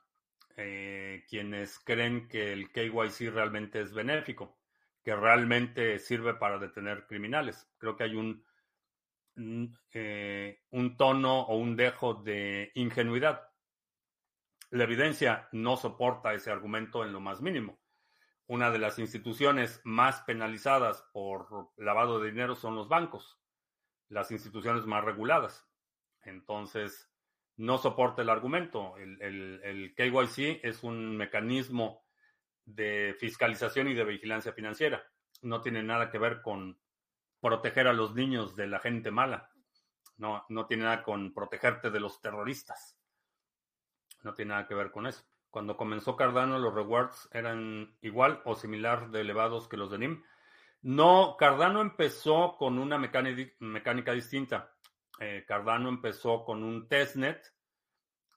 eh, 0.58 1.26
quienes 1.30 1.80
creen 1.80 2.28
que 2.28 2.54
el 2.54 2.72
KYC 2.72 3.32
realmente 3.32 3.82
es 3.82 3.94
benéfico, 3.94 4.60
que 5.04 5.16
realmente 5.16 6.00
sirve 6.00 6.34
para 6.34 6.60
detener 6.60 7.06
criminales. 7.08 7.70
Creo 7.78 7.96
que 7.96 8.04
hay 8.04 8.16
un, 8.16 8.46
eh, 9.94 10.62
un 10.72 10.98
tono 10.98 11.42
o 11.42 11.58
un 11.58 11.76
dejo 11.76 12.14
de 12.16 12.72
ingenuidad. 12.76 13.50
La 14.70 14.86
evidencia 14.86 15.50
no 15.52 15.76
soporta 15.76 16.34
ese 16.34 16.52
argumento 16.52 17.04
en 17.04 17.12
lo 17.12 17.20
más 17.20 17.42
mínimo. 17.42 17.82
Una 18.48 18.72
de 18.72 18.80
las 18.80 19.00
instituciones 19.00 19.82
más 19.84 20.22
penalizadas 20.22 21.04
por 21.14 21.72
lavado 21.78 22.20
de 22.20 22.32
dinero 22.32 22.56
son 22.56 22.76
los 22.76 22.88
bancos, 22.88 23.40
las 24.10 24.32
instituciones 24.32 24.86
más 24.86 25.04
reguladas. 25.04 25.68
Entonces, 26.24 27.11
no 27.62 27.78
soporta 27.78 28.24
el 28.24 28.30
argumento. 28.30 28.96
El, 28.98 29.94
KYC 29.96 30.62
es 30.64 30.84
un 30.84 31.16
mecanismo 31.16 32.04
de 32.66 33.16
fiscalización 33.20 33.88
y 33.88 33.94
de 33.94 34.04
vigilancia 34.04 34.52
financiera. 34.52 35.04
No 35.44 35.62
tiene 35.62 35.84
nada 35.84 36.10
que 36.10 36.18
ver 36.18 36.42
con 36.42 36.80
proteger 37.40 37.88
a 37.88 37.94
los 37.94 38.16
niños 38.16 38.56
de 38.56 38.66
la 38.66 38.80
gente 38.80 39.12
mala. 39.12 39.52
No, 40.18 40.44
no 40.50 40.66
tiene 40.66 40.86
nada 40.86 41.04
con 41.04 41.36
protegerte 41.36 41.92
de 41.92 42.00
los 42.00 42.20
terroristas. 42.20 42.98
No 44.24 44.34
tiene 44.34 44.50
nada 44.50 44.68
que 44.68 44.74
ver 44.74 44.90
con 44.90 45.06
eso. 45.06 45.24
Cuando 45.52 45.78
comenzó 45.78 46.16
Cardano, 46.16 46.58
los 46.58 46.74
rewards 46.74 47.30
eran 47.32 47.96
igual 48.02 48.42
o 48.44 48.56
similar 48.56 49.12
de 49.12 49.22
elevados 49.22 49.68
que 49.68 49.78
los 49.78 49.92
de 49.92 50.00
NIM. 50.00 50.24
No, 50.82 51.36
Cardano 51.38 51.82
empezó 51.82 52.56
con 52.58 52.80
una 52.80 52.98
mecánica 52.98 54.14
distinta. 54.14 54.74
Eh, 55.22 55.46
Cardano 55.48 55.88
empezó 55.88 56.44
con 56.44 56.64
un 56.64 56.88
testnet 56.88 57.54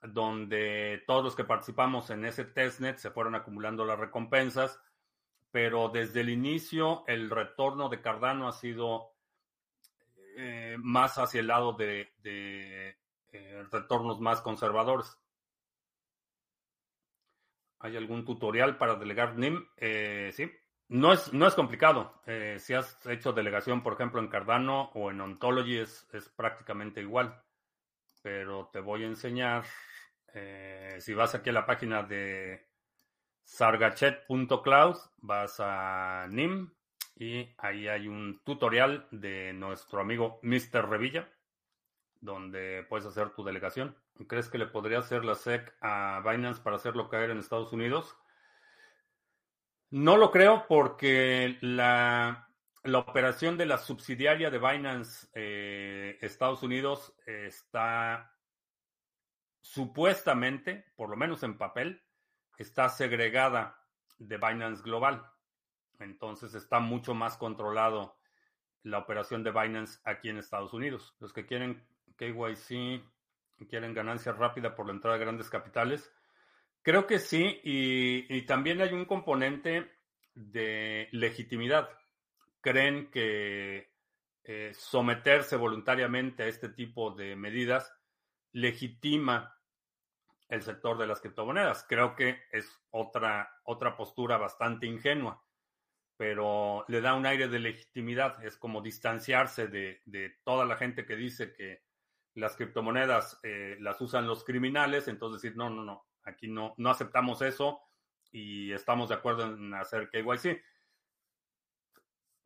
donde 0.03 1.03
todos 1.07 1.25
los 1.25 1.35
que 1.35 1.45
participamos 1.45 2.11
en 2.11 2.27
ese 2.27 2.45
testnet 2.45 2.99
se 2.99 3.11
fueron 3.11 3.35
acumulando 3.35 3.87
las 3.87 3.99
recompensas, 3.99 4.79
pero 5.51 5.89
desde 5.89 6.21
el 6.21 6.29
inicio 6.29 7.03
el 7.07 7.31
retorno 7.31 7.89
de 7.89 8.03
Cardano 8.03 8.49
ha 8.49 8.53
sido 8.53 9.15
eh, 10.37 10.77
más 10.79 11.17
hacia 11.17 11.41
el 11.41 11.47
lado 11.47 11.73
de, 11.73 12.13
eh, 12.23 12.97
retornos 13.73 14.21
más 14.21 14.43
conservadores. 14.43 15.19
¿Hay 17.79 17.97
algún 17.97 18.27
tutorial 18.27 18.77
para 18.77 18.97
delegar 18.97 19.39
NIM? 19.39 19.67
sí. 20.33 20.53
No 20.89 21.13
es, 21.13 21.33
no 21.33 21.47
es 21.47 21.55
complicado. 21.55 22.21
Eh, 22.27 22.57
si 22.61 22.75
has 22.75 22.99
hecho 23.07 23.33
delegación, 23.33 23.83
por 23.83 23.95
ejemplo, 23.95 24.21
en 24.21 24.29
Cardano 24.29 24.91
o 24.95 25.11
en 25.11 25.21
Ontology, 25.21 25.79
es, 25.79 26.07
prácticamente 26.37 27.01
igual. 27.01 27.43
Pero 28.23 28.69
te 28.73 28.81
voy 28.81 29.05
a 29.05 29.07
enseñar. 29.07 29.65
Eh, 30.35 30.97
si 31.01 31.15
vas 31.15 31.35
aquí 31.35 31.51
a 31.51 31.55
la 31.55 31.67
página 31.67 32.03
de 32.03 32.69
sargachet.cloud, 33.45 34.97
vas 35.19 35.57
a 35.61 36.27
NIM 36.29 36.73
y 37.17 37.55
ahí 37.59 37.89
hay 37.89 38.09
un 38.09 38.41
tutorial 38.45 39.07
de 39.11 39.53
nuestro 39.53 40.01
amigo 40.01 40.41
Mr. 40.43 40.89
Revilla, 40.89 41.29
donde 42.21 42.85
puedes 42.89 43.07
hacer 43.07 43.31
tu 43.31 43.45
delegación. 43.45 43.97
¿Crees 44.27 44.49
que 44.49 44.59
le 44.59 44.67
podría 44.67 44.99
hacer 44.99 45.25
la 45.25 45.35
SEC 45.35 45.75
a 45.81 46.23
Binance 46.27 46.61
para 46.63 46.77
hacerlo 46.77 47.09
caer 47.09 47.31
en 47.31 47.39
Estados 47.39 47.73
Unidos? 47.73 48.17
No 49.95 50.17
lo 50.17 50.33
creo 50.33 50.67
porque 50.67 51.57
la, 51.61 52.49
la 52.83 52.99
operación 52.99 53.57
de 53.57 53.65
la 53.65 53.79
subsidiaria 53.79 54.51
de 54.51 54.59
Binance 54.59 55.29
eh, 55.35 56.19
Estados 56.21 56.65
Unidos 56.65 57.15
está 57.25 58.35
supuestamente, 59.61 60.85
por 60.97 61.11
lo 61.11 61.17
menos 61.17 61.45
en 61.45 61.59
papel, 61.59 62.03
está 62.59 62.89
segregada 62.89 63.87
de 64.19 64.37
Binance 64.37 64.83
Global. 64.83 65.31
Entonces 66.01 66.57
está 66.57 66.81
mucho 66.81 67.15
más 67.15 67.37
controlado 67.37 68.19
la 68.83 68.99
operación 68.99 69.45
de 69.45 69.53
Binance 69.53 70.01
aquí 70.03 70.29
en 70.29 70.39
Estados 70.39 70.73
Unidos. 70.73 71.15
Los 71.21 71.33
que 71.33 71.47
quieren 71.47 71.87
KYC, 72.17 73.01
quieren 73.69 73.95
ganancia 73.95 74.33
rápida 74.33 74.75
por 74.75 74.87
la 74.87 74.95
entrada 74.95 75.19
de 75.19 75.25
grandes 75.25 75.49
capitales. 75.49 76.13
Creo 76.85 77.07
que 77.07 77.19
sí, 77.19 77.63
y, 77.65 78.43
también 78.43 78.83
hay 78.83 78.93
un 78.93 79.07
componente 79.07 79.91
de 80.35 81.09
legitimidad. 81.13 81.89
Creen 82.61 83.11
que 83.11 83.91
eh, 84.45 84.71
someterse 84.75 85.57
voluntariamente 85.57 86.43
a 86.43 86.47
este 86.47 86.69
tipo 86.69 87.13
de 87.13 87.37
medidas 87.37 87.91
legitima 88.53 89.59
el 90.51 90.61
sector 90.61 90.99
de 90.99 91.07
las 91.07 91.23
criptomonedas. 91.23 91.87
Creo 91.89 92.15
que 92.15 92.43
es 92.53 92.79
otra, 92.91 93.51
otra 93.65 93.97
postura 93.97 94.37
bastante 94.37 94.87
ingenua, 94.87 95.43
pero 96.19 96.85
le 96.89 97.01
da 97.01 97.15
un 97.15 97.25
aire 97.25 97.49
de 97.49 97.61
legitimidad. 97.61 98.45
Es 98.45 98.59
como 98.59 98.83
distanciarse 98.83 99.69
de, 99.69 100.03
de 100.05 100.37
toda 100.45 100.67
la 100.67 100.77
gente 100.77 101.07
que 101.07 101.17
dice 101.17 101.55
que 101.55 101.83
las 102.35 102.57
criptomonedas 102.57 103.41
eh, 103.43 103.79
las 103.81 103.99
usan 104.03 104.27
los 104.27 104.45
criminales, 104.45 105.09
entonces 105.09 105.41
decir, 105.41 105.57
no, 105.57 105.71
no, 105.71 105.83
no, 105.83 106.05
aquí 106.25 106.49
no, 106.49 106.75
no 106.77 106.91
aceptamos 106.91 107.43
eso 107.43 107.81
y 108.33 108.73
estamos 108.73 109.09
de 109.09 109.15
acuerdo 109.15 109.55
en 109.55 109.75
hacer 109.75 110.11
KYC. 110.11 110.63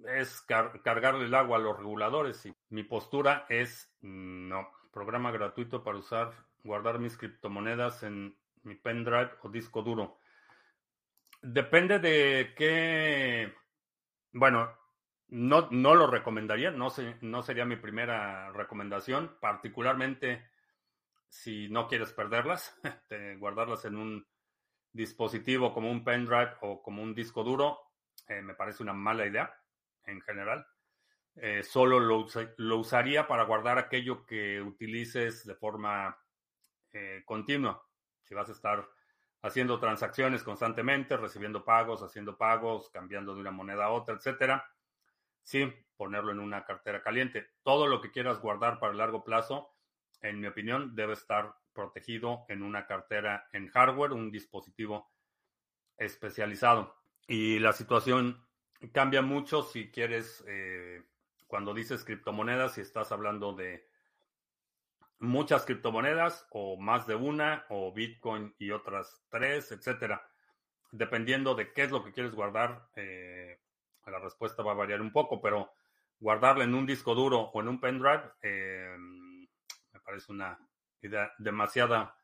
Es 0.07 0.43
cargarle 0.43 1.25
el 1.25 1.35
agua 1.35 1.57
a 1.57 1.61
los 1.61 1.77
reguladores 1.77 2.45
y 2.47 2.55
mi 2.69 2.85
postura 2.85 3.47
es 3.49 3.93
no. 4.01 4.69
Programa 4.93 5.31
gratuito 5.31 5.83
para 5.83 5.99
usar, 5.99 6.33
guardar 6.63 6.99
mis 6.99 7.17
criptomonedas 7.17 8.03
en 8.03 8.37
mi 8.63 8.75
pendrive 8.75 9.31
o 9.43 9.49
disco 9.49 9.83
duro. 9.83 10.19
Depende 11.41 11.99
de 11.99 12.53
qué, 12.57 13.55
bueno, 14.33 14.71
no, 15.29 15.69
no 15.71 15.95
lo 15.95 16.07
recomendaría, 16.07 16.71
no, 16.71 16.89
no 17.21 17.43
sería 17.43 17.65
mi 17.65 17.77
primera 17.77 18.51
recomendación, 18.53 19.37
particularmente 19.41 20.45
si 21.29 21.69
no 21.69 21.87
quieres 21.89 22.13
perderlas, 22.13 22.75
guardarlas 23.39 23.85
en 23.85 23.97
un 23.97 24.27
dispositivo 24.93 25.73
como 25.73 25.91
un 25.91 26.05
pendrive 26.05 26.57
o 26.63 26.83
como 26.83 27.03
un 27.03 27.15
disco 27.15 27.45
duro, 27.45 27.79
eh, 28.29 28.43
me 28.43 28.55
parece 28.55 28.83
una 28.83 28.93
mala 28.93 29.27
idea 29.27 29.55
en 30.05 30.21
general. 30.23 30.67
Eh, 31.37 31.63
solo 31.63 32.01
lo, 32.01 32.27
lo, 32.57 32.79
usaría 32.79 33.29
para 33.29 33.45
guardar 33.45 33.79
aquello 33.79 34.27
que 34.27 34.61
utilices 34.61 35.47
de 35.47 35.55
forma 35.55 36.19
eh, 36.93 37.23
continua. 37.25 37.87
Si 38.25 38.35
vas 38.35 38.49
a 38.49 38.53
estar 38.53 38.89
haciendo 39.43 39.79
transacciones 39.79 40.43
constantemente, 40.43 41.17
recibiendo 41.17 41.65
pagos, 41.65 42.03
haciendo 42.03 42.37
pagos, 42.37 42.91
cambiando 42.91 43.35
de 43.35 43.41
una 43.41 43.53
moneda 43.53 43.85
a 43.85 43.91
otra, 43.91 44.17
etcétera, 44.17 44.69
sí, 45.43 45.73
ponerlo 45.97 46.33
en 46.33 46.41
una 46.41 46.65
cartera 46.65 47.03
caliente. 47.03 47.51
Todo 47.63 47.87
lo 47.87 48.01
que 48.01 48.11
quieras 48.11 48.41
guardar 48.41 48.81
para 48.81 48.93
el 48.93 48.99
largo 48.99 49.23
plazo, 49.23 49.71
en 50.23 50.41
mi 50.41 50.47
opinión, 50.47 50.95
debe 50.95 51.13
estar 51.13 51.55
protegido 51.73 52.45
en 52.49 52.63
una 52.63 52.87
cartera 52.87 53.49
en 53.53 53.69
hardware, 53.69 54.13
un 54.13 54.31
dispositivo 54.31 55.11
especializado. 55.97 56.97
Y 57.27 57.59
la 57.59 57.73
situación 57.73 58.47
cambia 58.93 59.23
mucho 59.23 59.63
si 59.63 59.91
quieres, 59.91 60.45
eh, 60.47 61.03
cuando 61.47 61.75
dices 61.75 62.05
criptomonedas, 62.05 62.75
si 62.75 62.81
estás 62.81 63.13
hablando 63.13 63.53
de 63.53 63.89
muchas 65.21 65.65
criptomonedas 65.65 66.47
o 66.51 66.77
más 66.77 67.07
de 67.07 67.15
una, 67.15 67.65
o 67.69 67.93
Bitcoin 67.93 68.55
y 68.59 68.71
otras 68.71 69.25
tres, 69.29 69.73
etcétera. 69.73 70.29
Dependiendo 70.91 71.55
de 71.55 71.73
qué 71.73 71.83
es 71.83 71.91
lo 71.91 72.05
que 72.05 72.13
quieres 72.13 72.35
guardar, 72.35 72.89
eh, 72.97 73.61
la 74.07 74.19
respuesta 74.19 74.63
va 74.63 74.73
a 74.73 74.77
variar 74.77 75.01
un 75.01 75.13
poco, 75.13 75.41
pero 75.41 75.73
guardarla 76.19 76.65
en 76.65 76.75
un 76.75 76.87
disco 76.87 77.15
duro 77.15 77.41
o 77.41 77.61
en 77.61 77.69
un 77.69 77.81
pendrive 77.81 78.23
eh, 78.43 78.97
parece 80.09 80.33
una 80.33 80.59
idea 81.03 81.31
demasiada, 81.37 82.17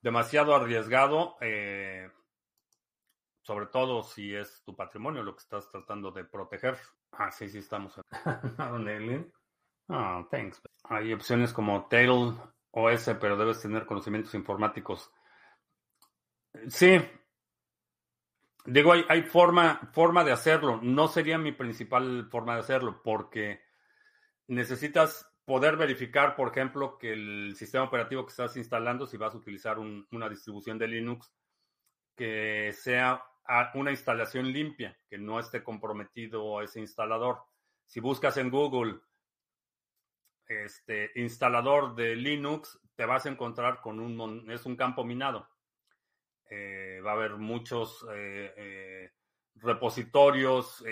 demasiado 0.00 0.54
arriesgado, 0.54 1.36
eh, 1.40 2.08
sobre 3.42 3.66
todo 3.66 4.04
si 4.04 4.32
es 4.32 4.62
tu 4.62 4.76
patrimonio 4.76 5.24
lo 5.24 5.34
que 5.34 5.42
estás 5.42 5.68
tratando 5.68 6.12
de 6.12 6.24
proteger. 6.24 6.78
Ah, 7.10 7.32
sí, 7.32 7.48
sí, 7.48 7.58
estamos. 7.58 8.00
Ah, 9.88 10.24
thanks. 10.30 10.62
Hay 10.84 11.12
opciones 11.12 11.52
como 11.52 11.86
Tail 11.88 12.38
OS, 12.70 13.10
pero 13.20 13.36
debes 13.36 13.60
tener 13.60 13.84
conocimientos 13.84 14.32
informáticos. 14.34 15.12
Sí, 16.68 16.98
Digo, 18.64 18.92
hay, 18.92 19.22
forma, 19.22 19.90
forma 19.92 20.22
de 20.22 20.32
hacerlo. 20.32 20.78
No 20.82 21.08
sería 21.08 21.36
mi 21.36 21.50
principal 21.50 22.28
forma 22.30 22.54
de 22.54 22.60
hacerlo 22.60 23.02
porque 23.02 23.60
necesitas 24.46 25.31
poder 25.44 25.76
verificar, 25.76 26.36
por 26.36 26.48
ejemplo, 26.48 26.98
que 26.98 27.12
el 27.12 27.54
sistema 27.56 27.84
operativo 27.84 28.24
que 28.24 28.30
estás 28.30 28.56
instalando, 28.56 29.06
si 29.06 29.16
vas 29.16 29.34
a 29.34 29.38
utilizar 29.38 29.78
una 29.78 30.28
distribución 30.28 30.78
de 30.78 30.88
Linux, 30.88 31.32
que 32.14 32.72
sea 32.72 33.22
una 33.74 33.90
instalación 33.90 34.52
limpia, 34.52 34.96
que 35.08 35.18
no 35.18 35.40
esté 35.40 35.62
comprometido 35.62 36.62
ese 36.62 36.80
instalador. 36.80 37.42
Si 37.86 38.00
buscas 38.00 38.36
en 38.36 38.50
Google 38.50 39.00
este 40.46 41.10
instalador 41.16 41.94
de 41.94 42.14
Linux, 42.16 42.78
te 42.94 43.06
vas 43.06 43.26
a 43.26 43.30
encontrar 43.30 43.80
con 43.80 44.00
un 44.00 44.50
es 44.50 44.64
un 44.66 44.76
campo 44.76 45.04
minado. 45.04 45.48
Eh, 46.50 47.00
va 47.04 47.12
a 47.12 47.14
haber 47.14 47.36
muchos 47.36 48.06
eh, 48.12 48.52
eh, 48.56 49.10
repositorios 49.54 50.84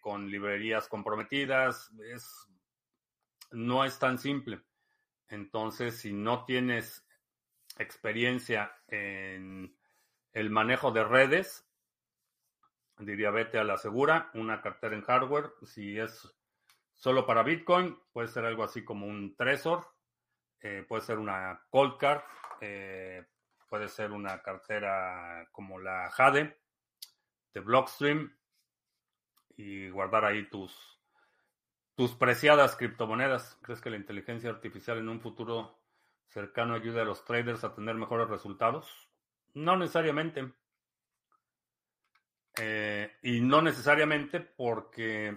con 0.00 0.30
librerías 0.30 0.88
comprometidas. 0.88 1.90
Es, 2.12 2.48
no 3.52 3.84
es 3.84 3.98
tan 3.98 4.18
simple. 4.18 4.62
Entonces, 5.28 5.98
si 5.98 6.12
no 6.12 6.44
tienes 6.44 7.06
experiencia 7.78 8.72
en 8.88 9.76
el 10.32 10.50
manejo 10.50 10.92
de 10.92 11.04
redes, 11.04 11.68
diría 12.98 13.30
vete 13.30 13.58
a 13.58 13.64
la 13.64 13.76
segura, 13.76 14.30
una 14.34 14.60
cartera 14.60 14.94
en 14.94 15.02
hardware. 15.02 15.52
Si 15.62 15.98
es 15.98 16.34
solo 16.94 17.26
para 17.26 17.42
Bitcoin, 17.42 17.98
puede 18.12 18.28
ser 18.28 18.44
algo 18.44 18.64
así 18.64 18.84
como 18.84 19.06
un 19.06 19.36
Trezor, 19.36 19.86
puede 20.88 21.02
ser 21.02 21.18
una 21.18 21.66
Cold 21.70 21.98
Card, 21.98 22.22
Puede 23.68 23.88
ser 23.88 24.12
una 24.12 24.42
cartera 24.42 25.48
como 25.50 25.80
la 25.80 26.08
Jade 26.10 26.56
de 27.52 27.60
Blockstream 27.60 28.38
y 29.56 29.90
guardar 29.90 30.24
ahí 30.24 30.48
tus, 30.48 30.95
tus 31.96 32.14
preciadas 32.14 32.76
criptomonedas. 32.76 33.58
¿Crees 33.62 33.80
que 33.80 33.90
la 33.90 33.96
inteligencia 33.96 34.50
artificial 34.50 34.98
en 34.98 35.08
un 35.08 35.20
futuro 35.20 35.76
cercano 36.28 36.74
ayude 36.74 37.00
a 37.00 37.04
los 37.04 37.24
traders 37.24 37.64
a 37.64 37.74
tener 37.74 37.96
mejores 37.96 38.28
resultados? 38.28 39.10
No 39.54 39.76
necesariamente. 39.76 40.52
Eh, 42.58 43.10
y 43.22 43.40
no 43.40 43.60
necesariamente 43.60 44.40
porque 44.40 45.36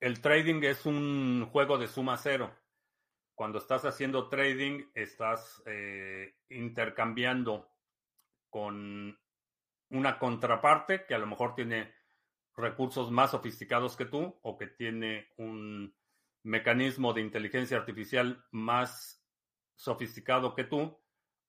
el 0.00 0.20
trading 0.20 0.62
es 0.62 0.84
un 0.84 1.48
juego 1.50 1.78
de 1.78 1.88
suma 1.88 2.16
cero 2.18 2.52
cuando 3.38 3.58
estás 3.58 3.84
haciendo 3.84 4.28
trading, 4.28 4.90
estás 4.94 5.62
eh, 5.64 6.34
intercambiando 6.48 7.70
con 8.50 9.16
una 9.90 10.18
contraparte 10.18 11.06
que 11.06 11.14
a 11.14 11.18
lo 11.18 11.28
mejor 11.28 11.54
tiene 11.54 11.94
recursos 12.58 13.10
más 13.10 13.30
sofisticados 13.30 13.96
que 13.96 14.04
tú 14.04 14.38
o 14.42 14.58
que 14.58 14.66
tiene 14.66 15.28
un 15.36 15.94
mecanismo 16.42 17.12
de 17.12 17.20
inteligencia 17.20 17.76
artificial 17.76 18.44
más 18.50 19.24
sofisticado 19.74 20.54
que 20.54 20.64
tú, 20.64 20.98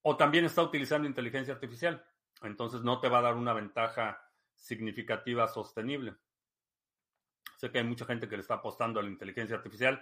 o 0.02 0.18
también 0.18 0.46
está 0.46 0.62
utilizando 0.62 1.08
inteligencia 1.08 1.54
artificial. 1.54 2.06
Entonces 2.42 2.82
no 2.82 3.00
te 3.00 3.10
va 3.10 3.20
a 3.20 3.24
dar 3.24 3.36
una 3.36 3.54
ventaja 3.54 4.22
significativa 4.56 5.48
sostenible. 5.48 6.16
Sé 7.58 7.72
que 7.72 7.80
hay 7.80 7.84
mucha 7.84 8.06
gente 8.06 8.30
que 8.30 8.36
le 8.36 8.42
está 8.42 8.56
apostando 8.56 9.00
a 9.00 9.04
la 9.04 9.10
inteligencia 9.10 9.58
artificial 9.58 10.02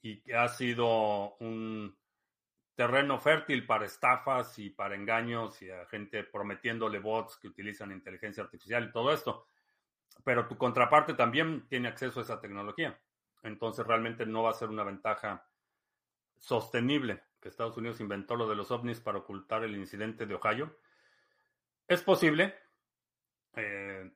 y 0.00 0.20
que 0.22 0.34
ha 0.34 0.48
sido 0.48 1.36
un 1.36 1.96
terreno 2.74 3.18
fértil 3.20 3.66
para 3.66 3.86
estafas 3.86 4.58
y 4.58 4.70
para 4.70 4.94
engaños 4.94 5.60
y 5.62 5.70
a 5.70 5.86
gente 5.86 6.24
prometiéndole 6.24 6.98
bots 6.98 7.36
que 7.36 7.48
utilizan 7.48 7.92
inteligencia 7.92 8.42
artificial 8.42 8.84
y 8.84 8.92
todo 8.92 9.12
esto. 9.12 9.46
Pero 10.24 10.46
tu 10.48 10.56
contraparte 10.56 11.14
también 11.14 11.66
tiene 11.68 11.88
acceso 11.88 12.20
a 12.20 12.22
esa 12.22 12.40
tecnología. 12.40 13.00
Entonces 13.42 13.86
realmente 13.86 14.26
no 14.26 14.42
va 14.42 14.50
a 14.50 14.54
ser 14.54 14.68
una 14.68 14.84
ventaja 14.84 15.48
sostenible, 16.38 17.22
que 17.40 17.48
Estados 17.48 17.76
Unidos 17.76 18.00
inventó 18.00 18.36
lo 18.36 18.48
de 18.48 18.56
los 18.56 18.70
ovnis 18.70 19.00
para 19.00 19.18
ocultar 19.18 19.62
el 19.64 19.76
incidente 19.76 20.26
de 20.26 20.34
Ohio. 20.34 20.76
Es 21.86 22.02
posible. 22.02 22.54
Eh, 23.54 24.10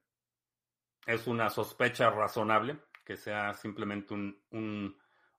es 1.06 1.26
una 1.26 1.48
sospecha 1.48 2.10
razonable 2.10 2.78
que 3.04 3.16
sea 3.16 3.54
simplemente 3.54 4.14
un, 4.14 4.40
un, 4.50 4.96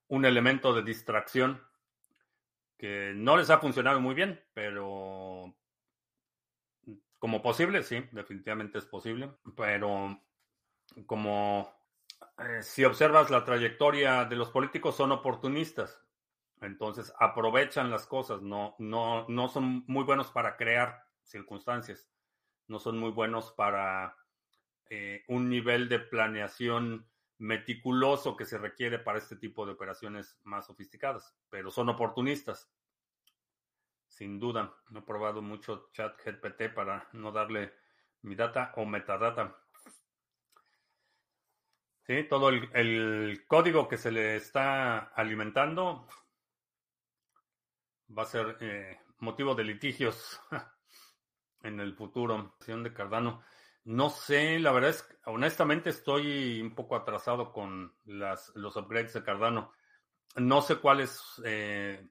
un, 0.08 0.26
elemento 0.26 0.74
de 0.74 0.82
distracción 0.82 1.62
que 2.78 3.13
no 3.15 3.38
les 3.38 3.50
ha 3.50 3.60
funcionado 3.60 4.02
muy 4.02 4.15
bien, 4.15 4.43
pero 4.54 5.56
como 7.19 7.41
posible, 7.43 7.84
sí, 7.84 8.04
definitivamente 8.12 8.80
es 8.80 8.86
posible, 8.86 9.32
pero 9.56 10.19
como 11.06 11.73
eh, 12.38 12.62
si 12.62 12.84
observas 12.84 13.30
la 13.30 13.43
trayectoria 13.43 14.25
de 14.25 14.36
los 14.36 14.49
políticos, 14.49 14.95
son 14.95 15.12
oportunistas. 15.12 16.01
Entonces 16.62 17.13
aprovechan 17.19 17.89
las 17.89 18.06
cosas, 18.06 18.41
no, 18.41 18.75
no, 18.77 19.25
no 19.27 19.49
son 19.49 19.84
muy 19.88 20.04
buenos 20.04 20.32
para 20.32 20.58
crear 20.58 21.04
circunstancias, 21.23 22.08
no 22.67 22.77
son 22.77 22.99
muy 22.99 23.10
buenos 23.10 23.51
para 23.51 24.15
eh, 24.89 25.23
un 25.27 25.49
nivel 25.49 25.89
de 25.89 25.99
planeación 25.99 27.10
meticuloso 27.39 28.38
que 28.38 28.45
se 28.45 28.60
requiere 28.60 28.99
para 28.99 29.17
este 29.17 29.36
tipo 29.36 29.65
de 29.65 29.71
operaciones 29.71 30.39
más 30.43 30.67
sofisticadas, 30.67 31.36
pero 31.49 31.71
son 31.71 31.89
oportunistas. 31.89 32.71
Sin 34.08 34.39
duda, 34.39 34.75
he 34.95 35.01
probado 35.01 35.41
mucho 35.41 35.89
chat 35.93 36.15
GPT 36.23 36.73
para 36.75 37.08
no 37.13 37.32
darle 37.32 37.73
mi 38.21 38.36
data 38.36 38.71
o 38.75 38.86
metadata. 38.86 39.56
Todo 42.30 42.50
el, 42.50 43.45
código 43.47 43.88
que 43.88 43.97
se 43.97 44.12
le 44.12 44.36
está 44.36 45.00
alimentando 45.15 46.08
va 48.17 48.24
a 48.24 48.26
ser 48.26 48.58
eh, 48.60 49.00
motivo 49.19 49.56
de 49.56 49.63
litigios 49.63 50.41
en 51.63 51.80
el 51.80 51.95
futuro. 51.95 52.56
De 52.65 52.93
Cardano. 52.93 53.43
No 53.86 54.10
sé, 54.10 54.60
la 54.60 54.71
verdad 54.71 54.91
es 54.91 55.04
que 55.04 55.15
honestamente 55.26 55.89
estoy 55.89 56.62
un 56.62 56.76
poco 56.76 56.95
atrasado 56.95 57.52
con 57.54 57.95
los 58.04 58.76
upgrades 58.76 59.13
de 59.13 59.24
Cardano. 59.24 59.71
No 60.36 60.62
sé 60.62 60.78
cuáles, 60.78 61.41
eh, 61.45 62.10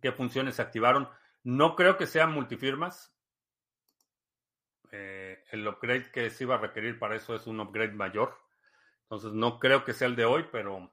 qué 0.00 0.12
funciones 0.12 0.54
se 0.54 0.62
activaron. 0.62 1.08
No 1.42 1.74
creo 1.74 1.96
que 1.96 2.06
sean 2.06 2.32
multifirmas. 2.32 3.12
Eh, 4.92 5.42
el 5.50 5.66
upgrade 5.66 6.10
que 6.12 6.30
se 6.30 6.44
iba 6.44 6.54
a 6.54 6.58
requerir 6.58 7.00
para 7.00 7.16
eso 7.16 7.34
es 7.34 7.46
un 7.46 7.58
upgrade 7.58 7.92
mayor. 7.92 8.43
Entonces 9.14 9.38
no 9.38 9.60
creo 9.60 9.84
que 9.84 9.92
sea 9.92 10.08
el 10.08 10.16
de 10.16 10.24
hoy, 10.24 10.44
pero 10.50 10.90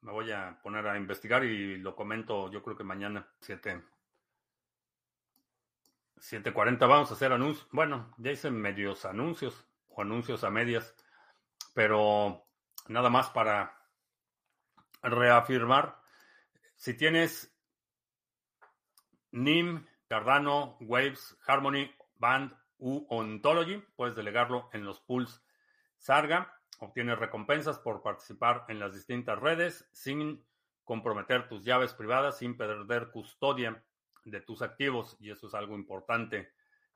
me 0.00 0.10
voy 0.10 0.32
a 0.32 0.58
poner 0.64 0.84
a 0.88 0.96
investigar 0.96 1.44
y 1.44 1.76
lo 1.78 1.94
comento 1.94 2.50
yo 2.50 2.60
creo 2.60 2.76
que 2.76 2.82
mañana, 2.82 3.28
7. 3.38 3.84
7.40 6.16 6.78
vamos 6.80 7.08
a 7.08 7.14
hacer 7.14 7.30
anuncios. 7.32 7.68
Bueno, 7.70 8.12
ya 8.18 8.32
hice 8.32 8.50
medios 8.50 9.04
anuncios 9.04 9.64
o 9.90 10.02
anuncios 10.02 10.42
a 10.42 10.50
medias, 10.50 10.92
pero 11.72 12.44
nada 12.88 13.10
más 13.10 13.30
para 13.30 13.78
reafirmar. 15.02 16.00
Si 16.74 16.94
tienes 16.94 17.56
NIM, 19.30 19.86
Cardano, 20.08 20.78
Waves, 20.80 21.36
Harmony, 21.46 21.94
Band 22.16 22.56
u 22.78 23.06
Ontology, 23.08 23.84
puedes 23.94 24.16
delegarlo 24.16 24.68
en 24.72 24.84
los 24.84 24.98
pools 24.98 25.46
Sarga. 25.98 26.55
Obtienes 26.78 27.18
recompensas 27.18 27.78
por 27.78 28.02
participar 28.02 28.64
en 28.68 28.78
las 28.78 28.92
distintas 28.92 29.38
redes 29.38 29.88
sin 29.92 30.44
comprometer 30.84 31.48
tus 31.48 31.64
llaves 31.64 31.94
privadas, 31.94 32.38
sin 32.38 32.56
perder 32.56 33.10
custodia 33.10 33.82
de 34.24 34.40
tus 34.40 34.62
activos. 34.62 35.16
Y 35.18 35.30
eso 35.30 35.46
es 35.46 35.54
algo 35.54 35.74
importante, 35.74 36.52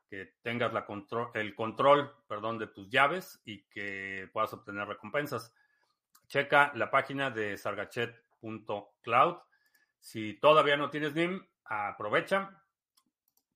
que 0.09 0.35
tengas 0.43 0.73
la 0.73 0.87
el 1.35 1.55
control 1.55 2.13
perdón, 2.27 2.59
de 2.59 2.67
tus 2.67 2.91
llaves 2.91 3.41
y 3.45 3.63
que 3.65 4.29
puedas 4.33 4.53
obtener 4.53 4.87
recompensas. 4.87 5.55
Checa 6.27 6.73
la 6.75 6.91
página 6.91 7.31
de 7.31 7.57
sargachet.cloud. 7.57 9.37
Si 9.99 10.35
todavía 10.35 10.77
no 10.77 10.91
tienes 10.91 11.15
NIM, 11.15 11.47
aprovecha. 11.65 12.63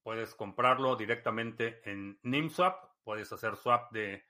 Puedes 0.02 0.34
comprarlo 0.34 0.96
directamente 0.96 1.80
en 1.88 2.18
NIMSwap. 2.22 2.84
Puedes 3.04 3.32
hacer 3.32 3.56
swap 3.56 3.92
de 3.92 4.24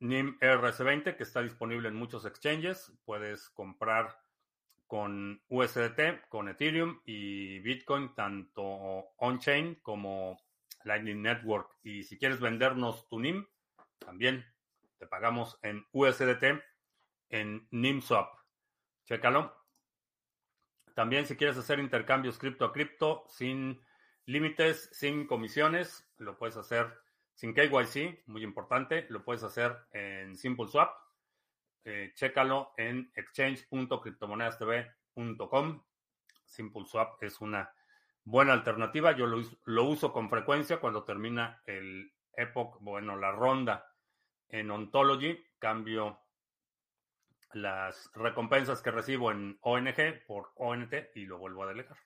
NIM 0.00 0.38
RS20 0.40 1.16
que 1.16 1.22
está 1.22 1.42
disponible 1.42 1.88
en 1.88 1.94
muchos 1.94 2.24
exchanges. 2.24 2.92
Puedes 3.04 3.50
comprar 3.50 4.18
con 4.86 5.42
USDT, 5.48 6.28
con 6.28 6.48
Ethereum 6.48 7.00
y 7.04 7.58
Bitcoin, 7.60 8.14
tanto 8.14 8.62
on-chain 9.18 9.76
como 9.82 10.38
Lightning 10.84 11.22
Network. 11.22 11.70
Y 11.82 12.02
si 12.04 12.18
quieres 12.18 12.40
vendernos 12.40 13.08
tu 13.08 13.20
NIM, 13.20 13.46
también 13.98 14.44
te 14.98 15.06
pagamos 15.06 15.58
en 15.62 15.86
USDT 15.92 16.62
en 17.30 17.68
NIMSwap. 17.70 18.34
Chécalo. 19.04 19.54
También 20.94 21.26
si 21.26 21.36
quieres 21.36 21.56
hacer 21.56 21.78
intercambios 21.78 22.38
cripto 22.38 22.64
a 22.64 22.72
cripto 22.72 23.24
sin 23.28 23.80
límites, 24.26 24.88
sin 24.92 25.26
comisiones, 25.26 26.10
lo 26.18 26.36
puedes 26.36 26.56
hacer 26.56 26.92
sin 27.38 27.54
KYC, 27.54 28.26
muy 28.26 28.42
importante, 28.42 29.06
lo 29.10 29.22
puedes 29.22 29.44
hacer 29.44 29.78
en 29.92 30.36
SimpleSwap. 30.36 30.90
Eh, 31.84 32.10
chécalo 32.16 32.72
en 32.76 33.12
exchange.cryptomonedastv.com. 33.14 35.84
SimpleSwap 36.44 37.22
es 37.22 37.40
una 37.40 37.72
buena 38.24 38.54
alternativa. 38.54 39.12
Yo 39.12 39.28
lo, 39.28 39.40
lo, 39.66 39.84
uso 39.84 40.12
con 40.12 40.28
frecuencia 40.28 40.80
cuando 40.80 41.04
termina 41.04 41.62
el 41.64 42.12
Epoch, 42.32 42.80
bueno, 42.80 43.16
la 43.16 43.30
ronda 43.30 43.86
en 44.48 44.72
Ontology. 44.72 45.40
Cambio 45.60 46.18
las 47.52 48.10
recompensas 48.14 48.82
que 48.82 48.90
recibo 48.90 49.30
en 49.30 49.60
ONG 49.60 50.24
por 50.26 50.50
ONT 50.56 50.92
y 51.14 51.26
lo 51.26 51.38
vuelvo 51.38 51.62
a 51.62 51.68
delegar. 51.68 51.98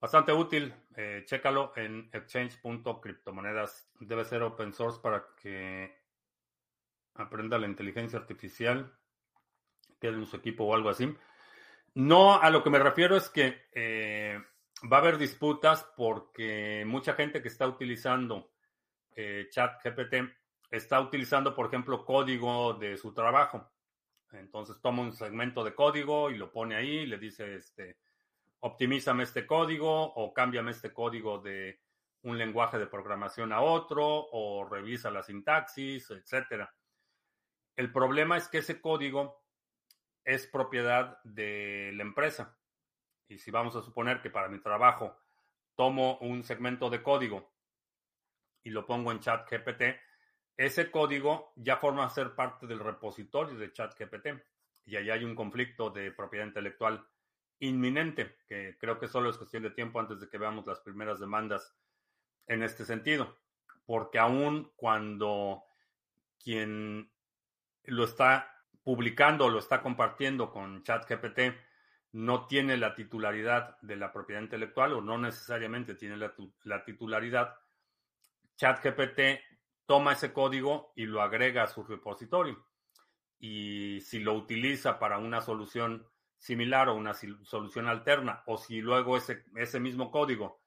Bastante 0.00 0.32
útil. 0.32 0.72
Eh, 0.96 1.22
chécalo 1.24 1.72
en 1.76 2.08
exchange.cryptomonedas. 2.12 3.90
Debe 4.00 4.24
ser 4.24 4.42
open 4.42 4.72
source 4.72 5.00
para 5.00 5.26
que 5.40 5.96
aprenda 7.14 7.58
la 7.58 7.66
inteligencia 7.66 8.18
artificial, 8.18 8.96
quede 10.00 10.14
en 10.14 10.26
su 10.26 10.36
equipo 10.36 10.64
o 10.64 10.74
algo 10.74 10.88
así. 10.88 11.12
No, 11.94 12.40
a 12.40 12.48
lo 12.50 12.62
que 12.62 12.70
me 12.70 12.78
refiero 12.78 13.16
es 13.16 13.28
que 13.28 13.66
eh, 13.72 14.40
va 14.90 14.98
a 14.98 15.00
haber 15.00 15.18
disputas 15.18 15.84
porque 15.96 16.84
mucha 16.86 17.14
gente 17.14 17.42
que 17.42 17.48
está 17.48 17.66
utilizando 17.66 18.52
eh, 19.16 19.48
chat 19.50 19.84
está 20.70 21.00
utilizando, 21.00 21.54
por 21.56 21.66
ejemplo, 21.66 22.04
código 22.04 22.74
de 22.74 22.96
su 22.96 23.12
trabajo. 23.12 23.68
Entonces 24.30 24.80
toma 24.80 25.02
un 25.02 25.12
segmento 25.12 25.64
de 25.64 25.74
código 25.74 26.30
y 26.30 26.36
lo 26.36 26.52
pone 26.52 26.76
ahí, 26.76 26.98
y 26.98 27.06
le 27.06 27.18
dice, 27.18 27.56
este, 27.56 27.96
optimízame 28.60 29.24
este 29.24 29.46
código 29.46 30.12
o 30.14 30.32
cámbiame 30.32 30.72
este 30.72 30.92
código 30.92 31.38
de 31.38 31.80
un 32.22 32.36
lenguaje 32.36 32.78
de 32.78 32.86
programación 32.86 33.52
a 33.52 33.60
otro 33.60 34.06
o 34.06 34.68
revisa 34.68 35.10
la 35.10 35.22
sintaxis, 35.22 36.10
etcétera. 36.10 36.74
El 37.76 37.92
problema 37.92 38.36
es 38.36 38.48
que 38.48 38.58
ese 38.58 38.80
código 38.80 39.44
es 40.24 40.46
propiedad 40.46 41.22
de 41.22 41.92
la 41.94 42.02
empresa. 42.02 42.58
Y 43.28 43.38
si 43.38 43.50
vamos 43.50 43.76
a 43.76 43.82
suponer 43.82 44.20
que 44.20 44.30
para 44.30 44.48
mi 44.48 44.60
trabajo 44.60 45.16
tomo 45.76 46.18
un 46.18 46.42
segmento 46.42 46.90
de 46.90 47.02
código 47.02 47.52
y 48.64 48.70
lo 48.70 48.84
pongo 48.84 49.12
en 49.12 49.20
ChatGPT, 49.20 49.82
ese 50.56 50.90
código 50.90 51.52
ya 51.54 51.76
forma 51.76 52.10
ser 52.10 52.34
parte 52.34 52.66
del 52.66 52.80
repositorio 52.80 53.56
de 53.56 53.72
ChatGPT 53.72 54.28
y 54.86 54.96
ahí 54.96 55.10
hay 55.10 55.22
un 55.22 55.36
conflicto 55.36 55.90
de 55.90 56.10
propiedad 56.10 56.46
intelectual 56.46 57.06
inminente, 57.60 58.36
que 58.46 58.76
creo 58.78 58.98
que 58.98 59.08
solo 59.08 59.30
es 59.30 59.36
cuestión 59.36 59.62
de 59.62 59.70
tiempo 59.70 60.00
antes 60.00 60.20
de 60.20 60.28
que 60.28 60.38
veamos 60.38 60.66
las 60.66 60.80
primeras 60.80 61.18
demandas 61.18 61.74
en 62.46 62.62
este 62.62 62.84
sentido, 62.84 63.36
porque 63.86 64.18
aún 64.18 64.72
cuando 64.76 65.64
quien 66.42 67.10
lo 67.84 68.04
está 68.04 68.54
publicando 68.82 69.50
lo 69.50 69.58
está 69.58 69.82
compartiendo 69.82 70.50
con 70.50 70.82
ChatGPT 70.82 71.40
no 72.12 72.46
tiene 72.46 72.76
la 72.78 72.94
titularidad 72.94 73.78
de 73.82 73.96
la 73.96 74.12
propiedad 74.12 74.40
intelectual 74.40 74.94
o 74.94 75.00
no 75.02 75.18
necesariamente 75.18 75.94
tiene 75.94 76.16
la, 76.16 76.32
la 76.64 76.84
titularidad, 76.84 77.54
ChatGPT 78.56 79.20
toma 79.84 80.12
ese 80.12 80.32
código 80.32 80.92
y 80.96 81.06
lo 81.06 81.22
agrega 81.22 81.64
a 81.64 81.66
su 81.66 81.82
repositorio. 81.84 82.66
Y 83.38 84.00
si 84.00 84.18
lo 84.20 84.34
utiliza 84.34 84.98
para 84.98 85.18
una 85.18 85.40
solución 85.40 86.06
similar 86.38 86.88
o 86.88 86.94
una 86.94 87.14
solución 87.14 87.88
alterna, 87.88 88.42
o 88.46 88.56
si 88.56 88.80
luego 88.80 89.16
ese, 89.16 89.44
ese 89.56 89.80
mismo 89.80 90.10
código 90.10 90.60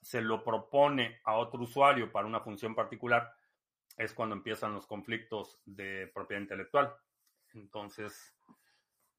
se 0.00 0.20
lo 0.20 0.42
propone 0.42 1.20
a 1.24 1.36
otro 1.36 1.62
usuario 1.62 2.10
para 2.10 2.26
una 2.26 2.40
función 2.40 2.74
particular, 2.74 3.32
es 3.96 4.12
cuando 4.14 4.34
empiezan 4.34 4.74
los 4.74 4.86
conflictos 4.86 5.60
de 5.64 6.10
propiedad 6.12 6.42
intelectual. 6.42 6.92
Entonces, 7.54 8.34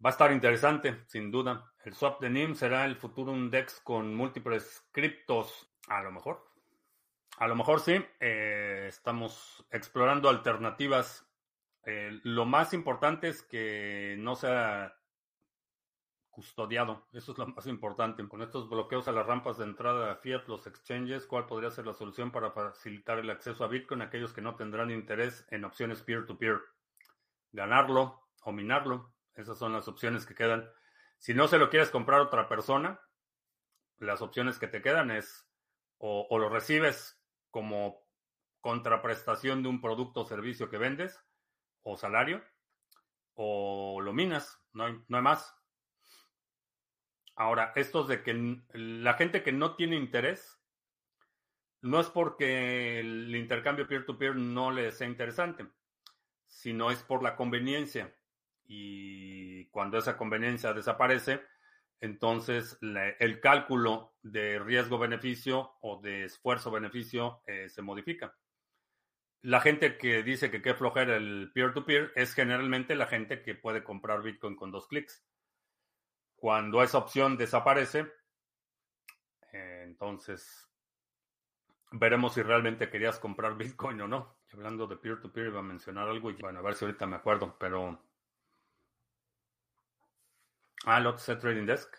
Va 0.04 0.10
a 0.10 0.12
estar 0.12 0.34
interesante, 0.34 1.02
sin 1.08 1.32
duda. 1.32 1.72
El 1.86 1.94
swap 1.94 2.20
de 2.20 2.30
NIM 2.30 2.56
será 2.56 2.84
el 2.84 2.98
futuro 2.98 3.32
un 3.32 3.50
DEX 3.50 3.80
con 3.80 4.14
múltiples 4.14 4.86
criptos. 4.92 5.72
A 5.88 6.02
lo 6.02 6.12
mejor. 6.12 6.44
A 7.38 7.48
lo 7.48 7.56
mejor 7.56 7.80
sí. 7.80 8.04
Eh, 8.20 8.88
estamos 8.90 9.66
explorando 9.72 10.28
alternativas. 10.28 11.26
Eh, 11.86 12.20
lo 12.24 12.46
más 12.46 12.74
importante 12.74 13.30
es 13.30 13.44
que 13.44 14.16
no 14.20 14.36
sea 14.36 14.94
custodiado. 16.34 17.08
Eso 17.14 17.32
es 17.32 17.38
lo 17.38 17.48
más 17.48 17.68
importante. 17.68 18.28
Con 18.28 18.42
estos 18.42 18.68
bloqueos 18.68 19.08
a 19.08 19.12
las 19.12 19.26
rampas 19.26 19.58
de 19.60 19.64
entrada 19.64 20.12
a 20.12 20.16
Fiat, 20.16 20.48
los 20.48 20.68
exchanges, 20.68 21.26
¿cuál 21.26 21.46
podría 21.46 21.72
ser 21.72 21.86
la 21.86 21.94
solución 21.94 22.32
para 22.32 22.52
facilitar 22.52 23.20
el 23.20 23.30
acceso 23.30 23.64
a 23.64 23.68
Bitcoin 23.68 24.02
a 24.02 24.06
aquellos 24.06 24.34
que 24.34 24.42
no 24.42 24.56
tendrán 24.56 24.92
interés 24.92 25.46
en 25.52 25.64
opciones 25.64 26.02
peer-to-peer? 26.02 26.60
Ganarlo 27.52 28.28
o 28.44 28.52
minarlo. 28.52 29.14
Esas 29.36 29.58
son 29.58 29.74
las 29.74 29.88
opciones 29.88 30.26
que 30.26 30.36
quedan. 30.36 30.70
Si 31.20 31.34
no 31.34 31.48
se 31.48 31.60
lo 31.60 31.70
quieres 31.70 31.90
comprar 31.90 32.20
a 32.20 32.24
otra 32.24 32.50
persona, 32.50 33.00
las 34.00 34.22
opciones 34.22 34.60
que 34.60 34.68
te 34.68 34.82
quedan 34.82 35.12
es 35.12 35.48
o, 36.00 36.38
lo 36.38 36.50
recibes 36.50 37.18
como 37.50 38.04
contraprestación 38.60 39.64
de 39.64 39.70
un 39.70 39.80
producto 39.80 40.22
o 40.22 40.26
servicio 40.26 40.70
que 40.70 40.78
vendes 40.78 41.18
o 41.84 41.96
salario, 41.96 42.44
o 43.36 44.02
lo 44.02 44.14
minas, 44.14 44.60
no 44.74 44.86
hay, 44.86 45.02
no 45.08 45.18
hay 45.18 45.24
más. 45.24 45.56
Ahora, 47.36 47.74
estos 47.76 48.08
de 48.08 48.22
que 48.22 48.62
la 48.74 49.14
gente 49.14 49.44
que 49.44 49.52
no 49.52 49.76
tiene 49.76 49.96
interés, 49.96 50.60
no 51.82 52.00
es 52.00 52.08
porque 52.08 53.00
el 53.00 53.36
intercambio 53.36 53.88
peer-to-peer 53.88 54.36
no 54.36 54.72
les 54.72 54.98
sea 54.98 55.08
interesante, 55.08 55.68
sino 56.48 56.92
es 56.92 57.04
por 57.04 57.24
la 57.24 57.36
conveniencia. 57.36 58.16
Y 58.66 59.66
cuando 59.66 59.98
esa 59.98 60.16
conveniencia 60.16 60.74
desaparece, 60.74 61.42
entonces 62.00 62.78
el 62.82 63.40
cálculo 63.40 64.16
de 64.22 64.60
riesgo-beneficio 64.60 65.78
o 65.82 66.02
de 66.02 66.26
esfuerzo-beneficio 66.26 67.44
eh, 67.48 67.70
se 67.70 67.82
modifica. 67.82 68.36
La 69.42 69.60
gente 69.60 69.98
que 69.98 70.24
dice 70.24 70.50
que 70.50 70.62
qué 70.62 70.74
flojera 70.74 71.18
el 71.18 71.52
peer-to-peer 71.54 72.12
-peer 72.12 72.22
es 72.22 72.34
generalmente 72.34 72.96
la 72.96 73.08
gente 73.08 73.42
que 73.42 73.56
puede 73.56 73.84
comprar 73.84 74.22
Bitcoin 74.22 74.56
con 74.56 74.72
dos 74.72 74.88
clics. 74.88 75.26
Cuando 76.44 76.84
esa 76.84 76.98
opción 76.98 77.38
desaparece, 77.38 78.12
entonces 79.54 80.70
veremos 81.94 82.34
si 82.34 82.42
realmente 82.42 82.90
querías 82.90 83.18
comprar 83.18 83.56
Bitcoin 83.56 84.02
o 84.02 84.10
no. 84.10 84.36
Hablando 84.52 84.86
de 84.86 84.98
peer-to-peer, 84.98 85.48
iba 85.48 85.62
a 85.62 85.64
mencionar 85.64 86.10
algo 86.10 86.32
y 86.32 86.34
bueno, 86.34 86.60
a 86.60 86.62
ver 86.62 86.76
si 86.76 86.84
ahorita 86.84 87.06
me 87.06 87.16
acuerdo, 87.16 87.56
pero. 87.58 87.98
Ah, 90.86 90.98
el 90.98 91.40
Trading 91.40 91.66
Desk. 91.66 91.96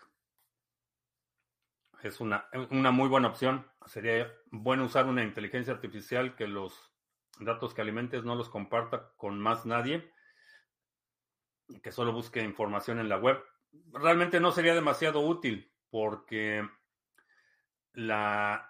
Es 2.03 2.21
una, 2.21 2.47
una 2.69 2.91
muy 2.91 3.09
buena 3.09 3.29
opción. 3.29 3.65
Sería 3.87 4.31
bueno 4.51 4.85
usar 4.85 5.07
una 5.07 5.23
inteligencia 5.23 5.73
artificial 5.73 6.35
que 6.35 6.45
los 6.45 6.93
datos 7.39 7.73
que 7.73 7.81
alimentes 7.81 8.23
no 8.23 8.35
los 8.35 8.49
comparta 8.49 9.11
con 9.17 9.39
más 9.39 9.65
nadie, 9.65 10.13
que 11.81 11.91
solo 11.91 12.13
busque 12.13 12.43
información 12.43 12.99
en 12.99 13.09
la 13.09 13.17
web 13.17 13.43
realmente 13.91 14.39
no 14.39 14.51
sería 14.51 14.75
demasiado 14.75 15.21
útil 15.21 15.71
porque 15.89 16.67
la, 17.93 18.69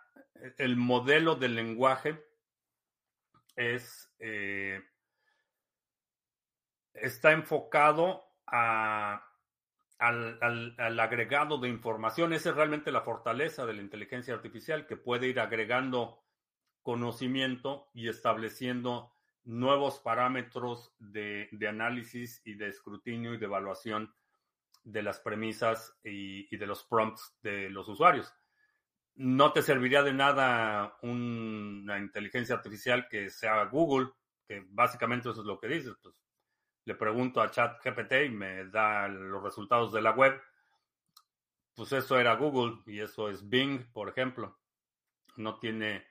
el 0.57 0.75
modelo 0.75 1.35
del 1.35 1.55
lenguaje 1.55 2.23
es, 3.55 4.13
eh, 4.19 4.81
está 6.93 7.31
enfocado 7.31 8.23
a, 8.45 9.25
al, 9.97 10.75
al, 10.77 10.99
agregado 10.99 11.57
de 11.57 11.69
información. 11.69 12.33
Esa 12.33 12.49
es 12.49 12.55
realmente 12.55 12.91
la 12.91 13.01
fortaleza 13.01 13.65
de 13.65 13.73
la 13.73 13.81
inteligencia 13.81 14.33
artificial, 14.33 14.85
que 14.85 14.97
puede 14.97 15.27
ir 15.27 15.39
agregando 15.39 16.23
conocimiento 16.81 17.89
y 17.93 18.09
estableciendo 18.09 19.13
nuevos 19.43 19.99
parámetros 19.99 20.93
de, 20.99 21.49
de 21.51 21.67
análisis 21.67 22.41
y 22.45 22.55
de 22.55 22.67
escrutinio 22.67 23.33
y 23.33 23.37
de 23.37 23.45
evaluación 23.45 24.13
de 24.85 25.01
las 25.01 25.19
premisas 25.19 25.97
y, 26.03 26.55
de 26.55 26.67
los 26.67 26.83
prompts 26.83 27.35
de 27.41 27.69
los 27.69 27.87
usuarios. 27.89 28.33
No 29.15 29.51
te 29.51 29.61
serviría 29.61 30.03
de 30.03 30.13
nada 30.13 30.97
una 31.01 31.97
inteligencia 31.97 32.55
artificial 32.55 33.07
que 33.09 33.29
sea 33.29 33.65
Google, 33.65 34.11
que 34.47 34.63
básicamente 34.69 35.29
eso 35.29 35.41
es 35.41 35.47
lo 35.47 35.59
que 35.59 35.67
dices. 35.67 35.95
Pues, 36.01 36.15
le 36.85 36.95
pregunto 36.95 37.41
a 37.41 37.49
ChatGPT 37.49 38.13
y 38.27 38.29
me 38.29 38.65
da 38.65 39.07
los 39.07 39.41
resultados 39.41 39.91
de 39.91 40.01
la 40.01 40.11
web. 40.11 40.39
Pues 41.73 41.91
eso 41.91 42.19
era 42.19 42.35
Google 42.35 42.83
y 42.85 42.99
eso 42.99 43.29
es 43.29 43.49
Bing, 43.49 43.91
por 43.91 44.07
ejemplo. 44.07 44.59
No 45.37 45.57
tiene, 45.57 46.05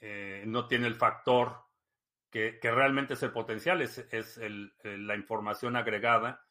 eh, 0.00 0.44
no 0.46 0.66
tiene 0.66 0.86
el 0.86 0.94
factor 0.94 1.62
que, 2.30 2.58
realmente 2.62 3.14
es 3.14 3.22
el 3.22 3.32
potencial, 3.32 3.82
es, 3.82 3.98
es 3.98 4.40
la 4.82 5.14
información 5.14 5.76
agregada 5.76 6.47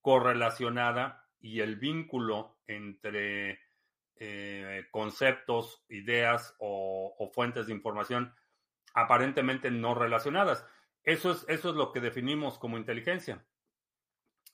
correlacionada 0.00 1.28
y 1.40 1.60
el 1.60 1.76
vínculo 1.76 2.58
entre 2.66 3.60
eh, 4.16 4.86
conceptos, 4.90 5.84
ideas 5.88 6.54
o, 6.58 7.30
fuentes 7.32 7.66
de 7.66 7.72
información 7.72 8.34
aparentemente 8.94 9.70
no 9.70 9.94
relacionadas. 9.94 10.66
Eso 11.04 11.30
es, 11.30 11.44
eso 11.48 11.70
es 11.70 11.76
lo 11.76 11.92
que 11.92 12.00
definimos 12.00 12.58
como 12.58 12.76
inteligencia, 12.76 13.46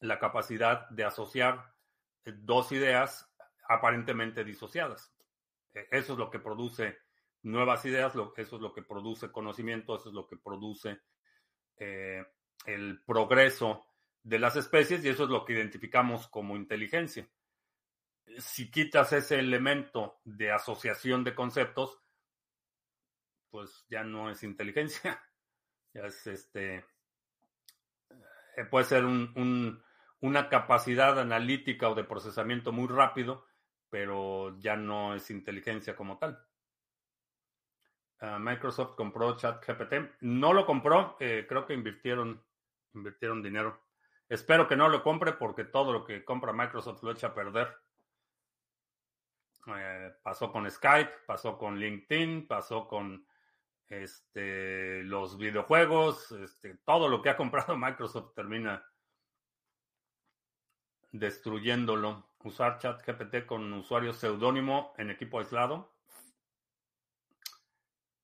la 0.01 0.19
capacidad 0.19 0.89
de 0.91 1.05
asociar 1.05 1.75
eh, 2.25 2.33
dos 2.37 2.73
ideas 2.73 3.35
aparentemente 3.67 4.45
disociadas. 4.45 5.15
E, 5.73 5.89
eso 5.91 6.13
es 6.13 6.19
lo 6.19 6.31
que 6.31 6.41
produce 6.41 6.99
nuevas 7.43 7.85
ideas, 7.87 8.13
eso 8.37 8.57
es 8.57 8.63
lo 8.63 8.73
que 8.73 8.83
produce 8.83 9.33
conocimiento, 9.33 9.97
eso 9.97 10.09
es 10.09 10.15
lo 10.15 10.27
que 10.27 10.37
produce 10.37 11.01
eh, 11.77 12.25
el 12.67 13.03
progreso 13.05 13.87
de 14.25 14.39
las 14.39 14.57
especies 14.57 15.05
y 15.05 15.09
eso 15.09 15.25
es 15.25 15.31
lo 15.31 15.45
que 15.45 15.53
identificamos 15.53 16.27
como 16.29 16.57
inteligencia. 16.57 17.29
Si 18.39 18.71
quitas 18.71 19.13
ese 19.13 19.39
elemento 19.39 20.19
de 20.25 20.51
asociación 20.51 21.23
de 21.23 21.35
conceptos, 21.35 22.01
pues 23.51 23.85
ya 23.89 24.03
no 24.03 24.31
es 24.31 24.43
inteligencia, 24.43 25.23
ya 25.95 26.07
es 26.07 26.27
este, 26.27 26.85
eh, 28.57 28.65
puede 28.69 28.87
ser 28.87 29.05
una 29.05 30.49
capacidad 30.49 31.19
analítica 31.21 31.89
o 31.91 31.95
de 31.95 32.05
procesamiento 32.05 32.73
muy 32.73 32.89
rápido, 32.89 33.47
pero 33.91 34.59
ya 34.59 34.75
no 34.75 35.15
es 35.15 35.31
inteligencia 35.31 35.95
como 35.95 36.19
tal. 36.19 36.43
Ah, 38.21 38.39
Microsoft 38.39 38.95
compró 38.97 39.37
ChatGPT. 39.37 40.23
No 40.23 40.55
lo 40.55 40.65
compró, 40.65 41.17
eh, 41.21 41.45
creo 41.47 41.67
que 41.67 41.75
invirtieron, 41.75 42.43
invirtieron 42.95 43.43
dinero. 43.43 43.84
Espero 44.29 44.67
que 44.67 44.77
no 44.77 44.89
lo 44.89 45.03
compre 45.03 45.33
porque 45.33 45.65
todo 45.65 45.93
lo 45.93 46.05
que 46.05 46.25
compra 46.25 46.53
Microsoft 46.53 47.03
lo 47.03 47.13
echa 47.13 47.29
a 47.29 47.35
perder. 47.35 47.77
Eh, 49.67 50.13
pasó 50.23 50.53
con 50.53 50.71
Skype, 50.71 51.13
pasó 51.27 51.57
con 51.57 51.79
LinkedIn, 51.79 52.47
pasó 52.47 52.87
con 52.87 53.27
este, 53.89 55.03
los 55.05 55.39
videojuegos, 55.39 56.33
este, 56.33 56.77
todo 56.85 57.09
lo 57.09 57.23
que 57.23 57.31
ha 57.31 57.37
comprado 57.37 57.77
Microsoft 57.77 58.35
termina 58.35 58.85
destruyéndolo. 61.13 62.29
Usar 62.45 62.79
ChatGPT 62.79 63.47
con 63.47 63.73
usuario 63.73 64.13
seudónimo 64.13 64.93
en 64.99 65.09
equipo 65.09 65.39
aislado 65.39 65.95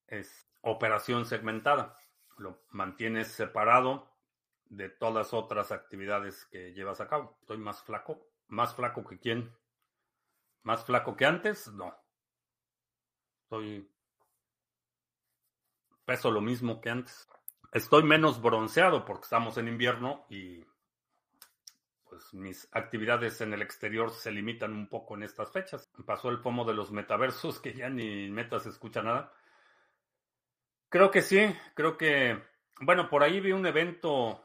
es 0.07 0.47
operación 0.61 1.25
segmentada. 1.25 1.97
Lo 2.37 2.63
mantienes 2.69 3.29
separado 3.29 4.11
de 4.71 4.89
todas 4.89 5.35
otras 5.35 5.73
actividades 5.73 6.47
que 6.47 6.73
llevas 6.73 7.01
a 7.01 7.09
cabo. 7.09 7.37
Estoy 7.41 7.59
más 7.59 7.83
flaco, 7.83 8.27
más 8.49 8.75
flaco 8.75 9.05
que 9.05 9.19
quién, 9.19 9.55
más 10.63 10.85
flaco 10.85 11.17
que 11.17 11.27
antes, 11.27 11.69
no. 11.73 11.95
Estoy 13.43 13.91
peso 16.05 16.31
lo 16.31 16.41
mismo 16.41 16.81
que 16.81 16.91
antes. 16.91 17.29
Estoy 17.73 18.05
menos 18.05 18.41
bronceado 18.41 19.05
porque 19.05 19.25
estamos 19.25 19.59
en 19.59 19.69
invierno 19.69 20.25
y 20.31 20.65
pues 22.09 22.33
mis 22.33 22.69
actividades 22.73 23.41
en 23.41 23.53
el 23.53 23.63
exterior 23.63 24.11
se 24.11 24.31
limitan 24.31 24.73
un 24.73 24.89
poco 24.89 25.17
en 25.17 25.25
estas 25.25 25.53
fechas. 25.53 25.91
Pasó 26.07 26.31
el 26.31 26.39
FOMO 26.39 26.65
de 26.65 26.75
los 26.75 26.93
metaversos 26.93 27.59
que 27.61 27.75
ya 27.75 27.89
ni 27.89 28.31
meta 28.31 28.61
se 28.61 28.71
escucha 28.71 29.03
nada. 29.03 29.33
Creo 30.89 31.11
que 31.11 31.23
sí, 31.23 31.55
creo 31.75 31.97
que 31.97 32.41
bueno, 32.81 33.09
por 33.09 33.23
ahí 33.23 33.41
vi 33.41 33.53
un 33.53 33.67
evento 33.67 34.45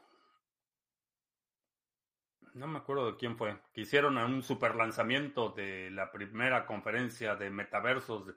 no 2.56 2.66
me 2.66 2.78
acuerdo 2.78 3.12
de 3.12 3.16
quién 3.16 3.36
fue, 3.36 3.60
que 3.72 3.82
hicieron 3.82 4.16
un 4.16 4.42
super 4.42 4.74
lanzamiento 4.74 5.50
de 5.50 5.90
la 5.90 6.10
primera 6.10 6.66
conferencia 6.66 7.36
de 7.36 7.50
metaversos. 7.50 8.34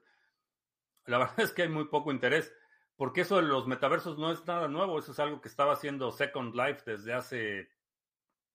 La 1.05 1.17
verdad 1.19 1.39
es 1.39 1.53
que 1.53 1.63
hay 1.63 1.69
muy 1.69 1.85
poco 1.85 2.11
interés, 2.11 2.53
porque 2.97 3.21
eso 3.21 3.37
de 3.37 3.43
los 3.43 3.65
metaversos 3.65 4.17
no 4.17 4.31
es 4.31 4.45
nada 4.45 4.67
nuevo, 4.67 4.99
eso 4.99 5.13
es 5.13 5.19
algo 5.19 5.39
que 5.39 5.47
estaba 5.47 5.73
haciendo 5.73 6.11
Second 6.11 6.53
Life 6.53 6.83
desde 6.85 7.13
hace 7.13 7.69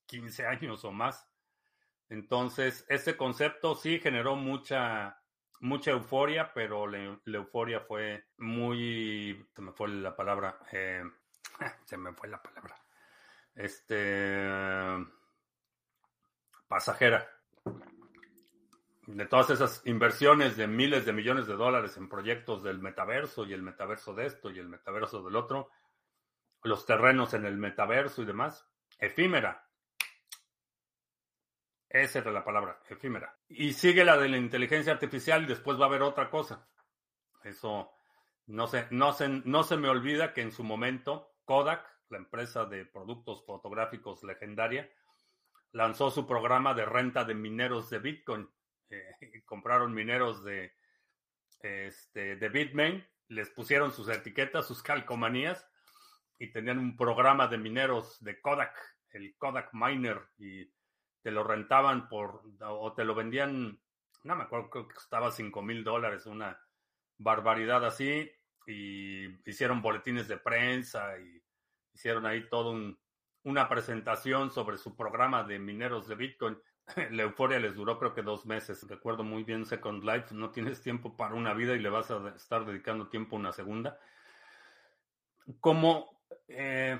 15 0.06 0.46
años 0.46 0.84
o 0.84 0.92
más. 0.92 1.26
Entonces, 2.10 2.84
ese 2.90 3.16
concepto 3.16 3.74
sí 3.74 3.98
generó 3.98 4.36
mucha, 4.36 5.18
mucha 5.60 5.92
euforia, 5.92 6.52
pero 6.52 6.86
la, 6.86 7.18
euforia 7.24 7.80
fue 7.80 8.26
muy, 8.36 9.48
se 9.56 9.62
me 9.62 9.72
fue 9.72 9.88
la 9.88 10.14
palabra, 10.14 10.58
eh, 10.72 11.02
se 11.86 11.96
me 11.96 12.12
fue 12.12 12.28
la 12.28 12.42
palabra, 12.42 12.76
este, 13.54 14.46
pasajera. 16.74 17.30
De 19.06 19.26
todas 19.26 19.50
esas 19.50 19.80
inversiones 19.84 20.56
de 20.56 20.66
miles 20.66 21.06
de 21.06 21.12
millones 21.12 21.46
de 21.46 21.54
dólares 21.54 21.96
en 21.98 22.08
proyectos 22.08 22.64
del 22.64 22.80
metaverso 22.80 23.46
y 23.46 23.52
el 23.52 23.62
metaverso 23.62 24.12
de 24.12 24.26
esto 24.26 24.50
y 24.50 24.58
el 24.58 24.68
metaverso 24.68 25.22
del 25.22 25.36
otro, 25.36 25.70
los 26.64 26.84
terrenos 26.84 27.32
en 27.32 27.44
el 27.44 27.58
metaverso 27.58 28.22
y 28.22 28.24
demás, 28.24 28.68
efímera. 28.98 29.68
Esa 31.88 32.18
era 32.18 32.32
la 32.32 32.44
palabra, 32.44 32.80
efímera. 32.88 33.38
Y 33.46 33.72
sigue 33.72 34.04
la 34.04 34.18
de 34.18 34.28
la 34.28 34.36
inteligencia 34.36 34.94
artificial 34.94 35.44
y 35.44 35.46
después 35.46 35.78
va 35.78 35.84
a 35.84 35.88
haber 35.88 36.02
otra 36.02 36.28
cosa. 36.28 36.68
Eso 37.44 37.92
no 38.46 38.66
se, 38.66 38.88
no 38.90 39.12
se, 39.12 39.28
no 39.28 39.62
se 39.62 39.76
me 39.76 39.88
olvida 39.88 40.32
que 40.32 40.40
en 40.40 40.50
su 40.50 40.64
momento 40.64 41.36
Kodak, 41.44 41.86
la 42.08 42.18
empresa 42.18 42.64
de 42.64 42.84
productos 42.84 43.46
fotográficos 43.46 44.24
legendaria, 44.24 44.90
lanzó 45.74 46.10
su 46.10 46.26
programa 46.26 46.72
de 46.72 46.86
renta 46.86 47.24
de 47.24 47.34
mineros 47.34 47.90
de 47.90 47.98
Bitcoin. 47.98 48.48
Eh, 48.90 49.02
compraron 49.44 49.92
mineros 49.92 50.42
de, 50.44 50.72
este, 51.60 52.36
de 52.36 52.48
Bitmain, 52.48 53.06
les 53.28 53.50
pusieron 53.50 53.92
sus 53.92 54.08
etiquetas, 54.08 54.66
sus 54.66 54.82
calcomanías 54.82 55.68
y 56.38 56.52
tenían 56.52 56.78
un 56.78 56.96
programa 56.96 57.48
de 57.48 57.58
mineros 57.58 58.22
de 58.22 58.40
Kodak, 58.40 58.74
el 59.10 59.36
Kodak 59.36 59.70
Miner, 59.72 60.20
y 60.38 60.70
te 61.22 61.30
lo 61.30 61.42
rentaban 61.42 62.08
por, 62.08 62.42
o 62.60 62.92
te 62.92 63.04
lo 63.04 63.14
vendían, 63.14 63.80
no 64.24 64.36
me 64.36 64.44
acuerdo, 64.44 64.70
creo 64.70 64.88
que 64.88 64.94
costaba 64.94 65.30
5 65.30 65.62
mil 65.62 65.82
dólares, 65.82 66.26
una 66.26 66.58
barbaridad 67.18 67.84
así, 67.84 68.30
y 68.66 69.26
hicieron 69.48 69.82
boletines 69.82 70.28
de 70.28 70.38
prensa 70.38 71.18
y 71.18 71.42
hicieron 71.92 72.26
ahí 72.26 72.48
todo 72.48 72.72
una 73.44 73.68
presentación 73.68 74.50
sobre 74.50 74.78
su 74.78 74.96
programa 74.96 75.44
de 75.44 75.58
mineros 75.58 76.08
de 76.08 76.14
Bitcoin. 76.16 76.58
La 77.10 77.22
euforia 77.22 77.58
les 77.58 77.74
duró 77.74 77.98
creo 77.98 78.14
que 78.14 78.22
dos 78.22 78.44
meses. 78.46 78.86
Recuerdo 78.88 79.22
muy 79.22 79.44
bien 79.44 79.64
Second 79.64 80.02
Life, 80.02 80.34
no 80.34 80.50
tienes 80.50 80.82
tiempo 80.82 81.16
para 81.16 81.34
una 81.34 81.54
vida 81.54 81.74
y 81.74 81.78
le 81.78 81.90
vas 81.90 82.10
a 82.10 82.34
estar 82.34 82.64
dedicando 82.64 83.08
tiempo 83.08 83.36
a 83.36 83.40
una 83.40 83.52
segunda. 83.52 83.98
Como, 85.60 86.22
eh, 86.48 86.98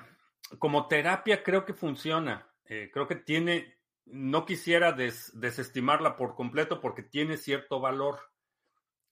como 0.59 0.87
terapia 0.87 1.43
creo 1.43 1.65
que 1.65 1.75
funciona. 1.75 2.47
Eh, 2.67 2.91
creo 2.93 3.09
que 3.09 3.17
tiene, 3.17 3.79
no 4.07 4.45
quisiera 4.45 4.93
desestimarla 4.93 6.17
por 6.17 6.35
completo 6.35 6.81
porque 6.81 7.03
tiene 7.03 7.37
cierto 7.37 7.81
valor 7.81 8.21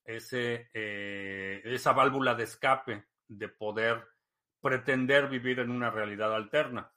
eh, 0.05 1.61
esa 1.63 1.93
válvula 1.93 2.35
de 2.35 2.43
escape 2.43 3.05
de 3.27 3.47
poder 3.47 4.05
pretender 4.61 5.27
vivir 5.29 5.59
en 5.59 5.71
una 5.71 5.89
realidad 5.89 6.33
alterna. 6.35 6.91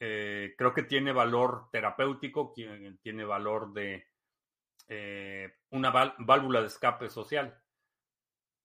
Eh, 0.00 0.54
creo 0.56 0.72
que 0.74 0.82
tiene 0.82 1.12
valor 1.12 1.68
terapéutico, 1.70 2.52
tiene 2.54 3.24
valor 3.24 3.72
de 3.72 4.08
eh, 4.88 5.58
una 5.70 5.90
válvula 6.18 6.60
de 6.60 6.66
escape 6.66 7.10
social, 7.10 7.62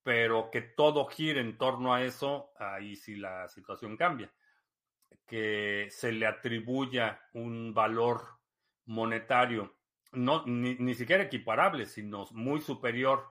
pero 0.02 0.50
que 0.50 0.62
todo 0.62 1.06
gire 1.08 1.42
en 1.42 1.58
torno 1.58 1.94
a 1.94 2.04
eso, 2.04 2.54
ahí 2.58 2.96
sí 2.96 3.16
la 3.16 3.48
situación 3.50 3.98
cambia 3.98 4.34
que 5.26 5.88
se 5.90 6.12
le 6.12 6.28
atribuya 6.28 7.22
un 7.34 7.74
valor 7.74 8.40
monetario, 8.86 9.76
no, 10.12 10.46
ni, 10.46 10.94
siquiera 10.94 11.24
equiparable, 11.24 11.86
sino 11.86 12.26
muy 12.32 12.62
superior 12.62 13.28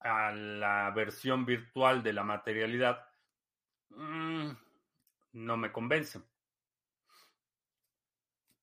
a 0.00 0.32
la 0.32 0.90
versión 0.90 1.46
virtual 1.46 2.02
de 2.02 2.12
la 2.12 2.24
materialidad, 2.24 3.06
mm, 3.90 4.50
no 5.32 5.56
me 5.56 5.72
convence. 5.72 6.20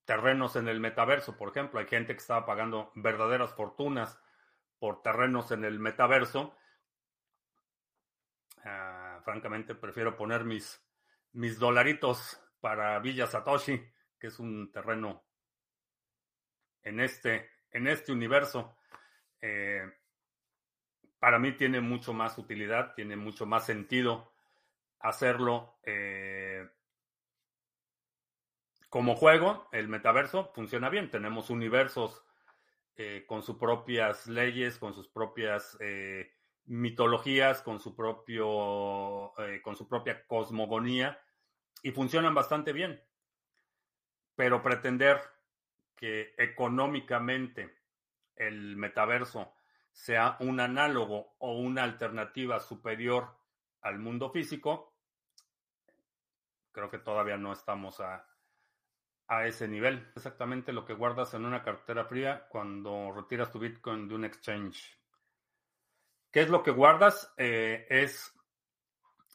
Terrenos 0.06 0.56
en 0.56 0.68
el 0.68 0.80
metaverso, 0.80 1.38
por 1.38 1.50
ejemplo, 1.50 1.80
hay 1.80 1.88
gente 1.88 2.14
que 2.14 2.20
estaba 2.20 2.46
pagando 2.46 2.92
verdaderas 2.96 3.54
fortunas 3.54 4.20
por 4.80 5.02
terrenos 5.02 5.52
en 5.52 5.64
el 5.64 5.80
metaverso. 5.80 6.56
Ah, 8.64 9.20
francamente, 9.24 9.76
prefiero 9.76 10.18
poner 10.18 10.44
mis 10.44 10.82
mis 11.34 11.58
dolaritos 11.60 12.40
para 12.60 13.00
Villa 13.00 13.28
Satoshi, 13.28 13.82
que 14.20 14.28
es 14.28 14.40
un 14.40 14.72
terreno 14.72 15.24
en 16.84 17.00
este, 17.00 17.50
en 17.72 17.88
este 17.88 18.12
universo. 18.12 18.78
Eh, 19.42 19.84
para 21.20 21.40
mí 21.40 21.54
tiene 21.54 21.82
mucho 21.82 22.14
más 22.14 22.38
utilidad, 22.38 22.94
tiene 22.96 23.16
mucho 23.16 23.46
más 23.46 23.66
sentido 23.66 24.34
hacerlo 25.00 25.80
eh, 25.84 26.68
como 28.92 29.16
juego. 29.16 29.68
El 29.72 29.88
metaverso 29.88 30.52
funciona 30.54 30.90
bien. 30.90 31.10
Tenemos 31.10 31.50
universos 31.50 32.24
eh, 32.98 33.26
con 33.26 33.42
sus 33.42 33.58
propias 33.58 34.28
leyes, 34.28 34.78
con 34.78 34.94
sus 34.94 35.08
propias 35.08 35.76
mitologías, 36.66 37.62
con 37.62 37.80
su 37.80 37.96
propio, 37.96 39.38
eh, 39.40 39.62
con 39.62 39.76
su 39.76 39.88
propia 39.88 40.26
cosmogonía 40.28 41.20
y 41.82 41.92
funcionan 41.92 42.36
bastante 42.36 42.74
bien. 42.74 43.02
Pero 44.36 44.62
pretender 44.62 45.20
que 45.96 46.34
económicamente 46.38 47.78
el 48.36 48.76
metaverso 48.76 49.54
sea 49.92 50.38
un 50.40 50.60
análogo 50.60 51.36
o 51.40 51.58
una 51.58 51.84
alternativa 51.84 52.60
superior 52.60 53.38
al 53.82 54.00
mundo 54.00 54.30
físico, 54.30 54.94
creo 56.72 56.90
que 56.90 57.00
todavía 57.00 57.38
no 57.38 57.52
estamos 57.52 58.00
a, 58.00 58.26
a 59.32 59.48
ese 59.48 59.66
nivel. 59.66 60.12
Exactamente 60.14 60.74
lo 60.74 60.84
que 60.84 60.94
guardas 60.94 61.34
en 61.34 61.46
una 61.46 61.64
cartera 61.64 62.04
fría 62.04 62.48
cuando 62.50 63.14
retiras 63.14 63.50
tu 63.50 63.60
Bitcoin 63.60 64.10
de 64.10 64.16
un 64.16 64.26
exchange. 64.26 65.00
¿Qué 66.30 66.42
es 66.42 66.50
lo 66.50 66.62
que 66.62 66.72
guardas? 66.72 67.34
Eh, 67.38 67.88
es, 67.90 68.38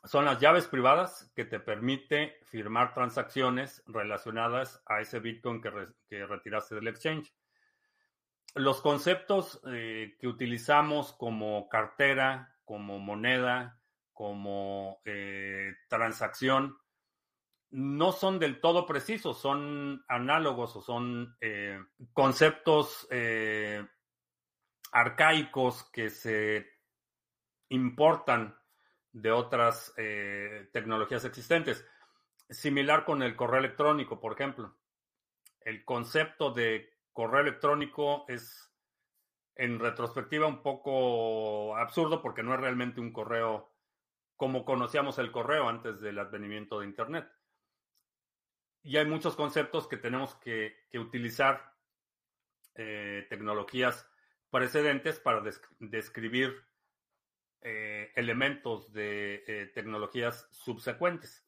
son 0.04 0.26
las 0.26 0.38
llaves 0.38 0.66
privadas 0.66 1.32
que 1.34 1.46
te 1.46 1.60
permite 1.60 2.36
firmar 2.44 2.92
transacciones 2.92 3.82
relacionadas 3.86 4.82
a 4.84 5.00
ese 5.00 5.18
Bitcoin 5.18 5.62
que, 5.62 5.70
retiraste 6.26 6.74
del 6.74 6.88
exchange. 6.88 7.32
Los 8.54 8.82
conceptos 8.82 9.62
eh, 9.66 10.14
que 10.20 10.28
utilizamos 10.28 11.14
como 11.14 11.70
cartera, 11.70 12.54
como 12.66 12.98
moneda, 12.98 13.80
como 14.12 15.00
eh, 15.06 15.72
transacción, 15.88 16.76
no 17.76 18.12
son 18.12 18.38
del 18.38 18.60
todo 18.60 18.86
precisos, 18.86 19.38
son 19.38 20.02
análogos 20.08 20.74
o 20.76 20.80
son 20.80 21.36
conceptos 22.14 23.06
arcaicos 24.92 25.84
que 25.90 26.08
se 26.08 26.66
importan 27.68 28.56
de 29.12 29.30
otras 29.30 29.92
eh, 29.98 30.70
tecnologías 30.72 31.26
existentes. 31.26 31.86
Similar 32.48 33.04
con 33.04 33.22
el 33.22 33.36
correo 33.36 33.60
electrónico, 33.60 34.20
por 34.20 34.32
ejemplo. 34.32 34.74
El 35.60 35.84
concepto 35.84 36.52
de 36.52 36.94
correo 37.12 37.42
electrónico 37.42 38.24
es 38.28 38.72
en 39.54 39.78
retrospectiva 39.78 40.46
un 40.46 40.62
poco 40.62 41.76
absurdo 41.76 42.22
porque 42.22 42.42
no 42.42 42.54
es 42.54 42.60
realmente 42.60 43.00
un 43.00 43.12
correo 43.12 43.70
como 44.36 44.64
conocíamos 44.64 45.18
el 45.18 45.30
correo 45.30 45.68
antes 45.68 46.00
del 46.00 46.18
advenimiento 46.18 46.80
de 46.80 46.86
Internet. 46.86 47.26
Y 48.86 48.98
hay 48.98 49.04
muchos 49.04 49.34
conceptos 49.34 49.88
que 49.88 49.96
tenemos 49.96 50.36
que, 50.36 50.76
utilizar 50.94 51.74
eh, 52.76 53.26
tecnologías 53.28 54.08
precedentes 54.48 55.18
para 55.18 55.42
describir 55.80 56.64
eh, 57.62 58.12
elementos 58.14 58.92
de 58.92 59.42
eh, 59.48 59.72
tecnologías 59.74 60.46
subsecuentes. 60.52 61.44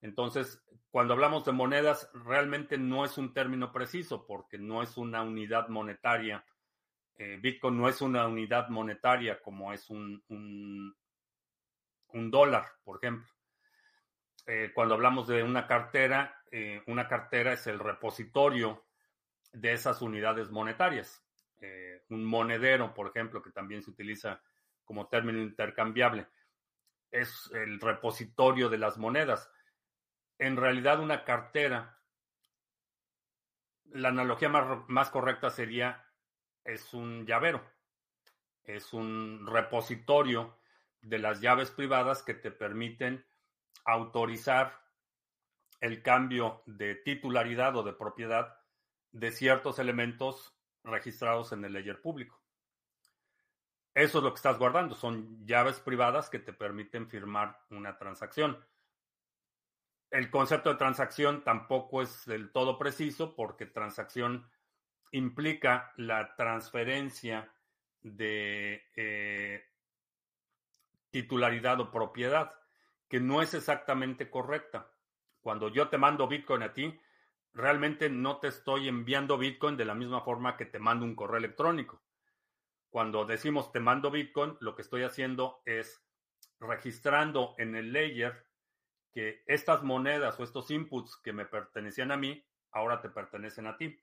Entonces, 0.00 0.64
cuando 0.90 1.12
hablamos 1.12 1.44
de 1.44 1.52
monedas, 1.52 2.10
realmente 2.14 2.78
no 2.78 3.04
es 3.04 3.18
un 3.18 3.34
término 3.34 3.70
preciso 3.70 4.26
porque 4.26 4.56
no 4.56 4.82
es 4.82 4.96
una 4.96 5.22
unidad 5.22 5.68
monetaria. 5.68 6.42
Bitcoin 7.18 7.76
no 7.76 7.88
es 7.88 8.00
una 8.00 8.26
unidad 8.28 8.70
monetaria 8.70 9.42
como 9.42 9.74
es 9.74 9.90
un, 9.90 10.22
un, 10.28 10.94
dólar, 12.30 12.64
por 12.84 12.96
ejemplo. 12.96 13.28
cuando 14.72 14.94
hablamos 14.94 15.26
de 15.26 15.42
una 15.42 15.66
cartera, 15.66 16.37
una 16.86 17.08
cartera 17.08 17.52
es 17.52 17.66
el 17.66 17.78
repositorio 17.78 18.86
de 19.52 19.72
esas 19.72 20.02
unidades 20.02 20.50
monetarias. 20.50 21.24
un 22.08 22.24
monedero, 22.24 22.94
por 22.94 23.08
ejemplo, 23.08 23.42
que 23.42 23.50
también 23.50 23.82
se 23.82 23.90
utiliza 23.90 24.40
como 24.84 25.08
término 25.08 25.40
intercambiable. 25.40 26.26
Es 27.10 27.50
el 27.52 27.80
repositorio 27.80 28.68
de 28.68 28.78
las 28.78 28.98
monedas. 28.98 29.50
En 30.38 30.56
realidad 30.56 31.00
una 31.00 31.24
cartera 31.24 31.98
la 33.92 34.08
analogía 34.08 34.48
más, 34.48 34.88
más 34.88 35.10
correcta 35.10 35.50
sería, 35.50 36.04
es 36.64 36.92
un 36.92 37.26
llavero, 37.26 37.62
es 38.64 38.92
un 38.92 39.46
repositorio 39.46 40.58
de 41.00 41.18
las 41.18 41.40
llaves 41.40 41.70
privadas 41.70 42.22
que 42.22 42.34
te 42.34 42.50
permiten 42.50 43.24
autorizar 43.84 44.80
el 45.80 46.02
cambio 46.02 46.62
de 46.66 46.94
titularidad 46.96 47.76
o 47.76 47.82
de 47.82 47.92
propiedad 47.92 48.58
de 49.12 49.32
ciertos 49.32 49.78
elementos 49.78 50.54
registrados 50.84 51.52
en 51.52 51.64
el 51.64 51.72
ledger 51.72 52.00
público. 52.00 52.40
Eso 53.94 54.18
es 54.18 54.24
lo 54.24 54.30
que 54.30 54.36
estás 54.36 54.58
guardando, 54.58 54.94
son 54.94 55.44
llaves 55.44 55.80
privadas 55.80 56.30
que 56.30 56.38
te 56.38 56.52
permiten 56.52 57.08
firmar 57.08 57.60
una 57.70 57.98
transacción. 57.98 58.64
El 60.10 60.30
concepto 60.30 60.70
de 60.70 60.76
transacción 60.76 61.42
tampoco 61.42 62.00
es 62.00 62.24
del 62.24 62.50
todo 62.52 62.78
preciso 62.78 63.34
porque 63.34 63.66
transacción 63.66 64.48
implica 65.10 65.92
la 65.96 66.34
transferencia 66.36 67.52
de 68.00 68.86
eh, 68.96 69.64
titularidad 71.10 71.80
o 71.80 71.90
propiedad, 71.90 72.52
que 73.08 73.20
no 73.20 73.42
es 73.42 73.54
exactamente 73.54 74.30
correcta. 74.30 74.90
Cuando 75.48 75.70
yo 75.70 75.88
te 75.88 75.96
mando 75.96 76.28
Bitcoin 76.28 76.62
a 76.62 76.74
ti, 76.74 77.00
realmente 77.54 78.10
no 78.10 78.36
te 78.36 78.48
estoy 78.48 78.86
enviando 78.86 79.38
Bitcoin 79.38 79.78
de 79.78 79.86
la 79.86 79.94
misma 79.94 80.20
forma 80.20 80.58
que 80.58 80.66
te 80.66 80.78
mando 80.78 81.06
un 81.06 81.16
correo 81.16 81.38
electrónico. 81.38 82.02
Cuando 82.90 83.24
decimos 83.24 83.72
te 83.72 83.80
mando 83.80 84.10
Bitcoin, 84.10 84.58
lo 84.60 84.74
que 84.74 84.82
estoy 84.82 85.04
haciendo 85.04 85.62
es 85.64 86.04
registrando 86.60 87.54
en 87.56 87.76
el 87.76 87.94
layer 87.94 88.44
que 89.10 89.42
estas 89.46 89.82
monedas 89.82 90.38
o 90.38 90.44
estos 90.44 90.70
inputs 90.70 91.16
que 91.16 91.32
me 91.32 91.46
pertenecían 91.46 92.12
a 92.12 92.18
mí, 92.18 92.44
ahora 92.70 93.00
te 93.00 93.08
pertenecen 93.08 93.68
a 93.68 93.78
ti. 93.78 93.98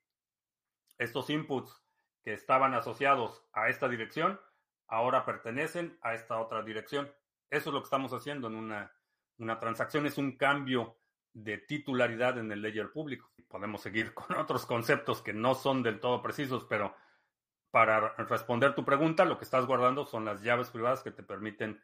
Estos 0.98 1.30
inputs 1.30 1.80
que 2.24 2.34
estaban 2.34 2.74
asociados 2.74 3.46
a 3.54 3.70
esta 3.70 3.88
dirección, 3.88 4.42
ahora 4.88 5.26
pertenecen 5.26 6.00
a 6.02 6.16
esta 6.16 6.40
otra 6.40 6.64
dirección. 6.64 7.06
Eso 7.52 7.70
es 7.70 7.74
lo 7.76 7.82
que 7.82 7.86
estamos 7.86 8.14
haciendo 8.14 8.48
en 8.48 8.56
una, 8.56 8.92
una 9.38 9.60
transacción, 9.60 10.08
es 10.08 10.18
un 10.18 10.38
cambio 10.38 10.98
de 11.36 11.58
titularidad 11.58 12.40
en 12.40 12.52
el 12.52 12.62
ledger 12.62 12.92
público. 12.92 13.30
Podemos 13.48 13.82
seguir 13.82 14.14
con 14.14 14.36
otros 14.40 14.66
conceptos 14.66 15.22
que 15.22 15.34
no 15.34 15.54
son 15.54 15.84
del 15.84 16.00
todo 16.00 16.24
precisos, 16.24 16.66
pero 16.68 16.96
para 17.70 18.16
responder 18.16 18.74
tu 18.74 18.86
pregunta, 18.86 19.26
lo 19.26 19.38
que 19.38 19.44
estás 19.44 19.66
guardando 19.66 20.06
son 20.06 20.26
las 20.26 20.42
llaves 20.42 20.70
privadas 20.72 21.04
que 21.04 21.12
te 21.12 21.24
permiten 21.24 21.84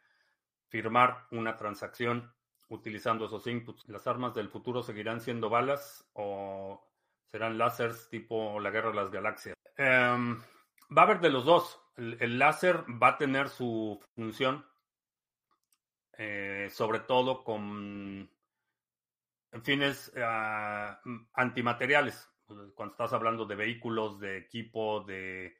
firmar 0.69 1.27
una 1.31 1.57
transacción 1.57 2.33
utilizando 2.69 3.25
esos 3.25 3.45
inputs. 3.45 3.87
¿Las 3.89 4.07
armas 4.07 4.33
del 4.33 4.47
futuro 4.47 4.81
seguirán 4.83 5.19
siendo 5.19 5.49
balas 5.49 6.09
o 6.13 6.81
serán 7.29 7.57
láseres 7.57 8.07
tipo 8.09 8.57
la 8.61 8.69
guerra 8.69 8.91
de 8.91 8.95
las 8.95 9.11
galaxias? 9.11 9.55
Em, 9.75 10.39
va 10.97 11.01
a 11.01 11.05
haber 11.05 11.19
de 11.19 11.29
los 11.29 11.43
dos. 11.43 11.77
El, 11.97 12.39
láser 12.39 12.85
va 12.87 13.09
a 13.09 13.17
tener 13.17 13.49
su 13.49 13.99
función, 14.15 14.65
eh, 16.17 16.69
sobre 16.71 17.01
todo 17.01 17.43
con 17.43 18.31
fines 19.63 20.11
ah, 20.17 20.99
antimateriales. 21.33 22.29
Cuando 22.75 22.93
estás 22.93 23.13
hablando 23.13 23.45
de 23.45 23.55
vehículos, 23.55 24.19
de 24.19 24.37
equipo, 24.37 25.01
de 25.01 25.57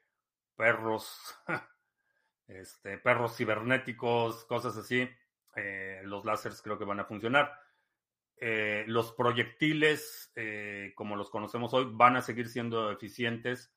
perros, 0.56 1.18
este, 2.46 2.98
perros 2.98 3.36
cibernéticos, 3.36 4.44
cosas 4.44 4.76
así, 4.76 5.08
eh, 5.56 6.00
los 6.04 6.24
láseres 6.24 6.60
creo 6.60 6.78
que 6.78 6.84
van 6.84 7.00
a 7.00 7.04
funcionar. 7.04 7.52
Eh, 8.36 8.84
los 8.88 9.12
proyectiles, 9.12 10.32
como 10.94 11.16
los 11.16 11.30
conocemos 11.30 11.72
hoy, 11.74 11.88
van 11.92 12.16
a 12.16 12.22
seguir 12.22 12.48
siendo 12.48 12.90
eficientes 12.90 13.72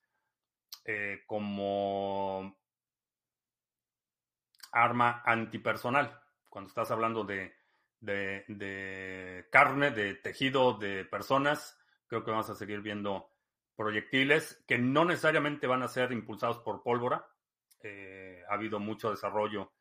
como 1.26 2.57
arma 4.72 5.24
antipersonal. 5.26 6.20
Cuando 6.49 6.68
estás 6.68 6.91
hablando 6.91 7.24
de, 7.24 7.55
de, 8.00 9.48
carne, 9.52 9.91
de 9.91 10.16
tejido, 10.16 10.74
de 10.74 11.06
personas, 11.06 11.78
creo 12.08 12.24
que 12.24 12.32
vamos 12.32 12.50
a 12.50 12.56
seguir 12.56 12.82
viendo 12.82 13.32
proyectiles 13.76 14.64
que 14.68 14.78
no 14.78 15.06
necesariamente 15.06 15.68
van 15.68 15.84
a 15.84 15.88
ser 15.88 16.12
impulsados 16.12 16.60
por 16.60 16.84
pólvora. 16.84 17.28
ha 17.84 18.54
habido 18.54 18.80
mucho 18.80 19.12
desarrollo 19.12 19.74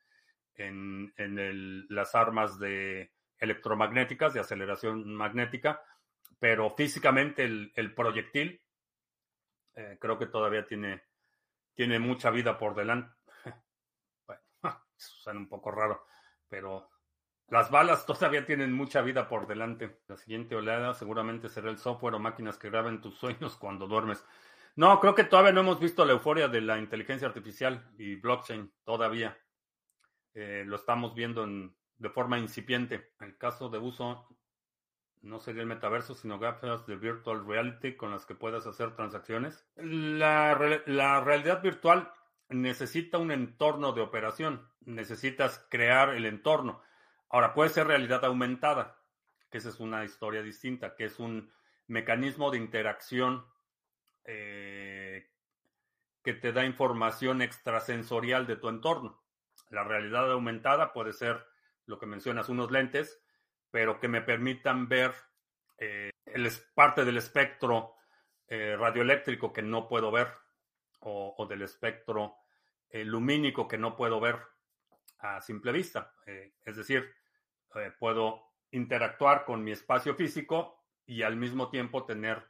en, 0.56 1.86
las 1.88 2.14
armas 2.14 2.58
de 2.58 3.12
electromagnéticas, 3.38 4.34
de 4.34 4.40
aceleración 4.40 5.14
magnética, 5.14 5.82
pero 6.38 6.70
físicamente 6.70 7.44
el, 7.44 7.94
proyectil 7.94 8.60
eh, 9.74 9.98
creo 10.00 10.18
que 10.18 10.26
todavía 10.26 10.66
tiene, 10.66 11.02
tiene 11.74 11.98
mucha 11.98 12.30
vida 12.30 12.58
por 12.58 12.74
delante. 12.74 13.12
bueno, 14.26 14.42
suena 14.96 15.40
un 15.40 15.48
poco 15.48 15.70
raro, 15.70 16.06
pero 16.48 16.90
las 17.48 17.70
balas 17.70 18.06
todavía 18.06 18.46
tienen 18.46 18.72
mucha 18.72 19.02
vida 19.02 19.28
por 19.28 19.46
delante. 19.46 20.00
La 20.08 20.16
siguiente 20.16 20.56
oleada 20.56 20.94
seguramente 20.94 21.48
será 21.48 21.70
el 21.70 21.78
software 21.78 22.14
o 22.14 22.18
máquinas 22.18 22.58
que 22.58 22.70
graben 22.70 23.00
tus 23.00 23.16
sueños 23.16 23.56
cuando 23.56 23.86
duermes. 23.86 24.24
No, 24.76 24.98
creo 24.98 25.14
que 25.14 25.24
todavía 25.24 25.52
no 25.52 25.60
hemos 25.60 25.78
visto 25.78 26.04
la 26.04 26.12
euforia 26.12 26.48
de 26.48 26.60
la 26.60 26.78
inteligencia 26.78 27.28
artificial 27.28 27.92
y 27.96 28.16
blockchain, 28.16 28.72
todavía. 28.84 29.38
Eh, 30.34 30.64
lo 30.66 30.76
estamos 30.76 31.14
viendo 31.14 31.46
de 31.46 32.10
forma 32.10 32.38
incipiente. 32.38 33.12
El 33.20 33.38
caso 33.38 33.68
de 33.68 33.78
uso 33.78 34.26
no 35.22 35.38
sería 35.38 35.62
el 35.62 35.68
metaverso, 35.68 36.14
sino 36.14 36.38
gafas 36.38 36.86
de 36.86 36.96
virtual 36.96 37.46
reality 37.46 37.96
con 37.96 38.10
las 38.10 38.26
que 38.26 38.34
puedas 38.34 38.66
hacer 38.66 38.96
transacciones. 38.96 39.64
La, 39.76 40.58
la 40.86 41.20
realidad 41.20 41.62
virtual 41.62 42.12
necesita 42.48 43.18
un 43.18 43.30
entorno 43.30 43.92
de 43.92 44.02
operación, 44.02 44.68
necesitas 44.80 45.66
crear 45.70 46.10
el 46.10 46.26
entorno. 46.26 46.82
Ahora, 47.34 47.52
puede 47.52 47.70
ser 47.70 47.88
realidad 47.88 48.24
aumentada, 48.24 48.96
que 49.50 49.58
esa 49.58 49.70
es 49.70 49.80
una 49.80 50.04
historia 50.04 50.40
distinta, 50.40 50.94
que 50.94 51.06
es 51.06 51.18
un 51.18 51.52
mecanismo 51.88 52.52
de 52.52 52.58
interacción 52.58 53.44
eh, 54.22 55.32
que 56.22 56.34
te 56.34 56.52
da 56.52 56.64
información 56.64 57.42
extrasensorial 57.42 58.46
de 58.46 58.54
tu 58.54 58.68
entorno. 58.68 59.20
La 59.70 59.82
realidad 59.82 60.30
aumentada 60.30 60.92
puede 60.92 61.12
ser 61.12 61.44
lo 61.86 61.98
que 61.98 62.06
mencionas, 62.06 62.48
unos 62.48 62.70
lentes, 62.70 63.20
pero 63.72 63.98
que 63.98 64.06
me 64.06 64.20
permitan 64.20 64.88
ver 64.88 65.12
eh, 65.78 66.12
parte 66.72 67.04
del 67.04 67.16
espectro 67.16 67.96
eh, 68.46 68.76
radioeléctrico 68.78 69.52
que 69.52 69.62
no 69.62 69.88
puedo 69.88 70.12
ver 70.12 70.28
o, 71.00 71.44
del 71.48 71.62
espectro 71.62 72.36
lumínico 72.92 73.66
que 73.66 73.76
no 73.76 73.96
puedo 73.96 74.20
ver 74.20 74.38
a 75.18 75.40
simple 75.40 75.72
vista. 75.72 76.14
es 76.64 76.76
decir, 76.76 77.12
puedo 77.98 78.42
interactuar 78.70 79.44
con 79.44 79.62
mi 79.62 79.72
espacio 79.72 80.14
físico 80.14 80.84
y 81.06 81.22
al 81.22 81.36
mismo 81.36 81.70
tiempo 81.70 82.04
tener 82.04 82.46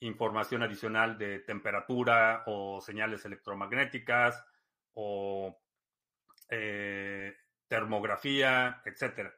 información 0.00 0.62
adicional 0.62 1.18
de 1.18 1.40
temperatura 1.40 2.44
o 2.46 2.80
señales 2.80 3.24
electromagnéticas 3.24 4.44
o 4.94 5.60
eh, 6.50 7.36
termografía, 7.66 8.82
etcétera. 8.84 9.34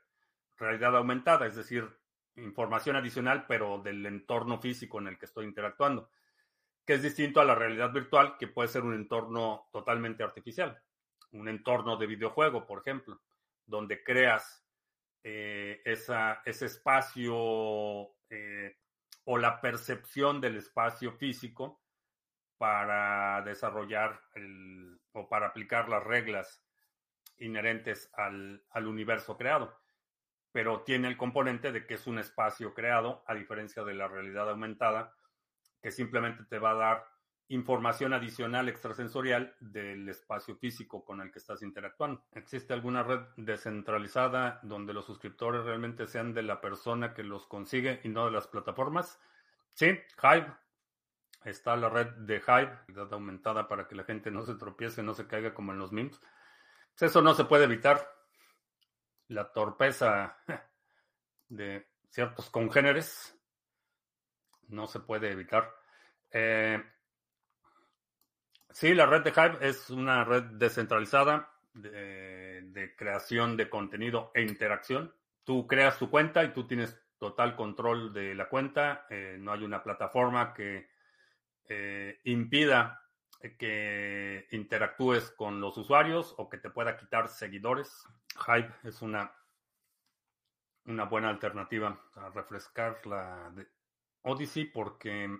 Realidad 0.56 0.96
aumentada, 0.96 1.46
es 1.46 1.56
decir, 1.56 1.88
información 2.36 2.96
adicional, 2.96 3.46
pero 3.46 3.78
del 3.78 4.04
entorno 4.06 4.60
físico 4.60 4.98
en 4.98 5.08
el 5.08 5.18
que 5.18 5.26
estoy 5.26 5.46
interactuando, 5.46 6.10
que 6.84 6.94
es 6.94 7.02
distinto 7.02 7.40
a 7.40 7.44
la 7.44 7.54
realidad 7.54 7.92
virtual, 7.92 8.36
que 8.38 8.48
puede 8.48 8.68
ser 8.68 8.82
un 8.82 8.94
entorno 8.94 9.68
totalmente 9.72 10.22
artificial, 10.22 10.82
un 11.32 11.48
entorno 11.48 11.96
de 11.96 12.06
videojuego, 12.06 12.66
por 12.66 12.80
ejemplo, 12.80 13.20
donde 13.66 14.02
creas 14.02 14.64
eh, 15.22 15.82
esa, 15.84 16.42
ese 16.44 16.66
espacio 16.66 18.14
eh, 18.28 18.76
o 19.24 19.38
la 19.38 19.60
percepción 19.60 20.40
del 20.40 20.56
espacio 20.56 21.12
físico 21.12 21.82
para 22.56 23.42
desarrollar 23.42 24.20
el, 24.34 25.00
o 25.12 25.28
para 25.28 25.48
aplicar 25.48 25.88
las 25.88 26.04
reglas 26.04 26.62
inherentes 27.38 28.10
al, 28.14 28.62
universo 28.74 29.36
creado, 29.36 29.78
pero 30.52 30.82
tiene 30.82 31.08
el 31.08 31.16
componente 31.16 31.72
de 31.72 31.86
que 31.86 31.94
es 31.94 32.06
un 32.06 32.18
espacio 32.18 32.74
creado, 32.74 33.24
a 33.26 33.34
diferencia 33.34 33.82
de 33.82 33.94
la 33.94 34.08
realidad 34.08 34.50
aumentada, 34.50 35.14
que 35.82 35.90
simplemente 35.90 36.44
te 36.44 36.58
va 36.58 36.72
a 36.72 36.74
dar 36.74 37.06
información 37.50 38.12
adicional 38.12 38.68
extrasensorial 38.68 39.56
del 39.58 40.08
espacio 40.08 40.56
físico 40.56 41.04
con 41.04 41.20
el 41.20 41.32
que 41.32 41.40
estás 41.40 41.62
interactuando. 41.62 42.24
¿Existe 42.32 42.72
alguna 42.72 43.02
red 43.02 43.20
descentralizada 43.36 44.60
donde 44.62 44.94
los 44.94 45.04
suscriptores 45.04 45.64
realmente 45.64 46.06
sean 46.06 46.32
de 46.32 46.42
la 46.42 46.60
persona 46.60 47.12
que 47.12 47.24
los 47.24 47.46
consigue 47.46 48.00
y 48.04 48.08
no 48.08 48.24
de 48.26 48.30
las 48.30 48.46
plataformas? 48.46 49.20
Sí, 49.74 49.86
Hive. 50.22 50.46
Está 51.44 51.74
la 51.74 51.88
red 51.88 52.06
de 52.18 52.36
Hive, 52.36 52.78
realidad 52.86 53.12
aumentada 53.14 53.66
para 53.66 53.88
que 53.88 53.96
la 53.96 54.04
gente 54.04 54.30
no 54.30 54.42
se 54.42 54.54
tropiece, 54.54 55.02
no 55.02 55.14
se 55.14 55.26
caiga 55.26 55.52
como 55.52 55.72
en 55.72 55.78
los 55.78 55.90
memes. 55.90 56.20
Pues 56.96 57.10
eso 57.10 57.20
no 57.20 57.34
se 57.34 57.44
puede 57.46 57.64
evitar. 57.64 58.08
La 59.26 59.52
torpeza 59.52 60.38
de 61.48 61.88
ciertos 62.10 62.48
congéneres 62.48 63.36
no 64.68 64.86
se 64.86 65.00
puede 65.00 65.32
evitar. 65.32 65.74
Eh, 66.30 66.80
sí, 68.72 68.94
la 68.94 69.06
red 69.06 69.22
de 69.22 69.30
Hive 69.30 69.68
es 69.68 69.90
una 69.90 70.24
red 70.24 70.42
descentralizada 70.42 71.50
de, 71.74 72.94
creación 72.96 73.56
de 73.56 73.68
contenido 73.68 74.30
e 74.34 74.42
interacción. 74.42 75.14
Tú 75.44 75.66
creas 75.66 75.98
tu 75.98 76.10
cuenta 76.10 76.44
y 76.44 76.52
tú 76.52 76.66
tienes 76.66 76.98
total 77.18 77.56
control 77.56 78.12
de 78.12 78.34
la 78.34 78.48
cuenta. 78.48 79.06
Eh, 79.10 79.36
no 79.38 79.52
hay 79.52 79.64
una 79.64 79.82
plataforma 79.82 80.52
que 80.52 80.88
eh, 81.68 82.20
impida 82.24 83.00
que 83.58 84.46
interactúes 84.50 85.30
con 85.30 85.60
los 85.60 85.76
usuarios 85.78 86.34
o 86.36 86.48
que 86.48 86.58
te 86.58 86.70
pueda 86.70 86.96
quitar 86.96 87.28
seguidores. 87.28 88.04
Hive 88.46 88.70
es 88.84 89.00
una, 89.00 89.32
una 90.84 91.04
buena 91.04 91.30
alternativa 91.30 91.98
a 92.16 92.28
refrescar 92.30 93.06
la 93.06 93.50
de 93.54 93.66
Odyssey 94.22 94.66
porque 94.66 95.30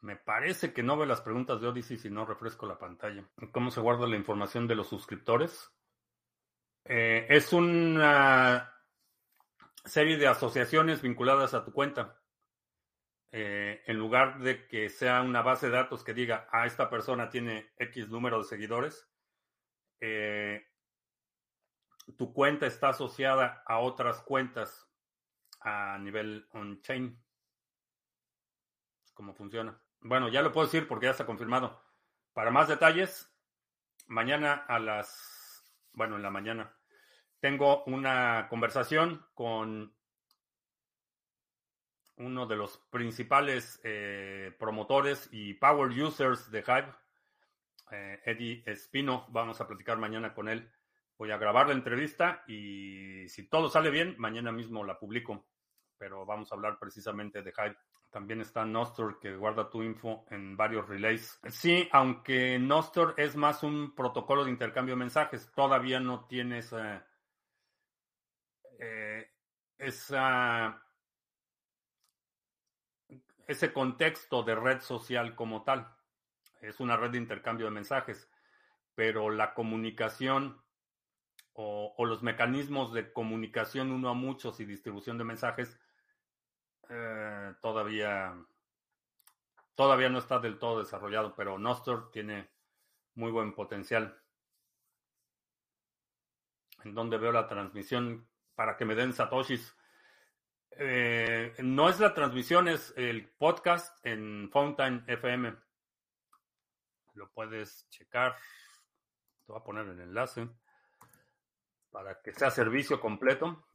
me 0.00 0.16
parece 0.16 0.72
que 0.72 0.82
no 0.82 0.96
ve 0.96 1.06
las 1.06 1.20
preguntas 1.20 1.60
de 1.60 1.68
Odyssey 1.68 1.98
si 1.98 2.10
no 2.10 2.24
refresco 2.24 2.66
la 2.66 2.78
pantalla. 2.78 3.28
¿Cómo 3.52 3.70
se 3.70 3.80
guarda 3.80 4.06
la 4.06 4.16
información 4.16 4.66
de 4.66 4.76
los 4.76 4.88
suscriptores? 4.88 5.72
Eh, 6.84 7.26
es 7.28 7.52
una 7.52 8.72
serie 9.84 10.16
de 10.16 10.28
asociaciones 10.28 11.02
vinculadas 11.02 11.54
a 11.54 11.64
tu 11.64 11.72
cuenta. 11.72 12.20
Eh, 13.30 13.82
en 13.86 13.98
lugar 13.98 14.38
de 14.40 14.66
que 14.66 14.88
sea 14.88 15.20
una 15.20 15.42
base 15.42 15.66
de 15.66 15.72
datos 15.72 16.02
que 16.02 16.14
diga, 16.14 16.48
ah, 16.50 16.66
esta 16.66 16.88
persona 16.88 17.28
tiene 17.28 17.72
X 17.76 18.08
número 18.08 18.38
de 18.38 18.44
seguidores, 18.44 19.06
eh, 20.00 20.66
tu 22.16 22.32
cuenta 22.32 22.66
está 22.66 22.90
asociada 22.90 23.62
a 23.66 23.80
otras 23.80 24.22
cuentas 24.22 24.88
a 25.60 25.98
nivel 25.98 26.48
on-chain. 26.52 27.22
¿Cómo 29.12 29.34
funciona? 29.34 29.78
Bueno, 30.00 30.28
ya 30.28 30.42
lo 30.42 30.52
puedo 30.52 30.66
decir 30.66 30.86
porque 30.86 31.06
ya 31.06 31.12
está 31.12 31.26
confirmado. 31.26 31.82
Para 32.32 32.50
más 32.50 32.68
detalles, 32.68 33.32
mañana 34.06 34.52
a 34.52 34.78
las, 34.78 35.64
bueno, 35.92 36.16
en 36.16 36.22
la 36.22 36.30
mañana, 36.30 36.76
tengo 37.40 37.84
una 37.84 38.46
conversación 38.48 39.26
con 39.34 39.94
uno 42.16 42.46
de 42.46 42.56
los 42.56 42.78
principales 42.90 43.80
eh, 43.84 44.54
promotores 44.58 45.28
y 45.32 45.54
power 45.54 45.88
users 45.88 46.50
de 46.50 46.60
Hive, 46.60 46.94
eh, 47.90 48.20
Eddie 48.24 48.62
Espino. 48.66 49.26
Vamos 49.30 49.60
a 49.60 49.66
platicar 49.66 49.98
mañana 49.98 50.34
con 50.34 50.48
él. 50.48 50.70
Voy 51.16 51.30
a 51.32 51.38
grabar 51.38 51.68
la 51.68 51.74
entrevista 51.74 52.44
y 52.46 53.28
si 53.28 53.48
todo 53.48 53.68
sale 53.68 53.90
bien, 53.90 54.14
mañana 54.18 54.52
mismo 54.52 54.84
la 54.84 54.98
publico. 54.98 55.46
Pero 55.96 56.24
vamos 56.24 56.50
a 56.50 56.54
hablar 56.54 56.78
precisamente 56.78 57.42
de 57.42 57.50
Hive. 57.50 57.76
También 58.10 58.40
está 58.40 58.64
Nostr 58.64 59.18
que 59.20 59.36
guarda 59.36 59.68
tu 59.68 59.82
info 59.82 60.24
en 60.30 60.56
varios 60.56 60.88
relays. 60.88 61.38
Sí, 61.50 61.88
aunque 61.92 62.58
Nostr 62.58 63.14
es 63.16 63.36
más 63.36 63.62
un 63.62 63.94
protocolo 63.94 64.44
de 64.44 64.50
intercambio 64.50 64.94
de 64.94 65.00
mensajes, 65.00 65.52
todavía 65.54 66.00
no 66.00 66.26
tienes 66.26 66.74
eh, 68.78 69.30
esa 69.76 70.82
ese 73.48 73.72
contexto 73.72 74.42
de 74.42 74.54
red 74.54 74.80
social 74.80 75.34
como 75.34 75.64
tal. 75.64 75.90
Es 76.60 76.80
una 76.80 76.96
red 76.96 77.10
de 77.10 77.18
intercambio 77.18 77.66
de 77.66 77.72
mensajes, 77.72 78.30
pero 78.94 79.30
la 79.30 79.54
comunicación 79.54 80.62
o, 81.54 82.04
los 82.04 82.22
mecanismos 82.22 82.92
de 82.92 83.12
comunicación 83.12 83.90
uno 83.90 84.10
a 84.10 84.14
muchos 84.14 84.60
y 84.60 84.64
distribución 84.64 85.18
de 85.18 85.24
mensajes 85.24 85.80
eh, 86.88 87.54
todavía, 87.60 88.34
todavía 89.74 90.08
no 90.08 90.18
está 90.18 90.38
del 90.38 90.58
todo 90.58 90.80
desarrollado, 90.80 91.34
pero 91.34 91.58
Nostr 91.58 92.10
tiene 92.10 92.50
muy 93.14 93.30
buen 93.30 93.54
potencial. 93.54 94.20
En 96.84 96.94
donde 96.94 97.18
veo 97.18 97.32
la 97.32 97.48
transmisión 97.48 98.28
para 98.54 98.76
que 98.76 98.84
me 98.84 98.94
den 98.94 99.12
satoshis. 99.12 99.76
Eh, 100.70 101.54
no 101.58 101.88
es 101.88 101.98
la 101.98 102.14
transmisión, 102.14 102.68
es 102.68 102.94
el 102.96 103.28
podcast 103.28 103.96
en 104.06 104.48
Fountain 104.50 105.04
FM. 105.06 105.56
Lo 107.14 107.30
puedes 107.30 107.88
checar. 107.90 108.36
Te 109.44 109.52
voy 109.52 109.60
a 109.60 109.64
poner 109.64 109.88
el 109.88 110.00
enlace 110.00 110.48
para 111.90 112.20
que 112.20 112.32
sea 112.32 112.50
servicio 112.50 113.00
completo. 113.00 113.67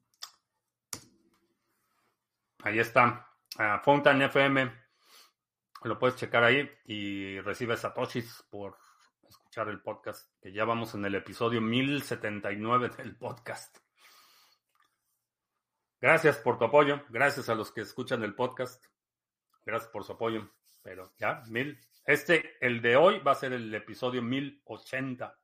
Ahí 2.63 2.79
está. 2.79 3.29
Fountain 3.83 4.21
FM. 4.21 4.71
Lo 5.83 5.99
puedes 5.99 6.15
checar 6.15 6.45
ahí 6.45 6.71
y 6.85 7.41
recibes 7.41 7.81
satoshis 7.81 8.41
por 8.49 8.77
escuchar 9.27 9.67
el 9.67 9.81
podcast, 9.81 10.31
que 10.41 10.53
ya 10.53 10.63
vamos 10.63 10.95
en 10.95 11.03
el 11.03 11.15
episodio 11.15 11.59
1079 11.59 12.89
del 12.97 13.17
podcast. 13.17 13.77
Gracias 15.99 16.37
por 16.37 16.57
tu 16.57 16.63
apoyo. 16.63 17.03
Gracias 17.09 17.49
a 17.49 17.55
los 17.55 17.69
que 17.73 17.81
escuchan 17.81 18.23
el 18.23 18.33
podcast. 18.33 18.85
Gracias 19.65 19.91
por 19.91 20.05
su 20.05 20.13
apoyo. 20.13 20.49
Pero 20.81 21.13
ya, 21.17 21.43
mil. 21.47 21.77
Este, 22.05 22.55
el 22.65 22.81
de 22.81 22.95
hoy, 22.95 23.19
va 23.19 23.33
a 23.33 23.35
ser 23.35 23.51
el 23.51 23.75
episodio 23.75 24.21
1080 24.21 25.37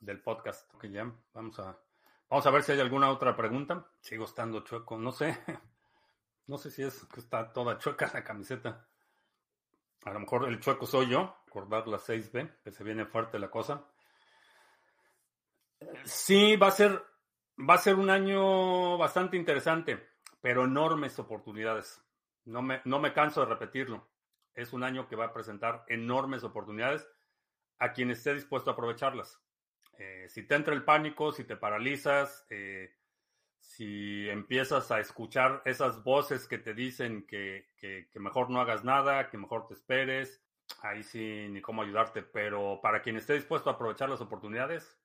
del 0.00 0.20
podcast. 0.20 0.68
Ok, 0.74 0.86
ya, 0.86 1.12
vamos 1.32 1.60
a, 1.60 1.78
vamos 2.30 2.46
a 2.46 2.50
ver 2.50 2.62
si 2.62 2.72
hay 2.72 2.80
alguna 2.80 3.10
otra 3.10 3.36
pregunta. 3.36 3.86
Sigo 4.00 4.24
estando 4.24 4.60
chueco. 4.60 4.96
No 4.96 5.12
sé. 5.12 5.38
No 6.46 6.58
sé 6.58 6.68
si 6.68 6.82
es 6.82 7.04
que 7.04 7.20
está 7.20 7.52
toda 7.52 7.78
chueca 7.78 8.10
la 8.12 8.24
camiseta. 8.24 8.84
A 10.04 10.10
lo 10.10 10.18
mejor 10.18 10.48
el 10.48 10.58
chueco 10.58 10.84
soy 10.84 11.08
yo. 11.08 11.36
Acordar 11.46 11.86
la 11.86 11.96
6B, 11.96 12.62
que 12.64 12.72
se 12.72 12.82
viene 12.82 13.06
fuerte 13.06 13.38
la 13.38 13.48
cosa. 13.48 13.84
Sí, 16.02 16.56
va 16.56 16.66
a 16.66 16.72
ser 16.72 17.00
Va 17.68 17.74
a 17.74 17.78
ser 17.78 17.96
un 17.96 18.08
año 18.08 18.96
bastante 18.96 19.36
interesante, 19.36 20.08
pero 20.40 20.64
enormes 20.64 21.18
oportunidades. 21.18 22.02
No 22.46 22.62
me, 22.62 22.80
no 22.86 22.98
me 23.00 23.12
canso 23.12 23.40
de 23.40 23.46
repetirlo. 23.46 24.08
Es 24.54 24.72
un 24.72 24.82
año 24.82 25.08
que 25.08 25.16
va 25.16 25.26
a 25.26 25.32
presentar 25.32 25.84
enormes 25.86 26.42
oportunidades 26.42 27.06
a 27.78 27.92
quien 27.92 28.10
esté 28.10 28.32
dispuesto 28.32 28.70
a 28.70 28.72
aprovecharlas. 28.72 29.38
Eh, 30.02 30.30
si 30.30 30.44
te 30.44 30.54
entra 30.54 30.72
el 30.72 30.82
pánico, 30.82 31.30
si 31.30 31.44
te 31.44 31.58
paralizas, 31.58 32.46
eh, 32.48 32.96
si 33.58 34.30
empiezas 34.30 34.90
a 34.90 34.98
escuchar 34.98 35.60
esas 35.66 36.02
voces 36.02 36.48
que 36.48 36.56
te 36.56 36.72
dicen 36.72 37.26
que, 37.26 37.68
que, 37.76 38.08
mejor 38.18 38.48
no 38.48 38.62
hagas 38.62 38.82
nada, 38.82 39.28
que 39.28 39.36
mejor 39.36 39.66
te 39.66 39.74
esperes, 39.74 40.42
ahí 40.80 41.02
sí 41.02 41.48
ni 41.50 41.60
cómo 41.60 41.82
ayudarte. 41.82 42.22
Pero 42.22 42.80
para 42.82 43.02
quien 43.02 43.18
esté 43.18 43.34
dispuesto 43.34 43.68
a 43.68 43.74
aprovechar 43.74 44.08
las 44.08 44.22
oportunidades, 44.22 44.98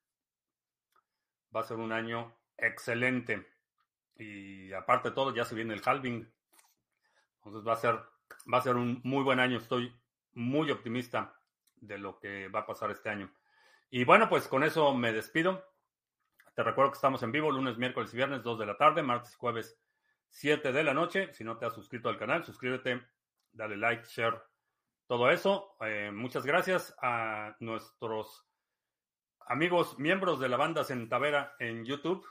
va 1.54 1.60
a 1.60 1.64
ser 1.64 1.76
un 1.76 1.92
año 1.92 2.34
excelente. 2.56 3.46
Y 4.16 4.72
aparte 4.72 5.10
de 5.10 5.14
todo, 5.14 5.34
ya 5.34 5.44
se 5.44 5.54
viene 5.54 5.74
el 5.74 5.82
halving. 5.84 6.26
Entonces 7.44 7.68
va 7.68 7.74
a 7.74 7.76
ser, 7.76 8.00
va 8.50 8.58
a 8.58 8.62
ser 8.62 8.76
un 8.76 9.02
muy 9.04 9.22
buen 9.22 9.40
año. 9.40 9.58
Estoy 9.58 9.94
muy 10.32 10.70
optimista 10.70 11.38
de 11.76 11.98
lo 11.98 12.18
que 12.18 12.48
va 12.48 12.60
a 12.60 12.66
pasar 12.66 12.90
este 12.90 13.10
año. 13.10 13.30
Y 13.90 14.04
bueno, 14.04 14.28
pues 14.28 14.48
con 14.48 14.64
eso 14.64 14.94
me 14.94 15.12
despido. 15.12 15.64
Te 16.54 16.62
recuerdo 16.62 16.90
que 16.90 16.96
estamos 16.96 17.22
en 17.22 17.32
vivo 17.32 17.50
lunes, 17.50 17.78
miércoles 17.78 18.12
y 18.12 18.16
viernes, 18.16 18.42
2 18.42 18.58
de 18.58 18.66
la 18.66 18.76
tarde, 18.76 19.02
martes 19.02 19.32
y 19.32 19.36
jueves, 19.36 19.78
7 20.30 20.72
de 20.72 20.84
la 20.84 20.94
noche. 20.94 21.32
Si 21.34 21.44
no 21.44 21.56
te 21.56 21.66
has 21.66 21.74
suscrito 21.74 22.08
al 22.08 22.18
canal, 22.18 22.44
suscríbete, 22.44 23.06
dale 23.52 23.76
like, 23.76 24.04
share, 24.08 24.42
todo 25.06 25.30
eso. 25.30 25.76
Eh, 25.80 26.10
muchas 26.12 26.44
gracias 26.44 26.96
a 27.00 27.54
nuestros 27.60 28.46
amigos 29.46 29.98
miembros 29.98 30.40
de 30.40 30.48
la 30.48 30.56
banda 30.56 30.82
Centavera 30.82 31.54
en 31.58 31.84
YouTube. 31.84 32.26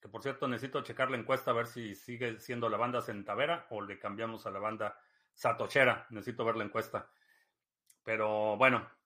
Que 0.00 0.08
por 0.08 0.22
cierto, 0.22 0.48
necesito 0.48 0.82
checar 0.82 1.10
la 1.10 1.16
encuesta 1.16 1.52
a 1.52 1.54
ver 1.54 1.66
si 1.66 1.94
sigue 1.94 2.40
siendo 2.40 2.68
la 2.68 2.76
banda 2.76 3.00
Centavera 3.00 3.66
o 3.70 3.80
le 3.80 3.98
cambiamos 3.98 4.44
a 4.46 4.50
la 4.50 4.58
banda 4.58 4.98
Satochera. 5.32 6.06
Necesito 6.10 6.44
ver 6.44 6.56
la 6.56 6.64
encuesta. 6.64 7.10
Pero 8.02 8.56
bueno, 8.56 8.86